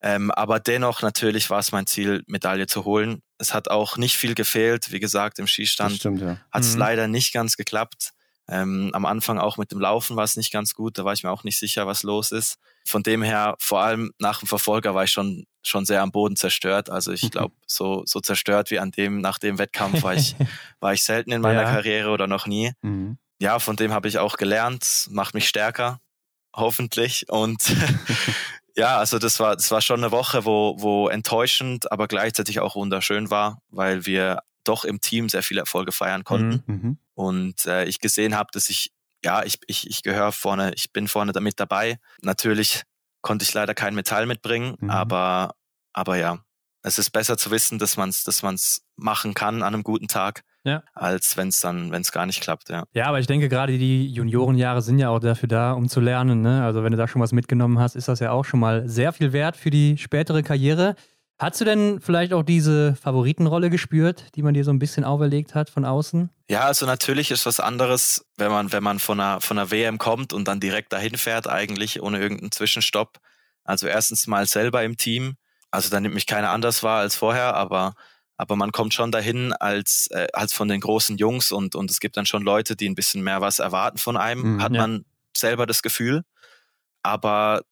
[0.02, 3.22] Ähm, aber dennoch natürlich war es mein Ziel, Medaille zu holen.
[3.40, 4.92] Es hat auch nicht viel gefehlt.
[4.92, 6.38] Wie gesagt, im Skistand ja.
[6.52, 6.80] hat es mhm.
[6.80, 8.12] leider nicht ganz geklappt.
[8.50, 10.98] Ähm, am Anfang auch mit dem Laufen war es nicht ganz gut.
[10.98, 12.58] Da war ich mir auch nicht sicher, was los ist.
[12.86, 16.38] Von dem her, vor allem nach dem Verfolger war ich schon, schon sehr am Boden
[16.38, 16.90] zerstört.
[16.90, 20.36] Also ich glaube, so, so zerstört wie an dem, nach dem Wettkampf war ich,
[20.80, 21.72] war ich selten in meiner ja.
[21.72, 22.72] Karriere oder noch nie.
[22.82, 23.18] Mhm.
[23.40, 26.00] Ja, von dem habe ich auch gelernt, macht mich stärker,
[26.56, 27.30] hoffentlich.
[27.30, 27.62] Und
[28.78, 32.76] Ja, also das war, das war schon eine Woche, wo, wo enttäuschend, aber gleichzeitig auch
[32.76, 36.64] wunderschön war, weil wir doch im Team sehr viele Erfolge feiern konnten.
[36.68, 36.76] Mhm.
[36.76, 36.98] mhm.
[37.16, 38.92] Und äh, ich gesehen habe, dass ich,
[39.24, 41.98] ja, ich, ich, ich gehöre vorne, ich bin vorne damit dabei.
[42.22, 42.84] Natürlich
[43.22, 44.92] konnte ich leider kein Metall mitbringen, mhm.
[44.92, 45.56] aber,
[45.94, 46.38] aber ja,
[46.84, 50.08] es ist besser zu wissen, dass man es dass man's machen kann an einem guten
[50.08, 50.84] Tag, ja.
[50.94, 52.84] als wenn es dann, wenn es gar nicht klappt, ja.
[52.94, 56.42] Ja, aber ich denke, gerade die Juniorenjahre sind ja auch dafür da, um zu lernen.
[56.42, 56.64] Ne?
[56.64, 59.14] Also wenn du da schon was mitgenommen hast, ist das ja auch schon mal sehr
[59.14, 60.96] viel wert für die spätere Karriere.
[61.40, 65.54] Hast du denn vielleicht auch diese Favoritenrolle gespürt, die man dir so ein bisschen auferlegt
[65.54, 66.32] hat von außen?
[66.50, 70.00] Ja, also natürlich ist was anderes, wenn man, wenn man von einer, von einer WM
[70.00, 73.20] kommt und dann direkt dahin fährt, eigentlich ohne irgendeinen Zwischenstopp.
[73.64, 75.36] Also erstens mal selber im Team.
[75.70, 77.94] Also da nimmt mich keiner anders wahr als vorher, aber
[78.38, 82.00] aber man kommt schon dahin als, äh, als von den großen Jungs und, und es
[82.00, 84.82] gibt dann schon Leute, die ein bisschen mehr was erwarten von einem, mhm, hat ja.
[84.82, 86.24] man selber das Gefühl.
[87.02, 87.64] Aber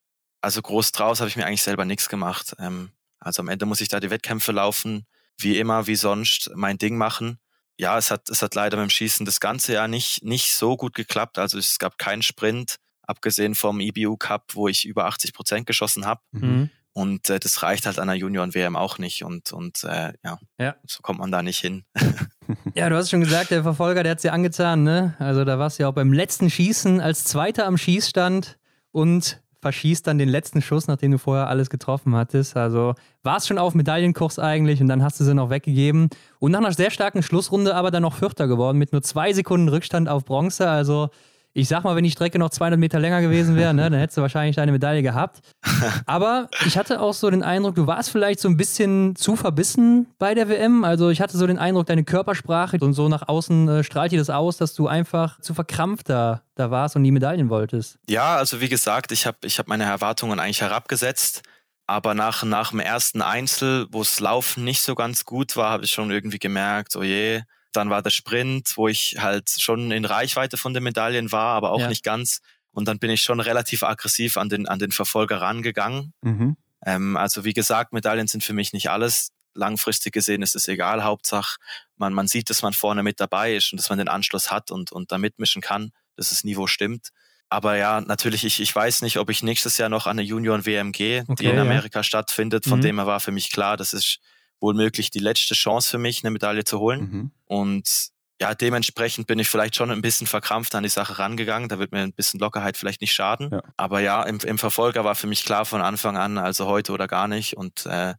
[0.41, 2.55] also groß draus habe ich mir eigentlich selber nichts gemacht.
[2.59, 5.05] Ähm, also am Ende muss ich da die Wettkämpfe laufen,
[5.37, 7.39] wie immer, wie sonst, mein Ding machen.
[7.77, 10.77] Ja, es hat, es hat leider mit dem Schießen das ganze Jahr nicht, nicht so
[10.77, 11.37] gut geklappt.
[11.37, 16.05] Also es gab keinen Sprint, abgesehen vom IBU Cup, wo ich über 80 Prozent geschossen
[16.05, 16.21] habe.
[16.31, 16.69] Mhm.
[16.97, 19.25] Und äh, das reicht halt an der Junioren-WM auch nicht.
[19.25, 21.83] Und, und äh, ja, ja, so kommt man da nicht hin.
[22.73, 25.13] ja, du hast schon gesagt, der Verfolger, der hat es ja angetan, ne?
[25.19, 28.57] Also da warst du ja auch beim letzten Schießen als Zweiter am Schießstand
[28.93, 32.55] und verschießt dann den letzten Schuss, nachdem du vorher alles getroffen hattest.
[32.55, 36.07] Also war es schon auf Medaillenkurs eigentlich und dann hast du sie noch weggegeben.
[36.39, 39.67] Und nach einer sehr starken Schlussrunde aber dann noch Vierter geworden mit nur zwei Sekunden
[39.67, 40.69] Rückstand auf Bronze.
[40.69, 41.09] Also
[41.57, 44.17] ich sag mal, wenn die Strecke noch 200 Meter länger gewesen wäre, ne, dann hättest
[44.17, 45.39] du wahrscheinlich deine Medaille gehabt.
[46.05, 50.07] Aber ich hatte auch so den Eindruck, du warst vielleicht so ein bisschen zu verbissen
[50.19, 50.83] bei der WM.
[50.83, 54.19] Also ich hatte so den Eindruck, deine Körpersprache und so nach außen äh, strahlt dir
[54.19, 57.99] das aus, dass du einfach zu verkrampft da, da warst und die Medaillen wolltest.
[58.09, 61.41] Ja, also wie gesagt, ich habe ich hab meine Erwartungen eigentlich herabgesetzt.
[61.87, 65.85] Aber nach, nach dem ersten Einzel, wo das Laufen nicht so ganz gut war, habe
[65.85, 67.43] ich schon irgendwie gemerkt, oh je,
[67.75, 71.71] dann war der Sprint, wo ich halt schon in Reichweite von den Medaillen war, aber
[71.71, 71.87] auch ja.
[71.87, 72.41] nicht ganz.
[72.71, 76.13] Und dann bin ich schon relativ aggressiv an den, an den Verfolger rangegangen.
[76.21, 76.57] Mhm.
[76.85, 79.29] Ähm, also wie gesagt, Medaillen sind für mich nicht alles.
[79.53, 81.03] Langfristig gesehen ist es egal.
[81.03, 81.57] Hauptsache,
[81.95, 84.71] man, man sieht, dass man vorne mit dabei ist und dass man den Anschluss hat
[84.71, 87.09] und, und da mitmischen kann, dass das Niveau stimmt.
[87.47, 90.91] Aber ja, natürlich, ich, ich weiß nicht, ob ich nächstes Jahr noch an eine Junioren-WM
[90.91, 92.03] gehe, okay, die in Amerika ja.
[92.03, 92.65] stattfindet.
[92.65, 92.83] Von mhm.
[92.83, 94.19] dem her war für mich klar, das ist
[94.59, 96.99] wohl möglich die letzte Chance für mich, eine Medaille zu holen.
[96.99, 97.31] Mhm.
[97.45, 98.09] Und
[98.41, 101.69] ja, dementsprechend bin ich vielleicht schon ein bisschen verkrampft an die Sache rangegangen.
[101.69, 103.49] Da wird mir ein bisschen Lockerheit vielleicht nicht schaden.
[103.51, 103.61] Ja.
[103.77, 107.07] Aber ja, im, im Verfolger war für mich klar von Anfang an, also heute oder
[107.07, 107.55] gar nicht.
[107.55, 108.15] Und äh,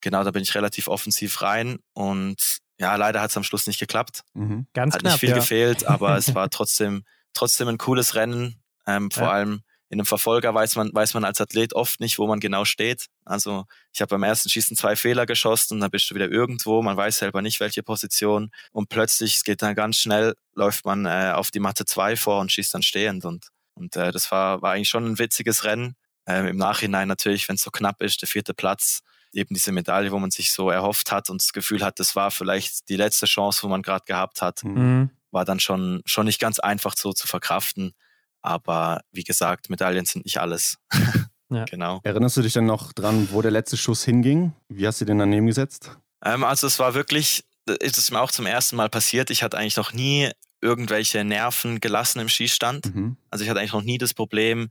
[0.00, 1.78] genau, da bin ich relativ offensiv rein.
[1.92, 4.22] Und ja, leider hat es am Schluss nicht geklappt.
[4.34, 4.66] Mhm.
[4.72, 5.36] Ganz hat knapp, nicht viel ja.
[5.36, 8.60] gefehlt, aber es war trotzdem, trotzdem ein cooles Rennen.
[8.86, 9.30] Ähm, vor ja.
[9.30, 12.64] allem in einem Verfolger weiß man, weiß man als Athlet oft nicht, wo man genau
[12.64, 13.06] steht.
[13.24, 16.82] Also ich habe beim ersten Schießen zwei Fehler geschossen und dann bist du wieder irgendwo,
[16.82, 21.06] man weiß selber nicht, welche Position und plötzlich, es geht dann ganz schnell, läuft man
[21.06, 24.62] äh, auf die Matte 2 vor und schießt dann stehend und, und äh, das war,
[24.62, 25.96] war eigentlich schon ein witziges Rennen.
[26.26, 29.02] Ähm, Im Nachhinein natürlich, wenn es so knapp ist, der vierte Platz,
[29.34, 32.30] eben diese Medaille, wo man sich so erhofft hat und das Gefühl hat, das war
[32.30, 35.10] vielleicht die letzte Chance, wo man gerade gehabt hat, mhm.
[35.30, 37.92] war dann schon, schon nicht ganz einfach so zu verkraften.
[38.44, 40.76] Aber wie gesagt, Medaillen sind nicht alles.
[41.48, 41.64] Ja.
[41.70, 42.00] genau.
[42.04, 44.52] Erinnerst du dich denn noch dran, wo der letzte Schuss hinging?
[44.68, 45.96] Wie hast du den daneben gesetzt?
[46.22, 47.44] Ähm, also es war wirklich,
[47.80, 49.30] ist es mir auch zum ersten Mal passiert.
[49.30, 50.30] Ich hatte eigentlich noch nie
[50.60, 52.94] irgendwelche Nerven gelassen im Schießstand.
[52.94, 53.16] Mhm.
[53.30, 54.68] Also ich hatte eigentlich noch nie das Problem,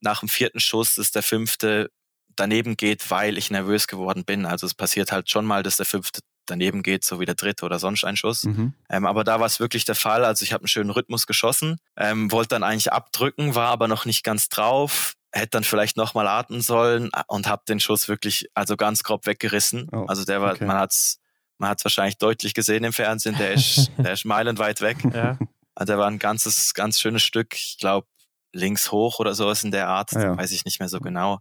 [0.00, 1.90] nach dem vierten Schuss, dass der fünfte
[2.36, 4.46] daneben geht, weil ich nervös geworden bin.
[4.46, 6.20] Also es passiert halt schon mal, dass der fünfte
[6.50, 8.44] daneben geht, so wie der dritte oder sonst ein Schuss.
[8.44, 8.74] Mhm.
[8.88, 10.24] Ähm, aber da war es wirklich der Fall.
[10.24, 14.04] Also ich habe einen schönen Rhythmus geschossen, ähm, wollte dann eigentlich abdrücken, war aber noch
[14.04, 18.76] nicht ganz drauf, hätte dann vielleicht nochmal atmen sollen und habe den Schuss wirklich also
[18.76, 19.88] ganz grob weggerissen.
[19.92, 20.64] Oh, also der war, okay.
[20.64, 21.20] man hat's
[21.58, 24.96] man hat's wahrscheinlich deutlich gesehen im Fernsehen, der ist, der ist meilenweit weg.
[25.14, 25.38] Ja.
[25.74, 28.06] Also der war ein ganzes, ganz schönes Stück, ich glaube
[28.52, 30.36] links hoch oder sowas in der Art, ja.
[30.36, 31.40] weiß ich nicht mehr so genau.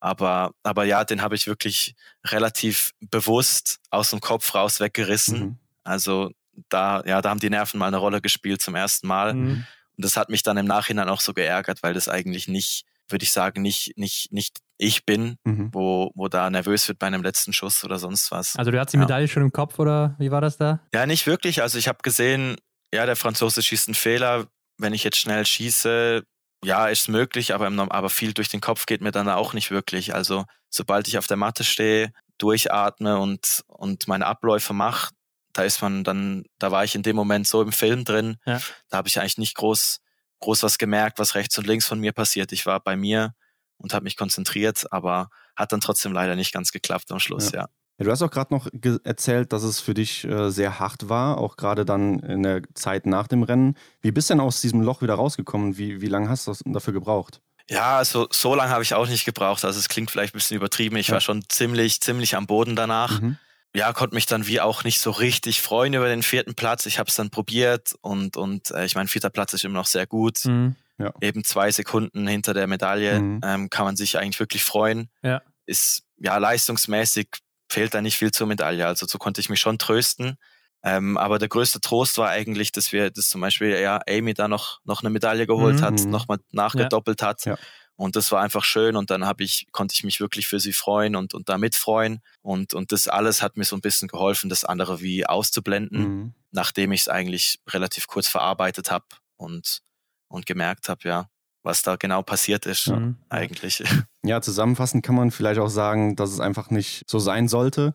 [0.00, 1.94] Aber, aber ja, den habe ich wirklich
[2.24, 5.40] relativ bewusst aus dem Kopf raus weggerissen.
[5.40, 5.58] Mhm.
[5.84, 6.30] Also
[6.68, 9.34] da, ja, da haben die Nerven mal eine Rolle gespielt zum ersten Mal.
[9.34, 9.66] Mhm.
[9.96, 13.24] Und das hat mich dann im Nachhinein auch so geärgert, weil das eigentlich nicht, würde
[13.24, 15.70] ich sagen, nicht, nicht, nicht ich bin, mhm.
[15.72, 18.54] wo, wo da nervös wird bei einem letzten Schuss oder sonst was.
[18.54, 19.32] Also du hattest die Medaille ja.
[19.32, 20.80] schon im Kopf oder wie war das da?
[20.94, 21.62] Ja, nicht wirklich.
[21.62, 22.56] Also ich habe gesehen,
[22.92, 24.46] ja, der Franzose schießt einen Fehler.
[24.78, 26.22] Wenn ich jetzt schnell schieße,
[26.64, 30.14] ja, ist möglich, aber, aber viel durch den Kopf geht mir dann auch nicht wirklich.
[30.14, 35.10] Also sobald ich auf der Matte stehe, durchatme und, und meine Abläufe mache,
[35.52, 38.60] da ist man dann, da war ich in dem Moment so im Film drin, ja.
[38.88, 40.00] da habe ich eigentlich nicht groß,
[40.40, 42.52] groß was gemerkt, was rechts und links von mir passiert.
[42.52, 43.34] Ich war bei mir
[43.76, 47.62] und habe mich konzentriert, aber hat dann trotzdem leider nicht ganz geklappt am Schluss, ja.
[47.62, 47.68] ja.
[47.98, 48.68] Ja, du hast auch gerade noch
[49.02, 53.06] erzählt, dass es für dich äh, sehr hart war, auch gerade dann in der Zeit
[53.06, 53.76] nach dem Rennen.
[54.00, 55.78] Wie bist du denn aus diesem Loch wieder rausgekommen?
[55.78, 57.40] Wie, wie lange hast du dafür gebraucht?
[57.68, 59.64] Ja, also so lange habe ich auch nicht gebraucht.
[59.64, 60.96] Also es klingt vielleicht ein bisschen übertrieben.
[60.96, 61.14] Ich ja.
[61.14, 63.20] war schon ziemlich, ziemlich am Boden danach.
[63.20, 63.36] Mhm.
[63.74, 66.86] Ja, konnte mich dann wie auch nicht so richtig freuen über den vierten Platz.
[66.86, 69.86] Ich habe es dann probiert und, und äh, ich meine, vierter Platz ist immer noch
[69.86, 70.44] sehr gut.
[70.44, 70.76] Mhm.
[70.98, 71.12] Ja.
[71.20, 73.40] Eben zwei Sekunden hinter der Medaille mhm.
[73.44, 75.10] ähm, kann man sich eigentlich wirklich freuen.
[75.22, 75.42] Ja.
[75.66, 77.28] Ist ja leistungsmäßig
[77.68, 78.86] fehlt da nicht viel zur Medaille.
[78.86, 80.36] Also so konnte ich mich schon trösten.
[80.84, 84.46] Ähm, aber der größte Trost war eigentlich, dass wir, dass zum Beispiel ja Amy da
[84.46, 85.82] noch, noch eine Medaille geholt mhm.
[85.82, 87.26] hat, nochmal nachgedoppelt ja.
[87.26, 87.44] hat.
[87.44, 87.58] Ja.
[87.96, 90.72] Und das war einfach schön und dann habe ich, konnte ich mich wirklich für sie
[90.72, 92.20] freuen und, und damit freuen.
[92.42, 96.34] Und, und das alles hat mir so ein bisschen geholfen, das andere wie auszublenden, mhm.
[96.52, 99.04] nachdem ich es eigentlich relativ kurz verarbeitet habe
[99.36, 99.80] und,
[100.28, 101.28] und gemerkt habe, ja,
[101.68, 103.16] was da genau passiert ist, mhm.
[103.28, 103.84] eigentlich.
[104.24, 107.94] Ja, zusammenfassend kann man vielleicht auch sagen, dass es einfach nicht so sein sollte.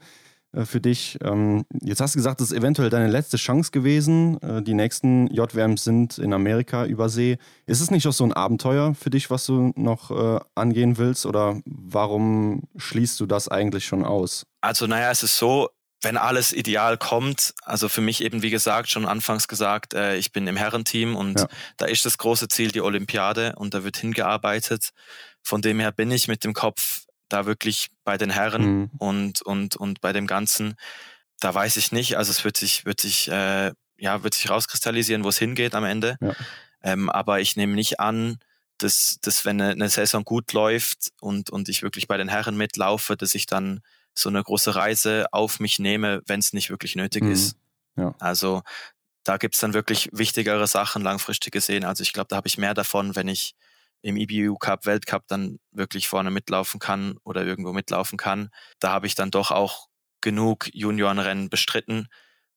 [0.53, 1.17] Äh, für dich.
[1.21, 4.41] Ähm, jetzt hast du gesagt, das ist eventuell deine letzte Chance gewesen.
[4.41, 7.37] Äh, die nächsten JWMs sind in Amerika über See.
[7.65, 11.25] Ist es nicht auch so ein Abenteuer für dich, was du noch äh, angehen willst?
[11.25, 14.45] Oder warum schließt du das eigentlich schon aus?
[14.61, 15.69] Also, naja, es ist so,
[16.03, 20.31] wenn alles ideal kommt, also für mich eben, wie gesagt, schon anfangs gesagt, äh, ich
[20.31, 21.47] bin im Herrenteam und ja.
[21.77, 24.89] da ist das große Ziel die Olympiade und da wird hingearbeitet.
[25.41, 28.91] Von dem her bin ich mit dem Kopf da wirklich bei den Herren mhm.
[28.97, 30.75] und, und, und bei dem Ganzen,
[31.39, 32.17] da weiß ich nicht.
[32.17, 35.85] Also es wird sich, wird sich, äh, ja, wird sich rauskristallisieren, wo es hingeht am
[35.85, 36.17] Ende.
[36.21, 36.35] Ja.
[36.83, 38.39] Ähm, aber ich nehme nicht an,
[38.77, 42.57] dass, dass wenn eine, eine Saison gut läuft und, und ich wirklich bei den Herren
[42.57, 43.81] mitlaufe, dass ich dann
[44.13, 47.31] so eine große Reise auf mich nehme, wenn es nicht wirklich nötig mhm.
[47.31, 47.55] ist.
[47.95, 48.15] Ja.
[48.19, 48.61] Also
[49.23, 51.85] da gibt's dann wirklich wichtigere Sachen langfristig gesehen.
[51.85, 53.55] Also ich glaube, da habe ich mehr davon, wenn ich
[54.01, 58.49] im IBU Cup, Weltcup dann wirklich vorne mitlaufen kann oder irgendwo mitlaufen kann.
[58.79, 59.87] Da habe ich dann doch auch
[60.21, 62.07] genug Juniorenrennen bestritten.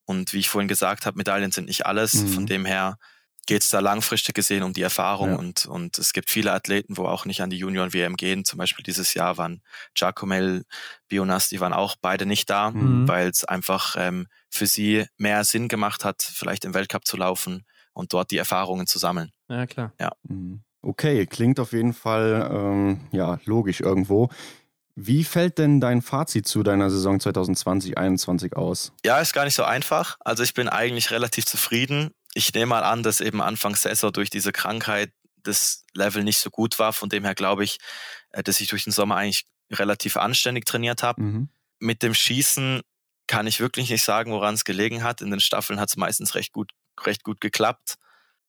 [0.05, 2.15] Und wie ich vorhin gesagt habe, Medaillen sind nicht alles.
[2.15, 2.29] Mhm.
[2.29, 2.99] Von dem her
[3.47, 5.37] geht es da langfristig gesehen um die Erfahrung ja.
[5.37, 8.45] und, und es gibt viele Athleten, wo auch nicht an die Junioren-WM gehen.
[8.45, 9.63] Zum Beispiel dieses Jahr waren
[9.95, 10.65] Giacomel,
[11.09, 13.07] Bionas, die waren auch beide nicht da, mhm.
[13.09, 17.65] weil es einfach ähm, für sie mehr Sinn gemacht hat, vielleicht im Weltcup zu laufen
[17.93, 19.31] und dort die Erfahrungen zu sammeln.
[19.49, 19.93] Ja, klar.
[20.01, 20.13] Ja.
[20.25, 20.63] Mhm.
[20.83, 24.29] Okay, klingt auf jeden Fall ähm, ja, logisch irgendwo.
[24.95, 28.93] Wie fällt denn dein Fazit zu deiner Saison 2020-21 aus?
[29.05, 30.17] Ja, ist gar nicht so einfach.
[30.21, 32.13] Also ich bin eigentlich relativ zufrieden.
[32.37, 35.11] Ich nehme mal an, dass eben Anfangs Saison durch diese Krankheit
[35.43, 36.93] das Level nicht so gut war.
[36.93, 37.79] Von dem her glaube ich,
[38.31, 41.23] äh, dass ich durch den Sommer eigentlich relativ anständig trainiert habe.
[41.23, 41.49] Mhm.
[41.79, 42.83] Mit dem Schießen
[43.27, 45.23] kann ich wirklich nicht sagen, woran es gelegen hat.
[45.23, 47.95] In den Staffeln hat es meistens recht gut, recht gut geklappt.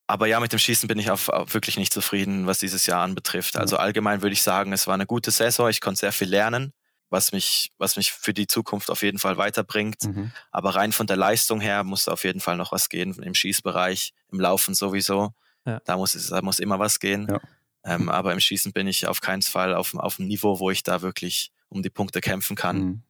[0.06, 3.02] Aber ja, mit dem Schießen bin ich auf, auf wirklich nicht zufrieden, was dieses Jahr
[3.02, 3.56] anbetrifft.
[3.56, 5.68] Also allgemein würde ich sagen, es war eine gute Saison.
[5.70, 6.74] Ich konnte sehr viel lernen,
[7.10, 10.04] was mich, was mich für die Zukunft auf jeden Fall weiterbringt.
[10.04, 10.32] Mhm.
[10.50, 14.12] Aber rein von der Leistung her muss auf jeden Fall noch was gehen im Schießbereich,
[14.30, 15.32] im Laufen sowieso.
[15.64, 15.80] Ja.
[15.84, 17.28] Da muss es, da muss immer was gehen.
[17.28, 17.40] Ja.
[17.84, 20.82] Ähm, aber im Schießen bin ich auf keinen Fall auf, auf einem Niveau, wo ich
[20.82, 22.78] da wirklich um die Punkte kämpfen kann.
[22.78, 23.02] Mhm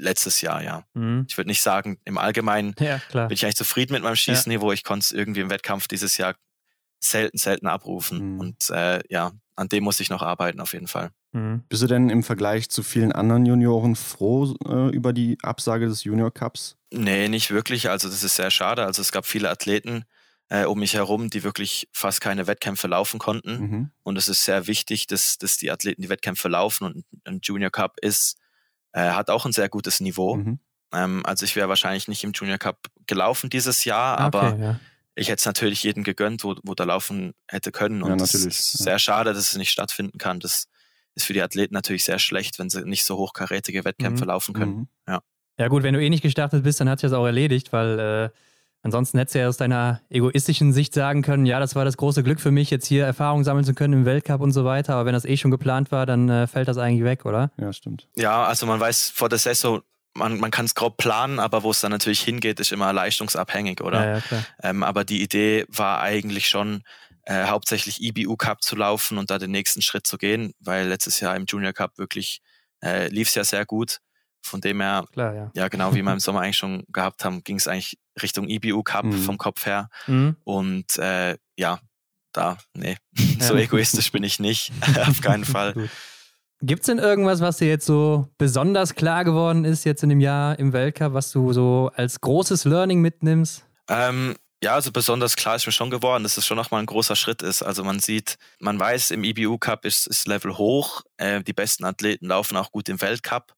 [0.00, 0.84] letztes Jahr, ja.
[0.94, 1.26] Mhm.
[1.28, 4.72] Ich würde nicht sagen, im Allgemeinen ja, bin ich eigentlich zufrieden mit meinem Schießniveau.
[4.72, 6.34] Ich konnte es irgendwie im Wettkampf dieses Jahr
[7.00, 8.34] selten, selten abrufen.
[8.34, 8.40] Mhm.
[8.40, 11.10] Und äh, ja, an dem muss ich noch arbeiten, auf jeden Fall.
[11.32, 11.64] Mhm.
[11.68, 16.04] Bist du denn im Vergleich zu vielen anderen Junioren froh äh, über die Absage des
[16.04, 16.76] Junior Cups?
[16.92, 17.90] Nee, nicht wirklich.
[17.90, 18.84] Also das ist sehr schade.
[18.84, 20.04] Also es gab viele Athleten
[20.48, 23.60] äh, um mich herum, die wirklich fast keine Wettkämpfe laufen konnten.
[23.60, 23.90] Mhm.
[24.02, 26.84] Und es ist sehr wichtig, dass, dass die Athleten die Wettkämpfe laufen.
[26.84, 28.36] Und ein Junior Cup ist
[28.92, 30.36] äh, hat auch ein sehr gutes Niveau.
[30.36, 30.58] Mhm.
[30.92, 34.80] Ähm, also ich wäre wahrscheinlich nicht im Junior Cup gelaufen dieses Jahr, okay, aber ja.
[35.14, 38.02] Ich hätte es natürlich jedem gegönnt, wo, wo da laufen hätte können.
[38.02, 40.40] Und es ja, ist sehr schade, dass es nicht stattfinden kann.
[40.40, 40.68] Das
[41.14, 44.28] ist für die Athleten natürlich sehr schlecht, wenn sie nicht so hochkarätige Wettkämpfe mhm.
[44.28, 44.76] laufen können.
[44.76, 44.88] Mhm.
[45.08, 45.20] Ja.
[45.58, 47.98] Ja gut, wenn du eh nicht gestartet bist, dann hat sich das auch erledigt, weil
[47.98, 48.30] äh,
[48.82, 52.22] Ansonsten hättest du ja aus deiner egoistischen Sicht sagen können, ja, das war das große
[52.22, 54.94] Glück für mich, jetzt hier Erfahrung sammeln zu können im Weltcup und so weiter.
[54.94, 57.50] Aber wenn das eh schon geplant war, dann äh, fällt das eigentlich weg, oder?
[57.58, 58.08] Ja, stimmt.
[58.16, 59.82] Ja, also man weiß vor der Saison,
[60.14, 63.80] man, man kann es grob planen, aber wo es dann natürlich hingeht, ist immer leistungsabhängig,
[63.80, 64.16] oder?
[64.16, 64.44] Ja, ja.
[64.62, 66.82] Ähm, aber die Idee war eigentlich schon,
[67.24, 71.20] äh, hauptsächlich IBU Cup zu laufen und da den nächsten Schritt zu gehen, weil letztes
[71.20, 72.40] Jahr im Junior Cup wirklich
[72.82, 73.98] äh, lief es ja sehr gut.
[74.42, 75.50] Von dem her, Klar, ja.
[75.54, 75.68] ja.
[75.68, 79.04] genau, wie wir im Sommer eigentlich schon gehabt haben, ging es eigentlich Richtung IBU Cup
[79.04, 79.22] mhm.
[79.22, 79.90] vom Kopf her.
[80.06, 80.36] Mhm.
[80.44, 81.78] Und äh, ja,
[82.32, 82.96] da, nee,
[83.40, 84.72] so egoistisch bin ich nicht,
[85.06, 85.90] auf keinen Fall.
[86.62, 90.20] Gibt es denn irgendwas, was dir jetzt so besonders klar geworden ist jetzt in dem
[90.20, 93.64] Jahr im Weltcup, was du so als großes Learning mitnimmst?
[93.88, 97.16] Ähm, ja, also besonders klar ist mir schon geworden, dass es schon nochmal ein großer
[97.16, 97.62] Schritt ist.
[97.62, 101.84] Also man sieht, man weiß, im IBU Cup ist, ist Level hoch, äh, die besten
[101.84, 103.54] Athleten laufen auch gut im Weltcup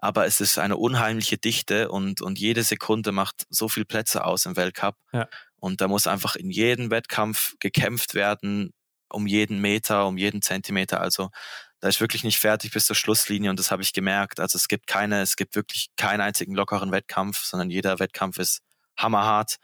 [0.00, 4.46] aber es ist eine unheimliche Dichte und, und jede Sekunde macht so viel Plätze aus
[4.46, 4.96] im Weltcup.
[5.12, 5.28] Ja.
[5.56, 8.72] Und da muss einfach in jedem Wettkampf gekämpft werden,
[9.10, 11.00] um jeden Meter, um jeden Zentimeter.
[11.02, 11.30] Also
[11.80, 14.38] da ist wirklich nicht fertig bis zur Schlusslinie und das habe ich gemerkt.
[14.38, 18.60] Also es gibt keine, es gibt wirklich keinen einzigen lockeren Wettkampf, sondern jeder Wettkampf ist
[18.96, 19.56] hammerhart.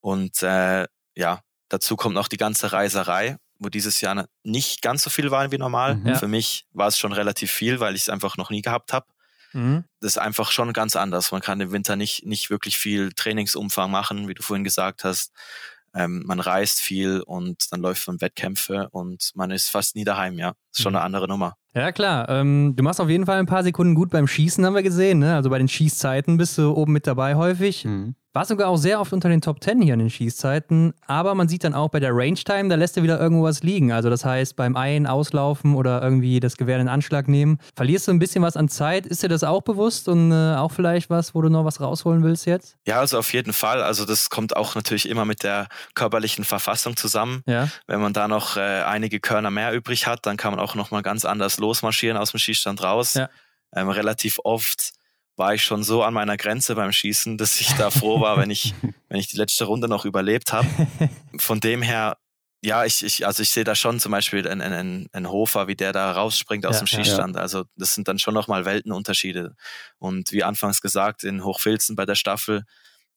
[0.00, 5.10] Und äh, ja, dazu kommt noch die ganze Reiserei, wo dieses Jahr nicht ganz so
[5.10, 5.96] viel war wie normal.
[5.96, 6.16] Mhm.
[6.16, 9.06] Für mich war es schon relativ viel, weil ich es einfach noch nie gehabt habe.
[9.52, 9.84] Mhm.
[10.00, 11.32] Das ist einfach schon ganz anders.
[11.32, 15.32] Man kann im Winter nicht, nicht wirklich viel Trainingsumfang machen, wie du vorhin gesagt hast.
[15.94, 20.38] Ähm, man reist viel und dann läuft man Wettkämpfe und man ist fast nie daheim,
[20.38, 20.54] ja.
[20.72, 20.96] Ist schon mhm.
[20.96, 21.54] eine andere Nummer.
[21.74, 22.28] Ja, klar.
[22.28, 25.18] Ähm, du machst auf jeden Fall ein paar Sekunden gut beim Schießen, haben wir gesehen.
[25.18, 25.34] Ne?
[25.34, 27.84] Also bei den Schießzeiten bist du oben mit dabei häufig.
[27.84, 28.14] Mhm.
[28.34, 30.94] War sogar auch sehr oft unter den Top 10 hier in den Schießzeiten.
[31.06, 33.62] Aber man sieht dann auch bei der Range Time, da lässt er wieder irgendwo was
[33.62, 33.92] liegen.
[33.92, 38.12] Also das heißt, beim Ein-, Auslaufen oder irgendwie das Gewehr in Anschlag nehmen, verlierst du
[38.12, 39.06] ein bisschen was an Zeit.
[39.06, 42.22] Ist dir das auch bewusst und äh, auch vielleicht was, wo du noch was rausholen
[42.22, 42.76] willst jetzt?
[42.86, 43.82] Ja, also auf jeden Fall.
[43.82, 47.42] Also das kommt auch natürlich immer mit der körperlichen Verfassung zusammen.
[47.46, 47.68] Ja.
[47.86, 51.02] Wenn man da noch äh, einige Körner mehr übrig hat, dann kann man auch nochmal
[51.02, 53.12] ganz anders losmarschieren aus dem Schießstand raus.
[53.12, 53.28] Ja.
[53.74, 54.92] Ähm, relativ oft
[55.42, 58.48] war ich schon so an meiner Grenze beim Schießen, dass ich da froh war, wenn
[58.48, 58.74] ich,
[59.08, 60.68] wenn ich die letzte Runde noch überlebt habe.
[61.36, 62.16] Von dem her,
[62.62, 65.74] ja, ich, ich, also ich sehe da schon zum Beispiel einen, einen, einen Hofer, wie
[65.74, 67.34] der da rausspringt aus ja, dem Schießstand.
[67.34, 67.42] Ja.
[67.42, 69.56] Also das sind dann schon nochmal Weltenunterschiede.
[69.98, 72.62] Und wie anfangs gesagt, in Hochfilzen bei der Staffel,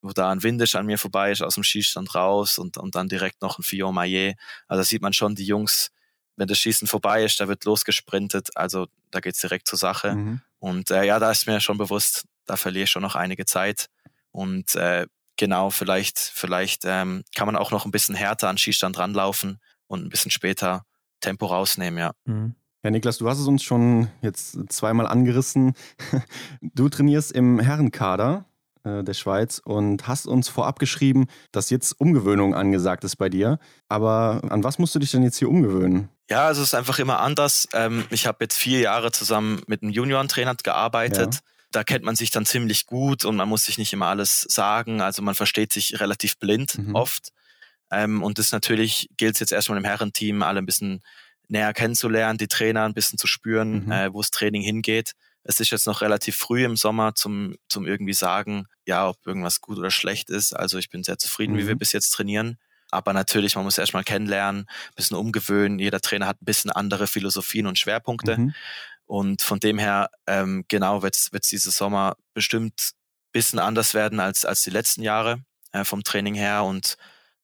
[0.02, 3.08] wo da ein Windisch an mir vorbei ist, aus dem Schießstand raus und, und dann
[3.08, 4.36] direkt noch ein Fio Maillet.
[4.68, 5.92] Also da sieht man schon die Jungs,
[6.38, 8.50] wenn das Schießen vorbei ist, da wird losgesprintet.
[8.56, 10.16] Also da geht's direkt zur Sache.
[10.16, 10.42] Mhm.
[10.60, 13.88] Und äh, ja, da ist mir schon bewusst, da verliere ich schon noch einige Zeit.
[14.32, 15.08] Und äh,
[15.38, 20.04] genau, vielleicht, vielleicht ähm, kann man auch noch ein bisschen härter an Schießstand ranlaufen und
[20.04, 20.86] ein bisschen später
[21.22, 22.12] Tempo rausnehmen, ja.
[22.26, 22.56] Mhm.
[22.84, 25.74] Ja, Niklas, du hast es uns schon jetzt zweimal angerissen.
[26.62, 28.46] Du trainierst im Herrenkader
[28.86, 33.60] der Schweiz und hast uns vorab geschrieben, dass jetzt Umgewöhnung angesagt ist bei dir.
[33.90, 36.10] Aber an was musst du dich denn jetzt hier umgewöhnen?
[36.30, 37.68] Ja, also es ist einfach immer anders.
[37.74, 41.36] Ähm, ich habe jetzt vier Jahre zusammen mit einem Juniorentrainer gearbeitet.
[41.36, 41.42] Ja.
[41.72, 45.02] Da kennt man sich dann ziemlich gut und man muss sich nicht immer alles sagen.
[45.02, 46.96] Also man versteht sich relativ blind mhm.
[46.96, 47.30] oft.
[47.92, 51.02] Ähm, und das natürlich gilt es jetzt erstmal im Herrenteam, alle ein bisschen
[51.48, 53.92] näher kennenzulernen, die Trainer ein bisschen zu spüren, mhm.
[53.92, 55.14] äh, wo das Training hingeht.
[55.48, 59.62] Es ist jetzt noch relativ früh im Sommer zum, zum irgendwie sagen, ja, ob irgendwas
[59.62, 60.54] gut oder schlecht ist.
[60.54, 61.60] Also ich bin sehr zufrieden, mhm.
[61.60, 62.58] wie wir bis jetzt trainieren.
[62.92, 65.80] Aber natürlich, man muss erstmal kennenlernen, ein bisschen umgewöhnen.
[65.80, 68.38] Jeder Trainer hat ein bisschen andere Philosophien und Schwerpunkte.
[68.38, 68.54] Mhm.
[69.06, 74.20] Und von dem her, ähm, genau, wird es dieses Sommer bestimmt ein bisschen anders werden
[74.20, 75.44] als, als die letzten Jahre
[75.74, 76.64] äh, vom Training her.
[76.64, 76.98] Und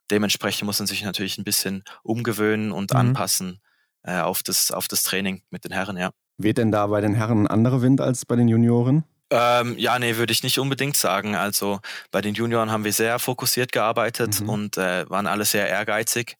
[0.10, 2.97] dementsprechend muss man sich natürlich ein bisschen umgewöhnen und mhm.
[2.97, 3.62] anpassen
[4.04, 6.12] äh, auf, das, auf das Training mit den Herren, ja.
[6.44, 9.04] Weht denn da bei den Herren ein anderer Wind als bei den Junioren?
[9.32, 11.36] Ähm, ja, nee, würde ich nicht unbedingt sagen.
[11.36, 11.80] Also
[12.12, 14.50] bei den Junioren haben wir sehr fokussiert gearbeitet mhm.
[14.50, 16.36] und äh, waren alle sehr ehrgeizig.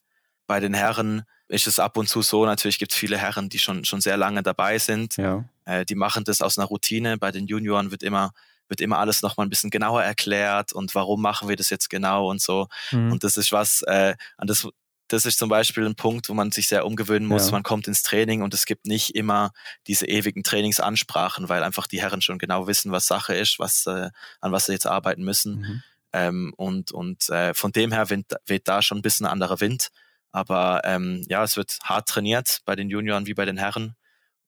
[0.46, 3.60] Bei den Herren ist es ab und zu so, natürlich gibt es viele Herren, die
[3.60, 5.16] schon, schon sehr lange dabei sind.
[5.18, 5.46] Ja.
[5.66, 7.18] Äh, die machen das aus einer Routine.
[7.18, 8.32] Bei den Junioren wird immer,
[8.68, 12.30] wird immer alles nochmal ein bisschen genauer erklärt und warum machen wir das jetzt genau
[12.30, 12.68] und so.
[12.92, 13.14] Mhm.
[13.14, 14.68] Und das ist was, äh, an das
[15.12, 17.48] das ist zum Beispiel ein Punkt, wo man sich sehr umgewöhnen muss.
[17.48, 17.52] Ja.
[17.52, 19.52] Man kommt ins Training und es gibt nicht immer
[19.88, 24.10] diese ewigen Trainingsansprachen, weil einfach die Herren schon genau wissen, was Sache ist, was, äh,
[24.40, 25.60] an was sie jetzt arbeiten müssen.
[25.60, 25.84] Mhm.
[26.14, 29.90] Ähm, und und äh, von dem her weht, weht da schon ein bisschen anderer Wind.
[30.32, 33.96] Aber ähm, ja, es wird hart trainiert bei den Junioren wie bei den Herren.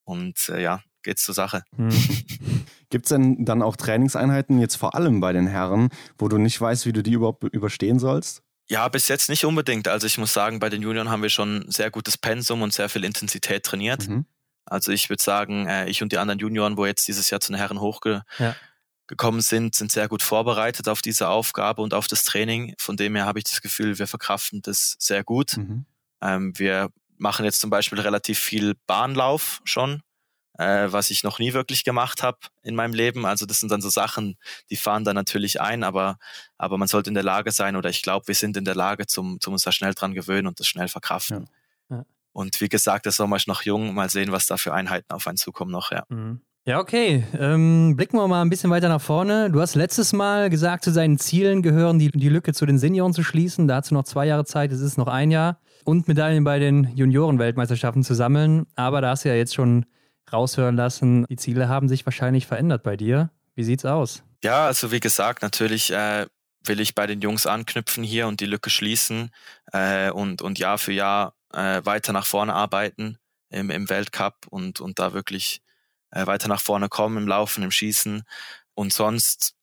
[0.04, 1.62] Und äh, ja, geht's zur Sache.
[1.76, 2.64] Mhm.
[2.90, 6.60] Gibt es denn dann auch Trainingseinheiten, jetzt vor allem bei den Herren, wo du nicht
[6.60, 8.43] weißt, wie du die überhaupt überstehen sollst?
[8.68, 9.88] Ja, bis jetzt nicht unbedingt.
[9.88, 12.88] Also ich muss sagen, bei den Junioren haben wir schon sehr gutes Pensum und sehr
[12.88, 14.08] viel Intensität trainiert.
[14.08, 14.26] Mhm.
[14.64, 17.52] Also ich würde sagen, äh, ich und die anderen Junioren, wo jetzt dieses Jahr zu
[17.52, 18.54] den Herren hochgekommen ja.
[19.40, 22.74] sind, sind sehr gut vorbereitet auf diese Aufgabe und auf das Training.
[22.78, 25.58] Von dem her habe ich das Gefühl, wir verkraften das sehr gut.
[25.58, 25.84] Mhm.
[26.22, 26.88] Ähm, wir
[27.18, 30.02] machen jetzt zum Beispiel relativ viel Bahnlauf schon
[30.58, 33.26] äh, was ich noch nie wirklich gemacht habe in meinem Leben.
[33.26, 34.36] Also das sind dann so Sachen,
[34.70, 36.18] die fahren da natürlich ein, aber,
[36.58, 39.06] aber man sollte in der Lage sein oder ich glaube, wir sind in der Lage,
[39.06, 41.48] zum, zum uns da schnell dran gewöhnen und das schnell verkraften.
[41.90, 41.96] Ja.
[41.96, 42.04] Ja.
[42.32, 45.26] Und wie gesagt, der Sommer ist noch jung, mal sehen, was da für Einheiten auf
[45.26, 46.04] einen zukommen noch, ja.
[46.08, 46.40] Mhm.
[46.66, 47.24] Ja, okay.
[47.38, 49.50] Ähm, blicken wir mal ein bisschen weiter nach vorne.
[49.50, 53.12] Du hast letztes Mal gesagt, zu seinen Zielen gehören, die, die Lücke zu den Senioren
[53.12, 53.68] zu schließen.
[53.68, 55.60] Da hast du noch zwei Jahre Zeit, es ist noch ein Jahr.
[55.84, 58.64] Und Medaillen bei den Junioren-Weltmeisterschaften zu sammeln.
[58.76, 59.84] Aber da hast du ja jetzt schon
[60.34, 63.30] raushören lassen, die Ziele haben sich wahrscheinlich verändert bei dir.
[63.54, 64.22] Wie sieht's aus?
[64.42, 66.26] Ja, also wie gesagt, natürlich äh,
[66.64, 69.30] will ich bei den Jungs anknüpfen hier und die Lücke schließen
[69.72, 73.18] äh, und, und Jahr für Jahr äh, weiter nach vorne arbeiten
[73.50, 75.62] im, im Weltcup und, und da wirklich
[76.10, 78.24] äh, weiter nach vorne kommen im Laufen, im Schießen.
[78.74, 79.54] Und sonst,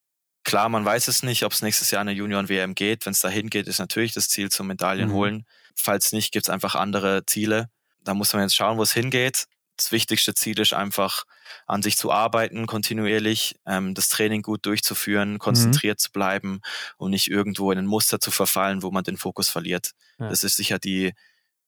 [0.44, 3.06] klar, man weiß es nicht, ob es nächstes Jahr eine Junioren-WM geht.
[3.06, 5.14] Wenn es dahin geht, ist natürlich das Ziel zum Medaillen mhm.
[5.14, 5.46] holen.
[5.76, 7.70] Falls nicht, gibt es einfach andere Ziele.
[8.04, 9.48] Da muss man jetzt schauen, wo es hingeht
[9.78, 11.24] das wichtigste Ziel ist einfach,
[11.68, 16.02] an sich zu arbeiten, kontinuierlich, ähm, das Training gut durchzuführen, konzentriert mhm.
[16.02, 16.62] zu bleiben
[16.98, 19.92] und nicht irgendwo in ein Muster zu verfallen, wo man den Fokus verliert.
[20.20, 20.30] Ja.
[20.30, 21.14] Das ist sicher die,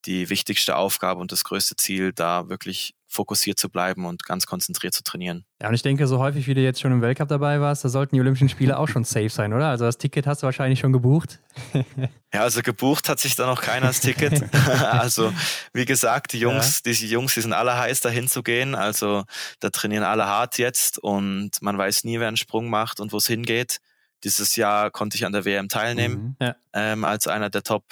[0.06, 4.92] die wichtigste Aufgabe und das größte Ziel, da wirklich fokussiert zu bleiben und ganz konzentriert
[4.92, 5.44] zu trainieren.
[5.62, 7.88] Ja, und ich denke, so häufig wie du jetzt schon im Weltcup dabei warst, da
[7.88, 9.68] sollten die Olympischen Spiele auch schon safe sein, oder?
[9.68, 11.40] Also das Ticket hast du wahrscheinlich schon gebucht.
[12.34, 14.52] ja, also gebucht hat sich da noch keiner das Ticket.
[14.90, 15.32] also
[15.72, 16.92] wie gesagt, die Jungs, ja.
[16.92, 18.74] die Jungs, die sind alle heiß, dahin zu gehen.
[18.74, 19.24] Also
[19.60, 23.18] da trainieren alle hart jetzt und man weiß nie, wer einen Sprung macht und wo
[23.18, 23.78] es hingeht.
[24.24, 26.46] Dieses Jahr konnte ich an der WM teilnehmen, mhm.
[26.46, 26.56] ja.
[26.72, 27.84] ähm, als einer der Top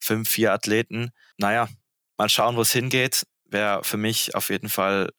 [0.00, 1.12] 5, 4 Athleten.
[1.38, 1.68] Naja,
[2.18, 5.10] mal schauen, wo es hingeht wäre für mich auf jeden Fall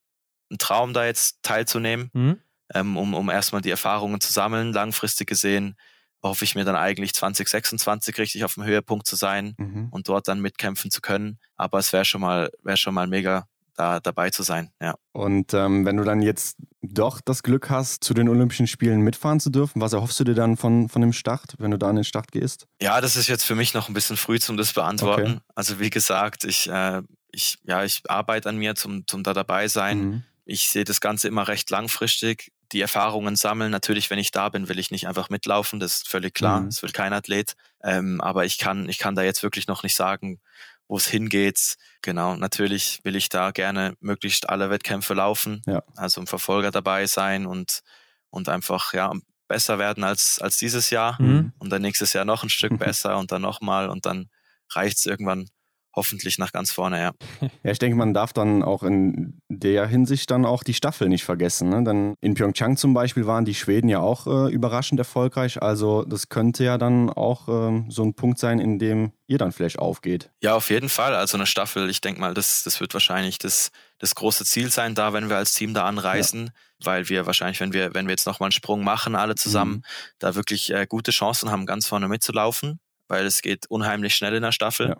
[0.51, 2.39] ein Traum, da jetzt teilzunehmen, mhm.
[2.73, 4.73] ähm, um, um erstmal die Erfahrungen zu sammeln.
[4.73, 5.75] Langfristig gesehen
[6.23, 9.89] hoffe ich mir dann eigentlich 2026 richtig auf dem Höhepunkt zu sein mhm.
[9.91, 11.39] und dort dann mitkämpfen zu können.
[11.55, 13.47] Aber es wäre schon mal, wäre schon mal mega,
[13.77, 14.71] da dabei zu sein.
[14.81, 14.95] Ja.
[15.13, 19.39] Und ähm, wenn du dann jetzt doch das Glück hast, zu den Olympischen Spielen mitfahren
[19.39, 21.95] zu dürfen, was erhoffst du dir dann von, von dem Start, wenn du da an
[21.95, 22.67] den Start gehst?
[22.81, 25.21] Ja, das ist jetzt für mich noch ein bisschen früh zum das beantworten.
[25.21, 25.39] Okay.
[25.55, 27.01] Also wie gesagt, ich, äh,
[27.31, 29.99] ich, ja, ich arbeite an mir zum, zum da dabei sein.
[29.99, 30.23] Mhm.
[30.45, 32.51] Ich sehe das Ganze immer recht langfristig.
[32.71, 33.71] Die Erfahrungen sammeln.
[33.71, 35.79] Natürlich, wenn ich da bin, will ich nicht einfach mitlaufen.
[35.79, 36.61] Das ist völlig klar.
[36.61, 36.65] Mhm.
[36.67, 37.53] Das will kein Athlet.
[37.83, 40.39] Ähm, aber ich kann, ich kann da jetzt wirklich noch nicht sagen,
[40.87, 41.75] wo es hingeht.
[42.01, 45.83] Genau, natürlich will ich da gerne möglichst alle Wettkämpfe laufen, ja.
[45.95, 47.81] also im Verfolger dabei sein und,
[48.29, 49.11] und einfach ja
[49.47, 51.53] besser werden als, als dieses Jahr mhm.
[51.59, 54.29] und dann nächstes Jahr noch ein Stück besser und dann nochmal und dann
[54.71, 55.49] reicht es irgendwann
[55.97, 57.11] hoffentlich nach ganz vorne, ja.
[57.63, 61.25] Ja, ich denke, man darf dann auch in der Hinsicht dann auch die Staffel nicht
[61.25, 61.69] vergessen.
[61.69, 61.83] Ne?
[61.83, 65.61] Denn in Pyeongchang zum Beispiel waren die Schweden ja auch äh, überraschend erfolgreich.
[65.61, 69.51] Also das könnte ja dann auch äh, so ein Punkt sein, in dem ihr dann
[69.51, 70.29] vielleicht aufgeht.
[70.41, 71.15] Ja, auf jeden Fall.
[71.15, 74.95] Also eine Staffel, ich denke mal, das, das wird wahrscheinlich das, das große Ziel sein,
[74.95, 76.85] da, wenn wir als Team da anreisen, ja.
[76.85, 79.83] weil wir wahrscheinlich, wenn wir, wenn wir jetzt nochmal einen Sprung machen, alle zusammen, mhm.
[80.19, 84.43] da wirklich äh, gute Chancen haben, ganz vorne mitzulaufen, weil es geht unheimlich schnell in
[84.43, 84.89] der Staffel.
[84.89, 84.97] Ja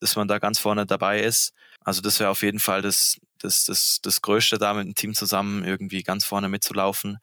[0.00, 1.52] dass man da ganz vorne dabei ist.
[1.80, 5.14] Also das wäre auf jeden Fall das, das, das, das Größte, da mit dem Team
[5.14, 7.18] zusammen irgendwie ganz vorne mitzulaufen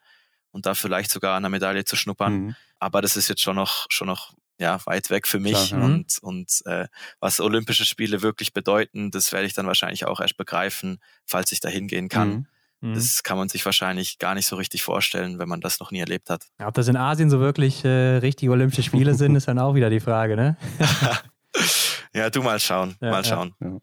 [0.51, 2.33] und da vielleicht sogar an der Medaille zu schnuppern.
[2.33, 2.55] Mhm.
[2.79, 5.67] Aber das ist jetzt schon noch, schon noch ja, weit weg für mich.
[5.67, 5.85] Klar, ja.
[5.85, 6.87] Und, und äh,
[7.19, 11.59] was Olympische Spiele wirklich bedeuten, das werde ich dann wahrscheinlich auch erst begreifen, falls ich
[11.59, 12.47] da hingehen kann.
[12.79, 12.89] Mhm.
[12.89, 12.93] mhm.
[12.93, 15.99] Das kann man sich wahrscheinlich gar nicht so richtig vorstellen, wenn man das noch nie
[15.99, 16.45] erlebt hat.
[16.63, 19.89] ob das in Asien so wirklich äh, richtige Olympische Spiele sind, ist dann auch wieder
[19.89, 20.57] die Frage, ne?
[22.15, 22.95] Ja, du mal schauen.
[23.01, 23.53] Ja, mal schauen.
[23.59, 23.77] Ja.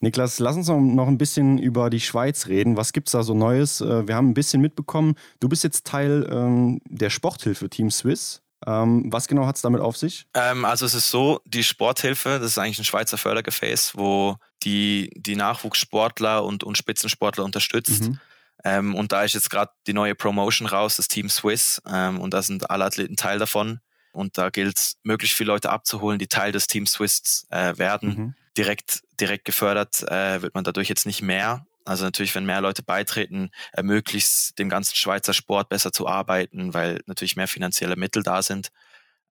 [0.00, 2.78] Niklas, lass uns noch ein bisschen über die Schweiz reden.
[2.78, 3.82] Was gibt es da so Neues?
[3.82, 8.40] Äh, wir haben ein bisschen mitbekommen, du bist jetzt Teil ähm, der Sporthilfe Team Swiss.
[8.66, 10.26] Ähm, was genau hat es damit auf sich?
[10.32, 15.10] Ähm, also es ist so, die Sporthilfe, das ist eigentlich ein Schweizer Fördergefäß, wo die,
[15.14, 18.08] die Nachwuchssportler und, und Spitzensportler unterstützt.
[18.08, 18.18] Mhm.
[18.64, 21.82] Ähm, und da ist jetzt gerade die neue Promotion raus, das Team Swiss.
[21.86, 23.80] Ähm, und da sind alle Athleten Teil davon.
[24.14, 28.08] Und da gilt es, möglichst viele Leute abzuholen, die Teil des Team Swiss äh, werden.
[28.08, 28.34] Mhm.
[28.56, 31.66] Direkt, direkt gefördert äh, wird man dadurch jetzt nicht mehr.
[31.84, 36.72] Also natürlich, wenn mehr Leute beitreten, ermöglicht es dem ganzen Schweizer Sport besser zu arbeiten,
[36.72, 38.70] weil natürlich mehr finanzielle Mittel da sind.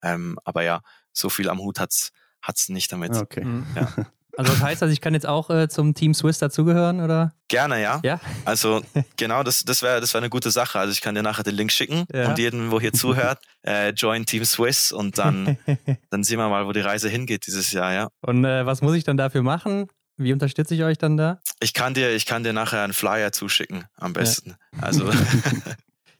[0.03, 0.81] Ähm, aber ja,
[1.13, 2.11] so viel am Hut hat's
[2.41, 3.15] hat's nicht damit.
[3.15, 3.43] Okay.
[3.45, 3.65] Mhm.
[3.75, 3.87] Ja.
[4.35, 7.33] Also das heißt, also ich kann jetzt auch äh, zum Team Swiss dazugehören, oder?
[7.49, 7.99] Gerne, ja.
[8.03, 8.19] Ja.
[8.45, 8.81] Also
[9.17, 10.79] genau, das, das wäre das wär eine gute Sache.
[10.79, 12.29] Also ich kann dir nachher den Link schicken ja.
[12.29, 15.57] und jeden, wo hier zuhört, äh, join Team Swiss und dann,
[16.09, 18.07] dann sehen wir mal, wo die Reise hingeht dieses Jahr, ja.
[18.21, 19.87] Und äh, was muss ich dann dafür machen?
[20.17, 21.39] Wie unterstütze ich euch dann da?
[21.59, 24.55] Ich kann dir, ich kann dir nachher einen Flyer zuschicken, am besten.
[24.75, 24.83] Ja.
[24.83, 25.11] Also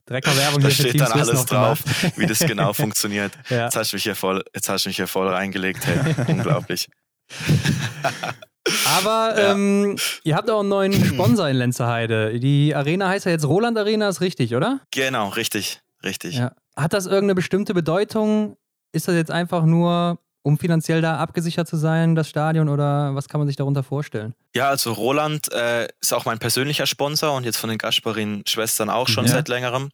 [0.06, 1.78] Werbung da steht dann alles drauf,
[2.16, 3.32] wie das genau funktioniert.
[3.48, 3.64] Ja.
[3.64, 5.86] Jetzt hast du mich hier voll, jetzt hast du mich hier voll reingelegt.
[5.86, 6.14] Hey.
[6.26, 6.88] Unglaublich.
[8.96, 9.52] Aber ja.
[9.52, 12.38] ähm, ihr habt auch einen neuen Sponsor in Lenzerheide.
[12.38, 14.80] Die Arena heißt ja jetzt Roland Arena, ist richtig, oder?
[14.90, 16.36] Genau, richtig, richtig.
[16.36, 16.52] Ja.
[16.76, 18.56] Hat das irgendeine bestimmte Bedeutung?
[18.92, 23.28] Ist das jetzt einfach nur, um finanziell da abgesichert zu sein, das Stadion, oder was
[23.28, 24.34] kann man sich darunter vorstellen?
[24.54, 29.08] Ja, also Roland äh, ist auch mein persönlicher Sponsor und jetzt von den Gasparin-Schwestern auch
[29.08, 29.32] schon ja.
[29.32, 29.90] seit längerem.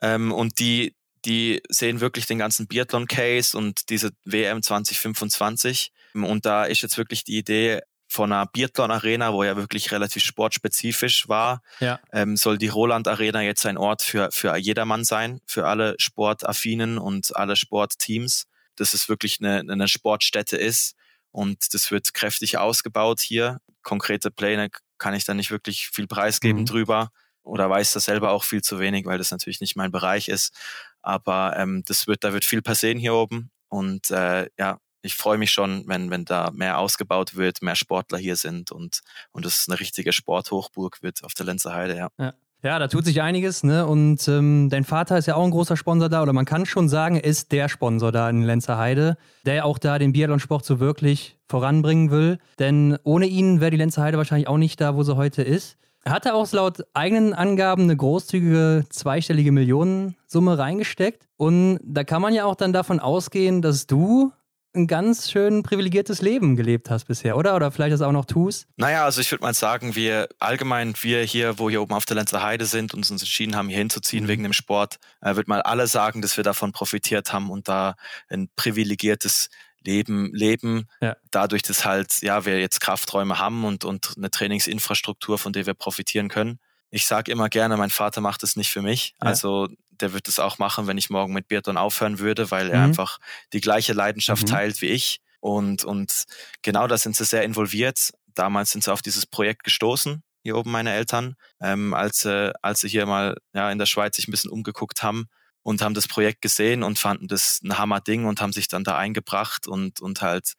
[0.00, 5.92] Ähm, und die, die sehen wirklich den ganzen Biathlon-Case und diese WM 2025
[6.22, 11.28] und da ist jetzt wirklich die Idee von einer Biathlon-Arena, wo ja wirklich relativ sportspezifisch
[11.28, 11.98] war, ja.
[12.12, 16.98] ähm, soll die Roland Arena jetzt ein Ort für, für jedermann sein, für alle Sportaffinen
[16.98, 18.44] und alle Sportteams,
[18.76, 20.94] dass es wirklich eine, eine Sportstätte ist.
[21.32, 23.58] Und das wird kräftig ausgebaut hier.
[23.82, 26.66] Konkrete Pläne kann ich da nicht wirklich viel preisgeben mhm.
[26.66, 27.08] drüber
[27.42, 30.54] oder weiß das selber auch viel zu wenig, weil das natürlich nicht mein Bereich ist.
[31.02, 33.50] Aber ähm, das wird, da wird viel passieren hier oben.
[33.68, 38.18] Und äh, ja, ich freue mich schon, wenn, wenn da mehr ausgebaut wird, mehr Sportler
[38.18, 39.00] hier sind und,
[39.32, 42.08] und es eine richtige Sporthochburg wird auf der Lenzer Heide, ja.
[42.18, 42.32] ja.
[42.62, 43.86] Ja, da tut sich einiges, ne?
[43.86, 46.88] Und ähm, dein Vater ist ja auch ein großer Sponsor da, oder man kann schon
[46.88, 50.80] sagen, er ist der Sponsor da in Lenzer Heide, der auch da den Biathlonsport so
[50.80, 52.38] wirklich voranbringen will.
[52.58, 55.76] Denn ohne ihn wäre die Lenzer Heide wahrscheinlich auch nicht da, wo sie heute ist.
[56.04, 61.28] Er hatte auch laut eigenen Angaben eine großzügige zweistellige Millionensumme reingesteckt.
[61.36, 64.32] Und da kann man ja auch dann davon ausgehen, dass du
[64.74, 67.54] ein ganz schön privilegiertes Leben gelebt hast bisher, oder?
[67.54, 68.66] Oder vielleicht das auch noch tust?
[68.76, 72.16] Naja, also ich würde mal sagen, wir allgemein, wir hier, wo hier oben auf der
[72.16, 74.28] Lenzer Heide sind und uns entschieden haben, hier hinzuziehen mhm.
[74.28, 77.94] wegen dem Sport, äh, würde mal alle sagen, dass wir davon profitiert haben und da
[78.28, 79.48] ein privilegiertes
[79.86, 81.16] Leben leben, ja.
[81.30, 85.74] dadurch, dass halt, ja, wir jetzt Krafträume haben und, und eine Trainingsinfrastruktur, von der wir
[85.74, 86.58] profitieren können.
[86.90, 89.14] Ich sage immer gerne, mein Vater macht es nicht für mich.
[89.20, 89.28] Ja.
[89.28, 89.68] Also
[90.00, 92.84] der wird es auch machen, wenn ich morgen mit Biathlon aufhören würde, weil er mhm.
[92.84, 93.18] einfach
[93.52, 94.50] die gleiche Leidenschaft mhm.
[94.50, 95.20] teilt wie ich.
[95.40, 96.24] Und, und
[96.62, 98.10] genau da sind sie sehr involviert.
[98.34, 102.80] Damals sind sie auf dieses Projekt gestoßen, hier oben meine Eltern, ähm, als, äh, als
[102.80, 105.26] sie hier mal ja, in der Schweiz sich ein bisschen umgeguckt haben
[105.62, 108.96] und haben das Projekt gesehen und fanden das ein Hammer-Ding und haben sich dann da
[108.96, 110.54] eingebracht und, und halt,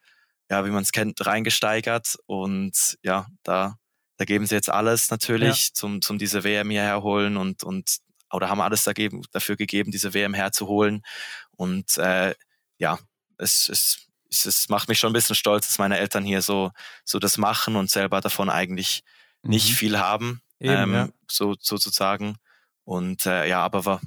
[0.50, 2.16] ja, wie man es kennt, reingesteigert.
[2.26, 3.78] Und ja, da,
[4.16, 5.74] da geben sie jetzt alles natürlich, ja.
[5.74, 7.98] zum, zum diese WM hierher holen und, und
[8.32, 11.02] oder haben alles dagegen, dafür gegeben, diese WM herzuholen.
[11.52, 12.34] Und äh,
[12.78, 12.98] ja,
[13.38, 16.72] es, es, es macht mich schon ein bisschen stolz, dass meine Eltern hier so,
[17.04, 19.04] so das machen und selber davon eigentlich
[19.42, 19.50] mhm.
[19.50, 21.08] nicht viel haben, Eben, ähm, ja.
[21.30, 22.36] so sozusagen.
[22.84, 24.00] Und äh, ja, aber war,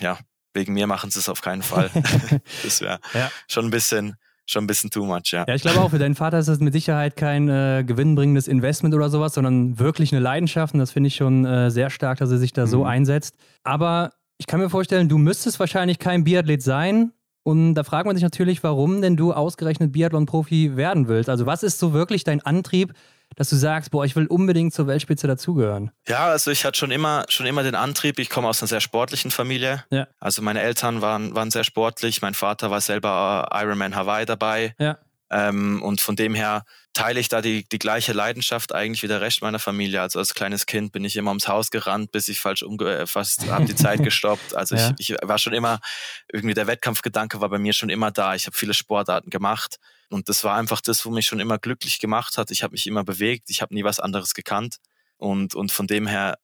[0.00, 0.18] ja,
[0.52, 1.90] wegen mir machen sie es auf keinen Fall.
[2.62, 3.30] das wäre ja.
[3.48, 4.16] schon ein bisschen,
[4.46, 5.44] schon ein bisschen too much, ja.
[5.46, 8.94] Ja, ich glaube auch, für deinen Vater ist das mit Sicherheit kein äh, gewinnbringendes Investment
[8.94, 10.74] oder sowas, sondern wirklich eine Leidenschaft.
[10.74, 12.70] Und das finde ich schon äh, sehr stark, dass er sich da mhm.
[12.70, 13.36] so einsetzt.
[13.62, 17.12] Aber ich kann mir vorstellen, du müsstest wahrscheinlich kein Biathlet sein.
[17.46, 21.28] Und da fragt man sich natürlich, warum denn du ausgerechnet Biathlon-Profi werden willst.
[21.28, 22.94] Also was ist so wirklich dein Antrieb,
[23.36, 25.90] dass du sagst, boah, ich will unbedingt zur Weltspitze dazugehören?
[26.08, 28.18] Ja, also ich hatte schon immer, schon immer den Antrieb.
[28.18, 29.84] Ich komme aus einer sehr sportlichen Familie.
[29.90, 30.06] Ja.
[30.20, 32.22] Also meine Eltern waren, waren sehr sportlich.
[32.22, 34.74] Mein Vater war selber Ironman Hawaii dabei.
[34.78, 34.98] Ja.
[35.30, 39.20] Ähm, und von dem her teile ich da die, die gleiche Leidenschaft eigentlich wie der
[39.20, 40.00] Rest meiner Familie.
[40.00, 43.64] Also als kleines Kind bin ich immer ums Haus gerannt, bis ich falsch umgefasst habe,
[43.64, 44.54] die Zeit gestoppt.
[44.54, 44.94] Also ja.
[44.98, 45.80] ich, ich war schon immer,
[46.32, 48.34] irgendwie der Wettkampfgedanke war bei mir schon immer da.
[48.34, 49.78] Ich habe viele Sportarten gemacht.
[50.14, 52.52] Und das war einfach das, wo mich schon immer glücklich gemacht hat.
[52.52, 54.76] Ich habe mich immer bewegt, ich habe nie was anderes gekannt.
[55.16, 56.38] Und, und von dem her,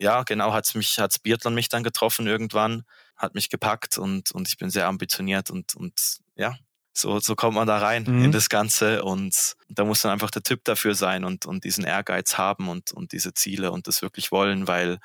[0.00, 2.82] ja, genau, hat's mich, hat's Biathlon mich dann getroffen irgendwann,
[3.16, 6.56] hat mich gepackt und, und ich bin sehr ambitioniert und, und ja,
[6.92, 8.24] so, so kommt man da rein mhm.
[8.24, 11.84] in das Ganze und da muss dann einfach der Typ dafür sein und, und diesen
[11.84, 14.98] Ehrgeiz haben und, und diese Ziele und das wirklich wollen, weil,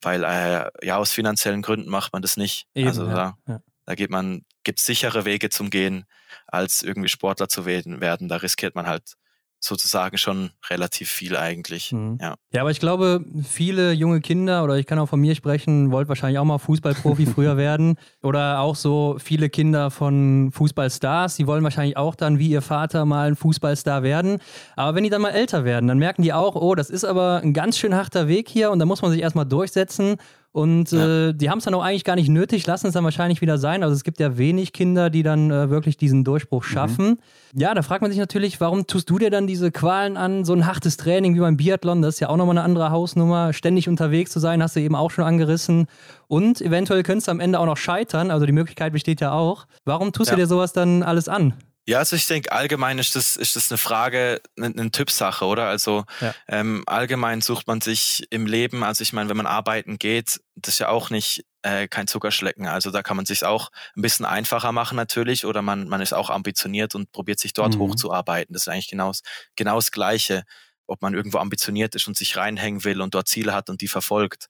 [0.00, 2.66] weil äh, ja, aus finanziellen Gründen macht man das nicht.
[2.74, 3.60] Eben, also ja, da, ja.
[3.84, 6.04] da geht man, gibt sichere Wege zum Gehen,
[6.46, 8.28] als irgendwie Sportler zu werden.
[8.28, 9.14] Da riskiert man halt
[9.60, 11.90] sozusagen schon relativ viel eigentlich.
[11.90, 12.18] Mhm.
[12.20, 12.34] Ja.
[12.52, 16.08] ja, aber ich glaube, viele junge Kinder, oder ich kann auch von mir sprechen, wollt
[16.08, 17.96] wahrscheinlich auch mal Fußballprofi früher werden.
[18.22, 23.06] Oder auch so viele Kinder von Fußballstars, die wollen wahrscheinlich auch dann wie ihr Vater
[23.06, 24.38] mal ein Fußballstar werden.
[24.76, 27.40] Aber wenn die dann mal älter werden, dann merken die auch, oh, das ist aber
[27.42, 30.18] ein ganz schön harter Weg hier und da muss man sich erstmal durchsetzen.
[30.50, 31.28] Und ja.
[31.28, 33.58] äh, die haben es dann auch eigentlich gar nicht nötig, lassen es dann wahrscheinlich wieder
[33.58, 33.82] sein.
[33.82, 36.68] Also es gibt ja wenig Kinder, die dann äh, wirklich diesen Durchbruch mhm.
[36.68, 37.08] schaffen.
[37.52, 37.60] Mhm.
[37.60, 40.44] Ja, da fragt man sich natürlich, warum tust du dir dann diese Qualen an?
[40.44, 43.52] So ein hartes Training wie beim Biathlon, das ist ja auch nochmal eine andere Hausnummer.
[43.52, 45.86] Ständig unterwegs zu sein, hast du eben auch schon angerissen.
[46.28, 48.30] Und eventuell könntest du am Ende auch noch scheitern.
[48.30, 49.66] Also die Möglichkeit besteht ja auch.
[49.84, 50.36] Warum tust ja.
[50.36, 51.54] du dir sowas dann alles an?
[51.88, 55.68] Ja, also ich denke, allgemein ist das, ist das eine Frage, eine, eine Typsache, oder?
[55.68, 56.34] Also ja.
[56.46, 60.74] ähm, allgemein sucht man sich im Leben, also ich meine, wenn man arbeiten geht, das
[60.74, 62.66] ist ja auch nicht äh, kein Zuckerschlecken.
[62.66, 66.12] Also da kann man sich auch ein bisschen einfacher machen natürlich, oder man, man ist
[66.12, 67.78] auch ambitioniert und probiert sich dort mhm.
[67.78, 68.52] hochzuarbeiten.
[68.52, 69.12] Das ist eigentlich genau,
[69.56, 70.44] genau das Gleiche,
[70.86, 73.88] ob man irgendwo ambitioniert ist und sich reinhängen will und dort Ziele hat und die
[73.88, 74.48] verfolgt.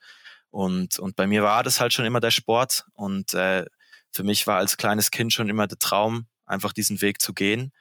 [0.50, 3.64] Und, und bei mir war das halt schon immer der Sport und äh,
[4.10, 7.72] für mich war als kleines Kind schon immer der Traum, einfach diesen Weg zu gehen.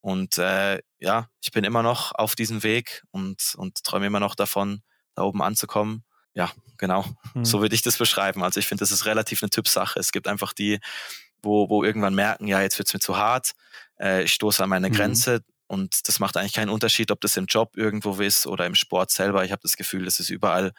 [0.00, 4.34] Und äh, ja, ich bin immer noch auf diesem Weg und, und träume immer noch
[4.34, 4.82] davon,
[5.14, 6.04] da oben anzukommen.
[6.32, 7.04] Ja, genau.
[7.34, 7.44] Mhm.
[7.44, 8.42] So würde ich das beschreiben.
[8.42, 9.98] Also ich finde, das ist relativ eine Typsache.
[9.98, 10.78] Es gibt einfach die,
[11.42, 13.52] wo, wo irgendwann merken, ja, jetzt wird's mir zu hart,
[13.98, 14.94] äh, ich stoße an meine mhm.
[14.94, 15.44] Grenze.
[15.66, 19.10] Und das macht eigentlich keinen Unterschied, ob das im Job irgendwo ist oder im Sport
[19.12, 19.44] selber.
[19.44, 20.72] Ich habe das Gefühl, das ist überall,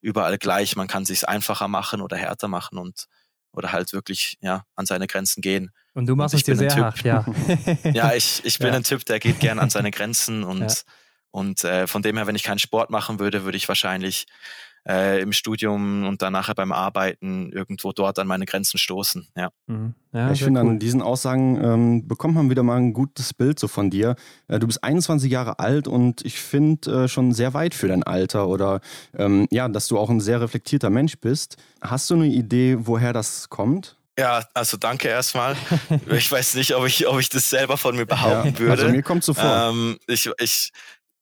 [0.00, 0.74] überall gleich.
[0.74, 3.06] Man kann sich einfacher machen oder härter machen und
[3.52, 5.70] oder halt wirklich ja an seine Grenzen gehen.
[5.98, 7.24] Und du machst es dir sehr hart, ja.
[7.92, 8.74] ja, ich, ich bin ja.
[8.74, 10.68] ein Typ, der geht gern an seine Grenzen und, ja.
[11.32, 14.26] und äh, von dem her, wenn ich keinen Sport machen würde, würde ich wahrscheinlich
[14.88, 19.26] äh, im Studium und dann nachher beim Arbeiten irgendwo dort an meine Grenzen stoßen.
[19.36, 19.50] Ja.
[19.66, 19.94] Mhm.
[20.12, 20.68] ja ich finde, cool.
[20.68, 24.14] an diesen Aussagen ähm, bekommt man wieder mal ein gutes Bild so von dir.
[24.46, 28.04] Äh, du bist 21 Jahre alt und ich finde äh, schon sehr weit für dein
[28.04, 28.82] Alter oder
[29.16, 31.56] ähm, ja, dass du auch ein sehr reflektierter Mensch bist.
[31.80, 33.97] Hast du eine Idee, woher das kommt?
[34.18, 35.56] Ja, also danke erstmal.
[36.10, 38.82] ich weiß nicht, ob ich, ob ich das selber von mir behaupten ja, würde.
[38.82, 39.44] Also mir kommt so vor.
[39.44, 40.72] Ähm, ich, ich,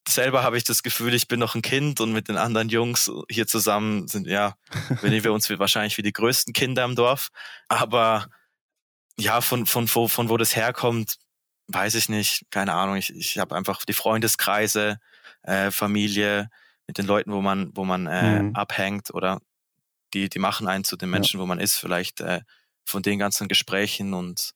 [0.09, 3.11] selber habe ich das Gefühl, ich bin noch ein Kind und mit den anderen Jungs
[3.29, 4.55] hier zusammen sind, ja,
[5.03, 7.29] benehmen wir uns wahrscheinlich wie die größten Kinder im Dorf.
[7.69, 8.29] Aber
[9.19, 11.17] ja, von, von, von, von wo das herkommt,
[11.67, 12.45] weiß ich nicht.
[12.51, 12.97] Keine Ahnung.
[12.97, 15.01] Ich, ich habe einfach die Freundeskreise,
[15.43, 16.49] äh, Familie,
[16.87, 18.55] mit den Leuten, wo man, wo man äh, mhm.
[18.55, 19.41] abhängt oder
[20.15, 21.43] die, die machen einen zu den Menschen, ja.
[21.43, 22.41] wo man ist, vielleicht äh,
[22.87, 24.53] von den ganzen Gesprächen und,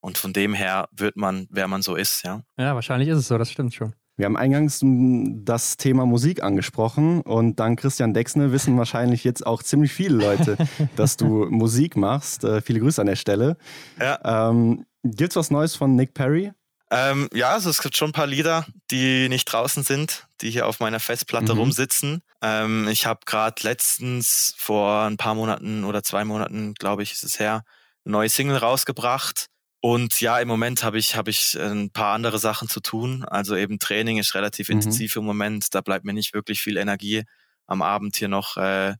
[0.00, 2.42] und von dem her wird man, wer man so ist, ja.
[2.58, 3.94] Ja, wahrscheinlich ist es so, das stimmt schon.
[4.16, 4.80] Wir haben eingangs
[5.44, 10.56] das Thema Musik angesprochen und dank Christian Dexne wissen wahrscheinlich jetzt auch ziemlich viele Leute,
[10.96, 12.44] dass du Musik machst.
[12.44, 13.56] Äh, viele Grüße an der Stelle.
[13.98, 14.50] Ja.
[14.50, 16.52] Ähm, gibt's was Neues von Nick Perry?
[16.90, 20.66] Ähm, ja, also es gibt schon ein paar Lieder, die nicht draußen sind, die hier
[20.66, 21.60] auf meiner Festplatte mhm.
[21.60, 22.22] rumsitzen.
[22.42, 27.24] Ähm, ich habe gerade letztens vor ein paar Monaten oder zwei Monaten, glaube ich, ist
[27.24, 27.64] es her,
[28.04, 29.46] eine neue Single rausgebracht.
[29.80, 33.24] Und ja, im Moment habe ich, hab ich ein paar andere Sachen zu tun.
[33.24, 34.76] Also eben Training ist relativ mhm.
[34.76, 35.74] intensiv im Moment.
[35.74, 37.24] Da bleibt mir nicht wirklich viel Energie,
[37.66, 38.94] am Abend hier noch äh,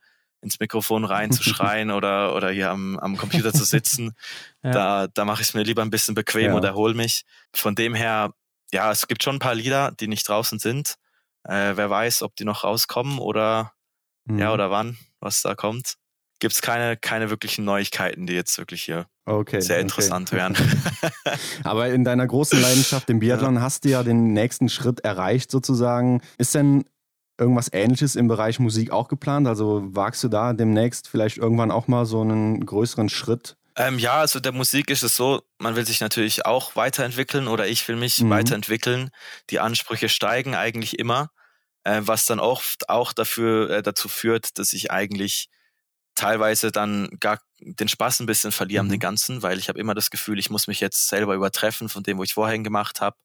[0.44, 4.14] ins Mikrofon reinzuschreien oder, oder hier am, am Computer zu sitzen.
[4.62, 4.70] ja.
[4.70, 6.54] Da, da mache ich es mir lieber ein bisschen bequem ja.
[6.54, 7.24] und erhole mich.
[7.52, 8.32] Von dem her,
[8.72, 10.96] ja, es gibt schon ein paar Lieder, die nicht draußen sind.
[11.44, 13.72] Äh, wer weiß, ob die noch rauskommen oder
[14.24, 14.38] mhm.
[14.38, 15.96] ja, oder wann, was da kommt
[16.44, 20.36] gibt es keine, keine wirklichen Neuigkeiten, die jetzt wirklich hier okay, sehr interessant okay.
[20.36, 20.56] wären.
[21.64, 23.60] Aber in deiner großen Leidenschaft im Biathlon ja.
[23.62, 26.20] hast du ja den nächsten Schritt erreicht sozusagen.
[26.36, 26.84] Ist denn
[27.38, 29.46] irgendwas Ähnliches im Bereich Musik auch geplant?
[29.46, 33.56] Also wagst du da demnächst vielleicht irgendwann auch mal so einen größeren Schritt?
[33.76, 37.66] Ähm, ja, also der Musik ist es so, man will sich natürlich auch weiterentwickeln oder
[37.66, 38.30] ich will mich mhm.
[38.30, 39.10] weiterentwickeln.
[39.50, 41.30] Die Ansprüche steigen eigentlich immer,
[41.82, 45.48] äh, was dann oft auch dafür, äh, dazu führt, dass ich eigentlich
[46.14, 48.92] teilweise dann gar den Spaß ein bisschen verlieren mhm.
[48.92, 52.02] den Ganzen, weil ich habe immer das Gefühl, ich muss mich jetzt selber übertreffen von
[52.02, 53.16] dem, wo ich vorhin gemacht habe.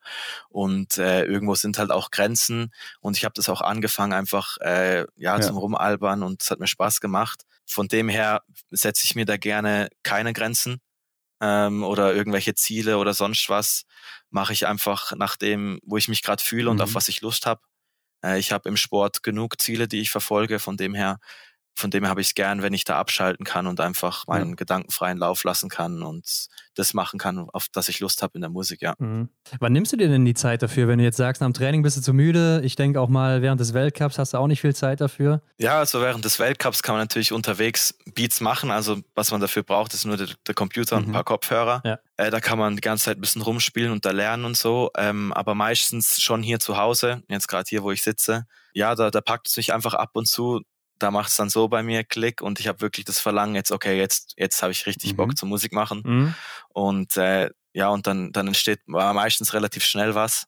[0.49, 2.71] Und äh, irgendwo sind halt auch Grenzen.
[3.01, 6.59] Und ich habe das auch angefangen, einfach äh, ja, ja, zum Rumalbern und es hat
[6.59, 7.43] mir Spaß gemacht.
[7.65, 8.41] Von dem her
[8.71, 10.81] setze ich mir da gerne keine Grenzen
[11.41, 13.83] ähm, oder irgendwelche Ziele oder sonst was.
[14.29, 16.71] Mache ich einfach nach dem, wo ich mich gerade fühle mhm.
[16.71, 16.95] und auf mhm.
[16.95, 17.61] was ich Lust habe.
[18.23, 20.59] Äh, ich habe im Sport genug Ziele, die ich verfolge.
[20.59, 21.19] Von dem her
[21.79, 24.55] von dem habe ich es gern, wenn ich da abschalten kann und einfach meinen ja.
[24.55, 28.49] gedankenfreien Lauf lassen kann und das machen kann, auf das ich Lust habe in der
[28.49, 28.93] Musik, ja.
[28.99, 29.29] Mhm.
[29.59, 31.81] Wann nimmst du dir denn die Zeit dafür, wenn du jetzt sagst, nach dem Training
[31.81, 32.61] bist du zu müde?
[32.63, 35.41] Ich denke auch mal, während des Weltcups hast du auch nicht viel Zeit dafür.
[35.57, 38.71] Ja, also während des Weltcups kann man natürlich unterwegs Beats machen.
[38.71, 41.13] Also was man dafür braucht, ist nur der, der Computer und ein mhm.
[41.13, 41.81] paar Kopfhörer.
[41.85, 41.99] Ja.
[42.17, 44.91] Äh, da kann man die ganze Zeit ein bisschen rumspielen und da lernen und so.
[44.97, 48.45] Ähm, aber meistens schon hier zu Hause, jetzt gerade hier, wo ich sitze.
[48.73, 50.61] Ja, da, da packt es mich einfach ab und zu
[50.99, 53.71] da macht es dann so bei mir Klick und ich habe wirklich das Verlangen, jetzt,
[53.71, 55.17] okay, jetzt, jetzt habe ich richtig mhm.
[55.17, 56.01] Bock zur Musik machen.
[56.05, 56.35] Mhm.
[56.69, 60.45] Und äh, ja, und dann, dann entsteht meistens relativ schnell was.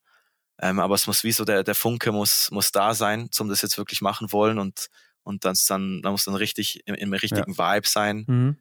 [0.61, 3.61] Ähm, aber es muss wie so, der, der Funke muss, muss da sein, um das
[3.61, 4.90] jetzt wirklich machen wollen und,
[5.23, 7.76] und das dann, da muss dann richtig im, im richtigen ja.
[7.76, 8.57] Vibe sein mhm.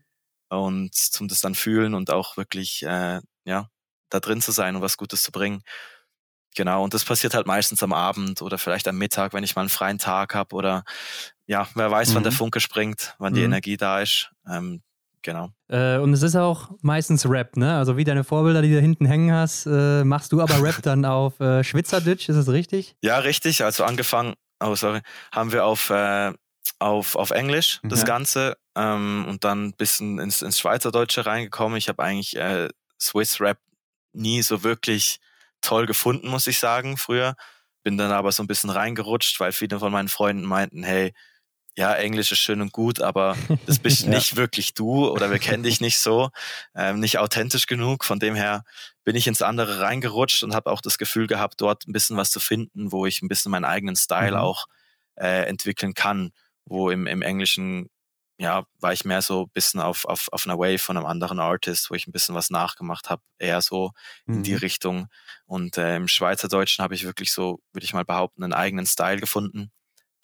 [0.48, 3.70] und zum das dann fühlen und auch wirklich, äh, ja,
[4.08, 5.62] da drin zu sein und was Gutes zu bringen.
[6.56, 9.62] Genau, und das passiert halt meistens am Abend oder vielleicht am Mittag, wenn ich mal
[9.62, 10.84] einen freien Tag habe oder
[11.46, 12.14] ja, wer weiß, mhm.
[12.16, 12.36] wann der mhm.
[12.36, 13.36] Funke springt, wann mhm.
[13.36, 14.30] die Energie da ist.
[14.48, 14.82] Ähm,
[15.22, 15.50] genau.
[15.68, 17.76] Äh, und es ist auch meistens Rap, ne?
[17.76, 21.04] Also wie deine Vorbilder, die du hinten hängen hast, äh, machst du aber Rap dann
[21.04, 22.96] auf äh, Schwitzerdütsch, ist das richtig?
[23.00, 23.64] Ja, richtig.
[23.64, 25.00] Also angefangen, oh sorry,
[25.32, 26.32] haben wir auf, äh,
[26.78, 28.06] auf, auf Englisch das ja.
[28.06, 31.78] Ganze ähm, und dann ein bisschen ins, ins Schweizerdeutsche reingekommen.
[31.78, 32.68] Ich habe eigentlich äh,
[33.00, 33.58] Swiss Rap
[34.12, 35.20] nie so wirklich
[35.60, 37.34] toll gefunden, muss ich sagen, früher.
[37.82, 41.14] Bin dann aber so ein bisschen reingerutscht, weil viele von meinen Freunden meinten, hey,
[41.76, 44.10] ja, Englisch ist schön und gut, aber das bist ja.
[44.10, 46.30] nicht wirklich du oder wir kennen dich nicht so,
[46.74, 48.04] ähm, nicht authentisch genug.
[48.04, 48.64] Von dem her
[49.04, 52.30] bin ich ins andere reingerutscht und habe auch das Gefühl gehabt, dort ein bisschen was
[52.30, 54.38] zu finden, wo ich ein bisschen meinen eigenen Style mhm.
[54.38, 54.66] auch
[55.16, 56.32] äh, entwickeln kann,
[56.64, 57.88] wo im, im Englischen
[58.40, 61.38] ja, war ich mehr so ein bisschen auf, auf, auf einer Wave von einem anderen
[61.38, 63.92] Artist, wo ich ein bisschen was nachgemacht habe, eher so
[64.24, 64.36] mhm.
[64.36, 64.58] in die mhm.
[64.58, 65.08] Richtung.
[65.44, 69.20] Und äh, im Schweizerdeutschen habe ich wirklich so, würde ich mal behaupten, einen eigenen Style
[69.20, 69.70] gefunden,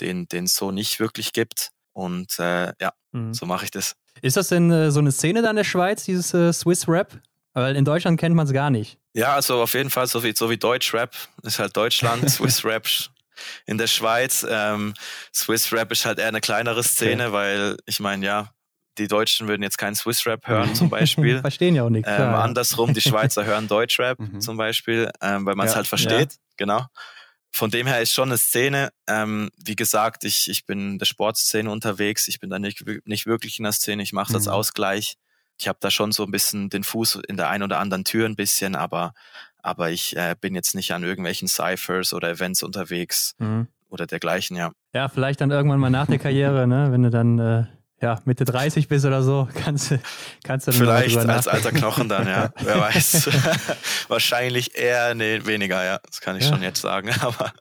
[0.01, 1.73] den den es so nicht wirklich gibt.
[1.93, 3.35] Und äh, ja, mhm.
[3.35, 3.97] so mache ich das.
[4.23, 7.21] Ist das denn äh, so eine Szene da in der Schweiz, dieses äh, Swiss Rap?
[7.53, 8.99] Weil in Deutschland kennt man es gar nicht.
[9.13, 12.65] Ja, also auf jeden Fall, so wie, so wie Deutsch Rap ist halt Deutschland, Swiss
[12.65, 12.87] Rap
[13.67, 14.47] in der Schweiz.
[14.49, 14.95] Ähm,
[15.35, 17.33] Swiss Rap ist halt eher eine kleinere Szene, okay.
[17.33, 18.51] weil ich meine, ja,
[18.99, 21.41] die Deutschen würden jetzt keinen Swiss Rap hören zum Beispiel.
[21.41, 22.09] Verstehen ja auch nichts.
[22.11, 24.41] Ähm, andersrum, die Schweizer hören Deutschrap mhm.
[24.41, 26.33] zum Beispiel, ähm, weil man es ja, halt versteht.
[26.33, 26.39] Ja.
[26.57, 26.87] Genau.
[27.53, 28.91] Von dem her ist schon eine Szene.
[29.07, 32.29] Ähm, wie gesagt, ich, ich bin in der Sportszene unterwegs.
[32.29, 34.03] Ich bin da nicht, nicht wirklich in der Szene.
[34.03, 34.37] Ich mache es mhm.
[34.37, 35.17] als Ausgleich.
[35.59, 38.27] Ich habe da schon so ein bisschen den Fuß in der einen oder anderen Tür
[38.27, 39.15] ein bisschen, aber
[39.67, 43.67] aber ich äh, bin jetzt nicht an irgendwelchen Cyphers oder Events unterwegs mhm.
[43.89, 44.71] oder dergleichen, ja.
[44.95, 47.65] Ja, vielleicht dann irgendwann mal nach der Karriere, ne, wenn du dann äh,
[48.01, 50.01] ja, Mitte 30 bist oder so, kannst, du
[50.45, 53.29] kannst du dann Vielleicht als alter Knochen dann, ja, wer weiß.
[54.09, 56.51] Wahrscheinlich eher, nee, weniger, ja, das kann ich ja.
[56.51, 57.53] schon jetzt sagen, aber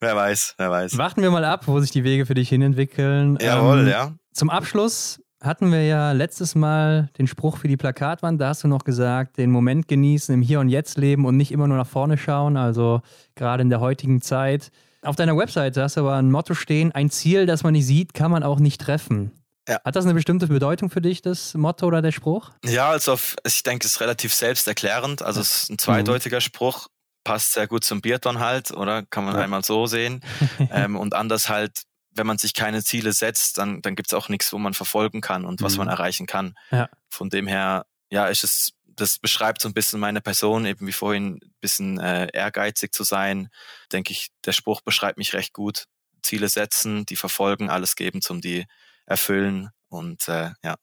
[0.00, 0.96] wer weiß, wer weiß.
[0.96, 3.36] Warten wir mal ab, wo sich die Wege für dich hinentwickeln.
[3.42, 4.12] Jawohl, ähm, ja.
[4.32, 8.40] Zum Abschluss hatten wir ja letztes Mal den Spruch für die Plakatwand.
[8.40, 11.52] Da hast du noch gesagt, den Moment genießen, im Hier und Jetzt leben und nicht
[11.52, 12.56] immer nur nach vorne schauen.
[12.56, 13.02] Also
[13.34, 14.70] gerade in der heutigen Zeit.
[15.02, 18.14] Auf deiner Webseite hast du aber ein Motto stehen: Ein Ziel, das man nicht sieht,
[18.14, 19.32] kann man auch nicht treffen.
[19.68, 19.80] Ja.
[19.84, 22.50] Hat das eine bestimmte Bedeutung für dich, das Motto oder der Spruch?
[22.64, 25.22] Ja, also ich denke, es ist relativ selbsterklärend.
[25.22, 26.42] Also es ist ein zweideutiger mhm.
[26.42, 26.88] Spruch,
[27.24, 29.04] passt sehr gut zum Biathlon halt, oder?
[29.04, 29.42] Kann man ja.
[29.42, 30.20] einmal so sehen.
[30.72, 31.82] ähm, und anders halt
[32.14, 35.20] wenn man sich keine Ziele setzt, dann, dann gibt es auch nichts, wo man verfolgen
[35.20, 35.78] kann und was mhm.
[35.78, 36.54] man erreichen kann.
[36.70, 36.88] Ja.
[37.08, 40.92] Von dem her, ja, ist es, das beschreibt so ein bisschen meine Person, eben wie
[40.92, 43.48] vorhin ein bisschen äh, ehrgeizig zu sein.
[43.92, 45.84] Denke ich, der Spruch beschreibt mich recht gut.
[46.22, 48.66] Ziele setzen, die verfolgen, alles geben zum die
[49.06, 49.70] erfüllen.
[49.88, 50.76] Und äh, ja,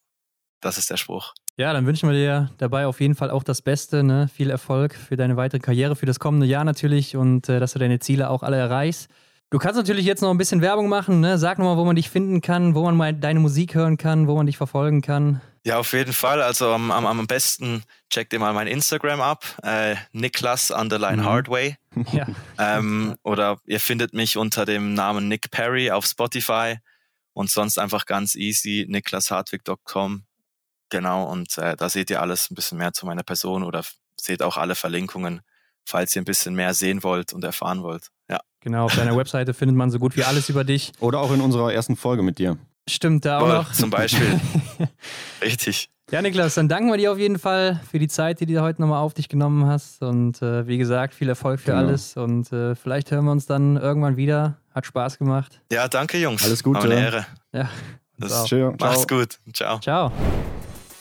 [0.62, 1.34] das ist der Spruch.
[1.58, 4.30] Ja, dann wünschen wir dir dabei auf jeden Fall auch das Beste, ne?
[4.34, 7.80] viel Erfolg für deine weitere Karriere, für das kommende Jahr natürlich und äh, dass du
[7.80, 9.10] deine Ziele auch alle erreichst.
[9.52, 11.22] Du kannst natürlich jetzt noch ein bisschen Werbung machen.
[11.22, 11.40] Ne?
[11.40, 14.36] Sag nochmal, wo man dich finden kann, wo man mal deine Musik hören kann, wo
[14.36, 15.42] man dich verfolgen kann.
[15.66, 16.42] Ja, auf jeden Fall.
[16.42, 21.26] Also am, am, am besten checkt ihr mal mein Instagram ab, äh, Niklas Underline mhm.
[21.26, 21.78] Hardway.
[22.14, 22.28] Ja.
[22.58, 26.78] Ähm, oder ihr findet mich unter dem Namen Nick Perry auf Spotify
[27.34, 30.24] und sonst einfach ganz easy niklashartwig.com.
[30.90, 33.84] Genau, und äh, da seht ihr alles ein bisschen mehr zu meiner Person oder
[34.22, 35.42] seht auch alle Verlinkungen,
[35.90, 38.08] falls ihr ein bisschen mehr sehen wollt und erfahren wollt.
[38.30, 38.40] Ja.
[38.62, 40.92] Genau, auf deiner Webseite findet man so gut wie alles über dich.
[41.00, 42.58] Oder auch in unserer ersten Folge mit dir.
[42.88, 43.72] Stimmt, da auch Voll, noch.
[43.74, 44.40] Zum Beispiel.
[45.42, 45.90] Richtig.
[46.12, 48.82] Ja, Niklas, dann danken wir dir auf jeden Fall für die Zeit, die du heute
[48.82, 50.02] nochmal auf dich genommen hast.
[50.02, 51.88] Und äh, wie gesagt, viel Erfolg für genau.
[51.88, 52.18] alles.
[52.18, 54.58] Und äh, vielleicht hören wir uns dann irgendwann wieder.
[54.74, 55.62] Hat Spaß gemacht.
[55.72, 56.44] Ja, danke, Jungs.
[56.44, 56.82] Alles Gute.
[56.82, 57.26] eine Ehre.
[57.54, 57.70] Ja.
[58.18, 58.76] Das Schön.
[58.80, 59.40] Mach's gut.
[59.54, 59.80] Ciao.
[59.80, 60.12] Ciao.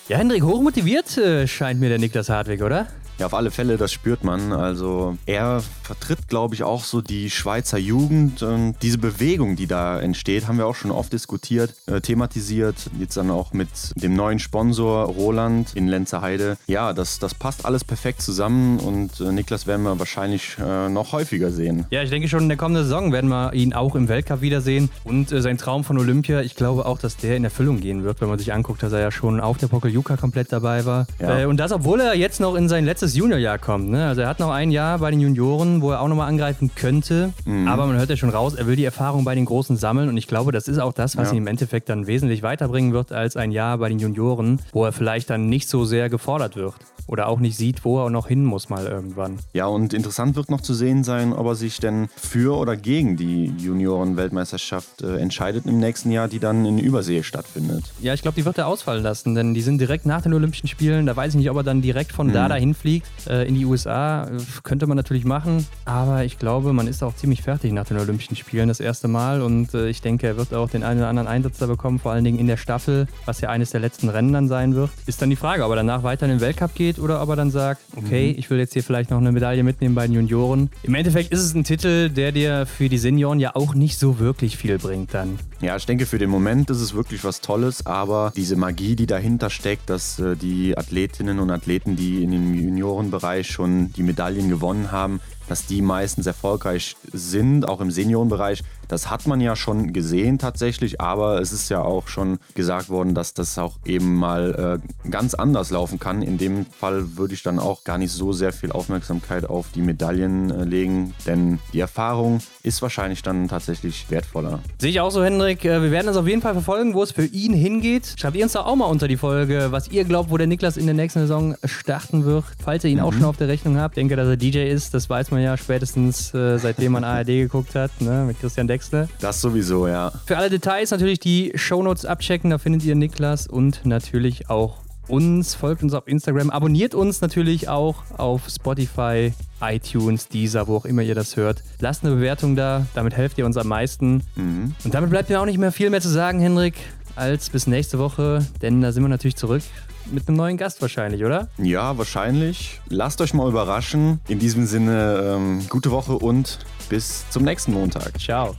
[0.08, 2.86] Ja, Hendrik, hochmotiviert äh, scheint mir der Niklas Hartwig, oder?
[3.18, 4.52] Ja, auf alle Fälle, das spürt man.
[4.52, 8.42] Also er vertritt, glaube ich, auch so die Schweizer Jugend.
[8.42, 12.76] Und diese Bewegung, die da entsteht, haben wir auch schon oft diskutiert, äh, thematisiert.
[12.98, 16.58] Jetzt dann auch mit dem neuen Sponsor Roland in Lenzerheide.
[16.68, 21.12] Ja, das, das passt alles perfekt zusammen und äh, Niklas werden wir wahrscheinlich äh, noch
[21.12, 21.86] häufiger sehen.
[21.90, 24.90] Ja, ich denke schon in der kommenden Saison werden wir ihn auch im Weltcup wiedersehen.
[25.02, 28.20] Und äh, sein Traum von Olympia, ich glaube auch, dass der in Erfüllung gehen wird,
[28.20, 31.06] wenn man sich anguckt, dass er ja schon auf der Pokeljuka komplett dabei war.
[31.18, 31.40] Ja.
[31.40, 33.88] Äh, und das, obwohl er jetzt noch in sein letztes das Juniorjahr kommt.
[33.88, 34.06] Ne?
[34.06, 37.32] Also er hat noch ein Jahr bei den Junioren, wo er auch nochmal angreifen könnte.
[37.46, 37.66] Mhm.
[37.66, 40.10] Aber man hört ja schon raus, er will die Erfahrung bei den Großen sammeln.
[40.10, 41.34] Und ich glaube, das ist auch das, was ja.
[41.34, 44.92] ihn im Endeffekt dann wesentlich weiterbringen wird als ein Jahr bei den Junioren, wo er
[44.92, 46.74] vielleicht dann nicht so sehr gefordert wird
[47.08, 49.38] oder auch nicht sieht, wo er noch hin muss mal irgendwann.
[49.54, 53.16] Ja, und interessant wird noch zu sehen sein, ob er sich denn für oder gegen
[53.16, 57.84] die Junioren-Weltmeisterschaft äh, entscheidet im nächsten Jahr, die dann in Übersee stattfindet.
[58.00, 60.68] Ja, ich glaube, die wird er ausfallen lassen, denn die sind direkt nach den Olympischen
[60.68, 61.06] Spielen.
[61.06, 62.32] Da weiß ich nicht, ob er dann direkt von mhm.
[62.34, 64.28] da dahin fliegt äh, in die USA.
[64.62, 68.36] Könnte man natürlich machen, aber ich glaube, man ist auch ziemlich fertig nach den Olympischen
[68.36, 71.28] Spielen das erste Mal und äh, ich denke, er wird auch den einen oder anderen
[71.28, 74.32] Einsatz da bekommen, vor allen Dingen in der Staffel, was ja eines der letzten Rennen
[74.32, 74.90] dann sein wird.
[75.06, 77.36] Ist dann die Frage, ob er danach weiter in den Weltcup geht oder ob er
[77.36, 78.38] dann sagt, okay, mhm.
[78.38, 80.70] ich will jetzt hier vielleicht noch eine Medaille mitnehmen bei den Junioren.
[80.82, 84.18] Im Endeffekt ist es ein Titel, der dir für die Senioren ja auch nicht so
[84.18, 85.38] wirklich viel bringt dann.
[85.60, 89.06] Ja, ich denke, für den Moment ist es wirklich was Tolles, aber diese Magie, die
[89.06, 94.48] dahinter steckt, dass äh, die Athletinnen und Athleten, die in dem Juniorenbereich schon die Medaillen
[94.48, 98.62] gewonnen haben, dass die meistens erfolgreich sind, auch im Seniorenbereich.
[98.88, 103.14] Das hat man ja schon gesehen tatsächlich, aber es ist ja auch schon gesagt worden,
[103.14, 106.22] dass das auch eben mal äh, ganz anders laufen kann.
[106.22, 109.82] In dem Fall würde ich dann auch gar nicht so sehr viel Aufmerksamkeit auf die
[109.82, 114.60] Medaillen äh, legen, denn die Erfahrung ist wahrscheinlich dann tatsächlich wertvoller.
[114.78, 115.64] Sehe ich auch so, Hendrik.
[115.64, 118.14] Äh, wir werden das auf jeden Fall verfolgen, wo es für ihn hingeht.
[118.18, 120.76] Schreibt ihr uns da auch mal unter die Folge, was ihr glaubt, wo der Niklas
[120.76, 122.44] in der nächsten Saison starten wird.
[122.62, 123.04] Falls ihr ihn mhm.
[123.04, 123.96] auch schon auf der Rechnung habt.
[123.96, 127.26] Ich denke, dass er DJ ist, das weiß man ja spätestens äh, seitdem man ARD
[127.26, 129.08] geguckt hat, ne, mit Christian Deck Wechsel.
[129.20, 130.12] Das sowieso, ja.
[130.26, 134.78] Für alle Details natürlich die Shownotes abchecken, da findet ihr Niklas und natürlich auch
[135.08, 140.84] uns, folgt uns auf Instagram, abonniert uns natürlich auch auf Spotify, iTunes, Deezer, wo auch
[140.84, 141.64] immer ihr das hört.
[141.80, 144.22] Lasst eine Bewertung da, damit helft ihr uns am meisten.
[144.36, 144.74] Mhm.
[144.84, 146.74] Und damit bleibt mir auch nicht mehr viel mehr zu sagen, Henrik,
[147.16, 149.62] als bis nächste Woche, denn da sind wir natürlich zurück
[150.10, 151.48] mit einem neuen Gast wahrscheinlich, oder?
[151.58, 152.80] Ja, wahrscheinlich.
[152.88, 154.20] Lasst euch mal überraschen.
[154.28, 158.18] In diesem Sinne, ähm, gute Woche und bis zum nächsten Montag.
[158.20, 158.54] Ciao.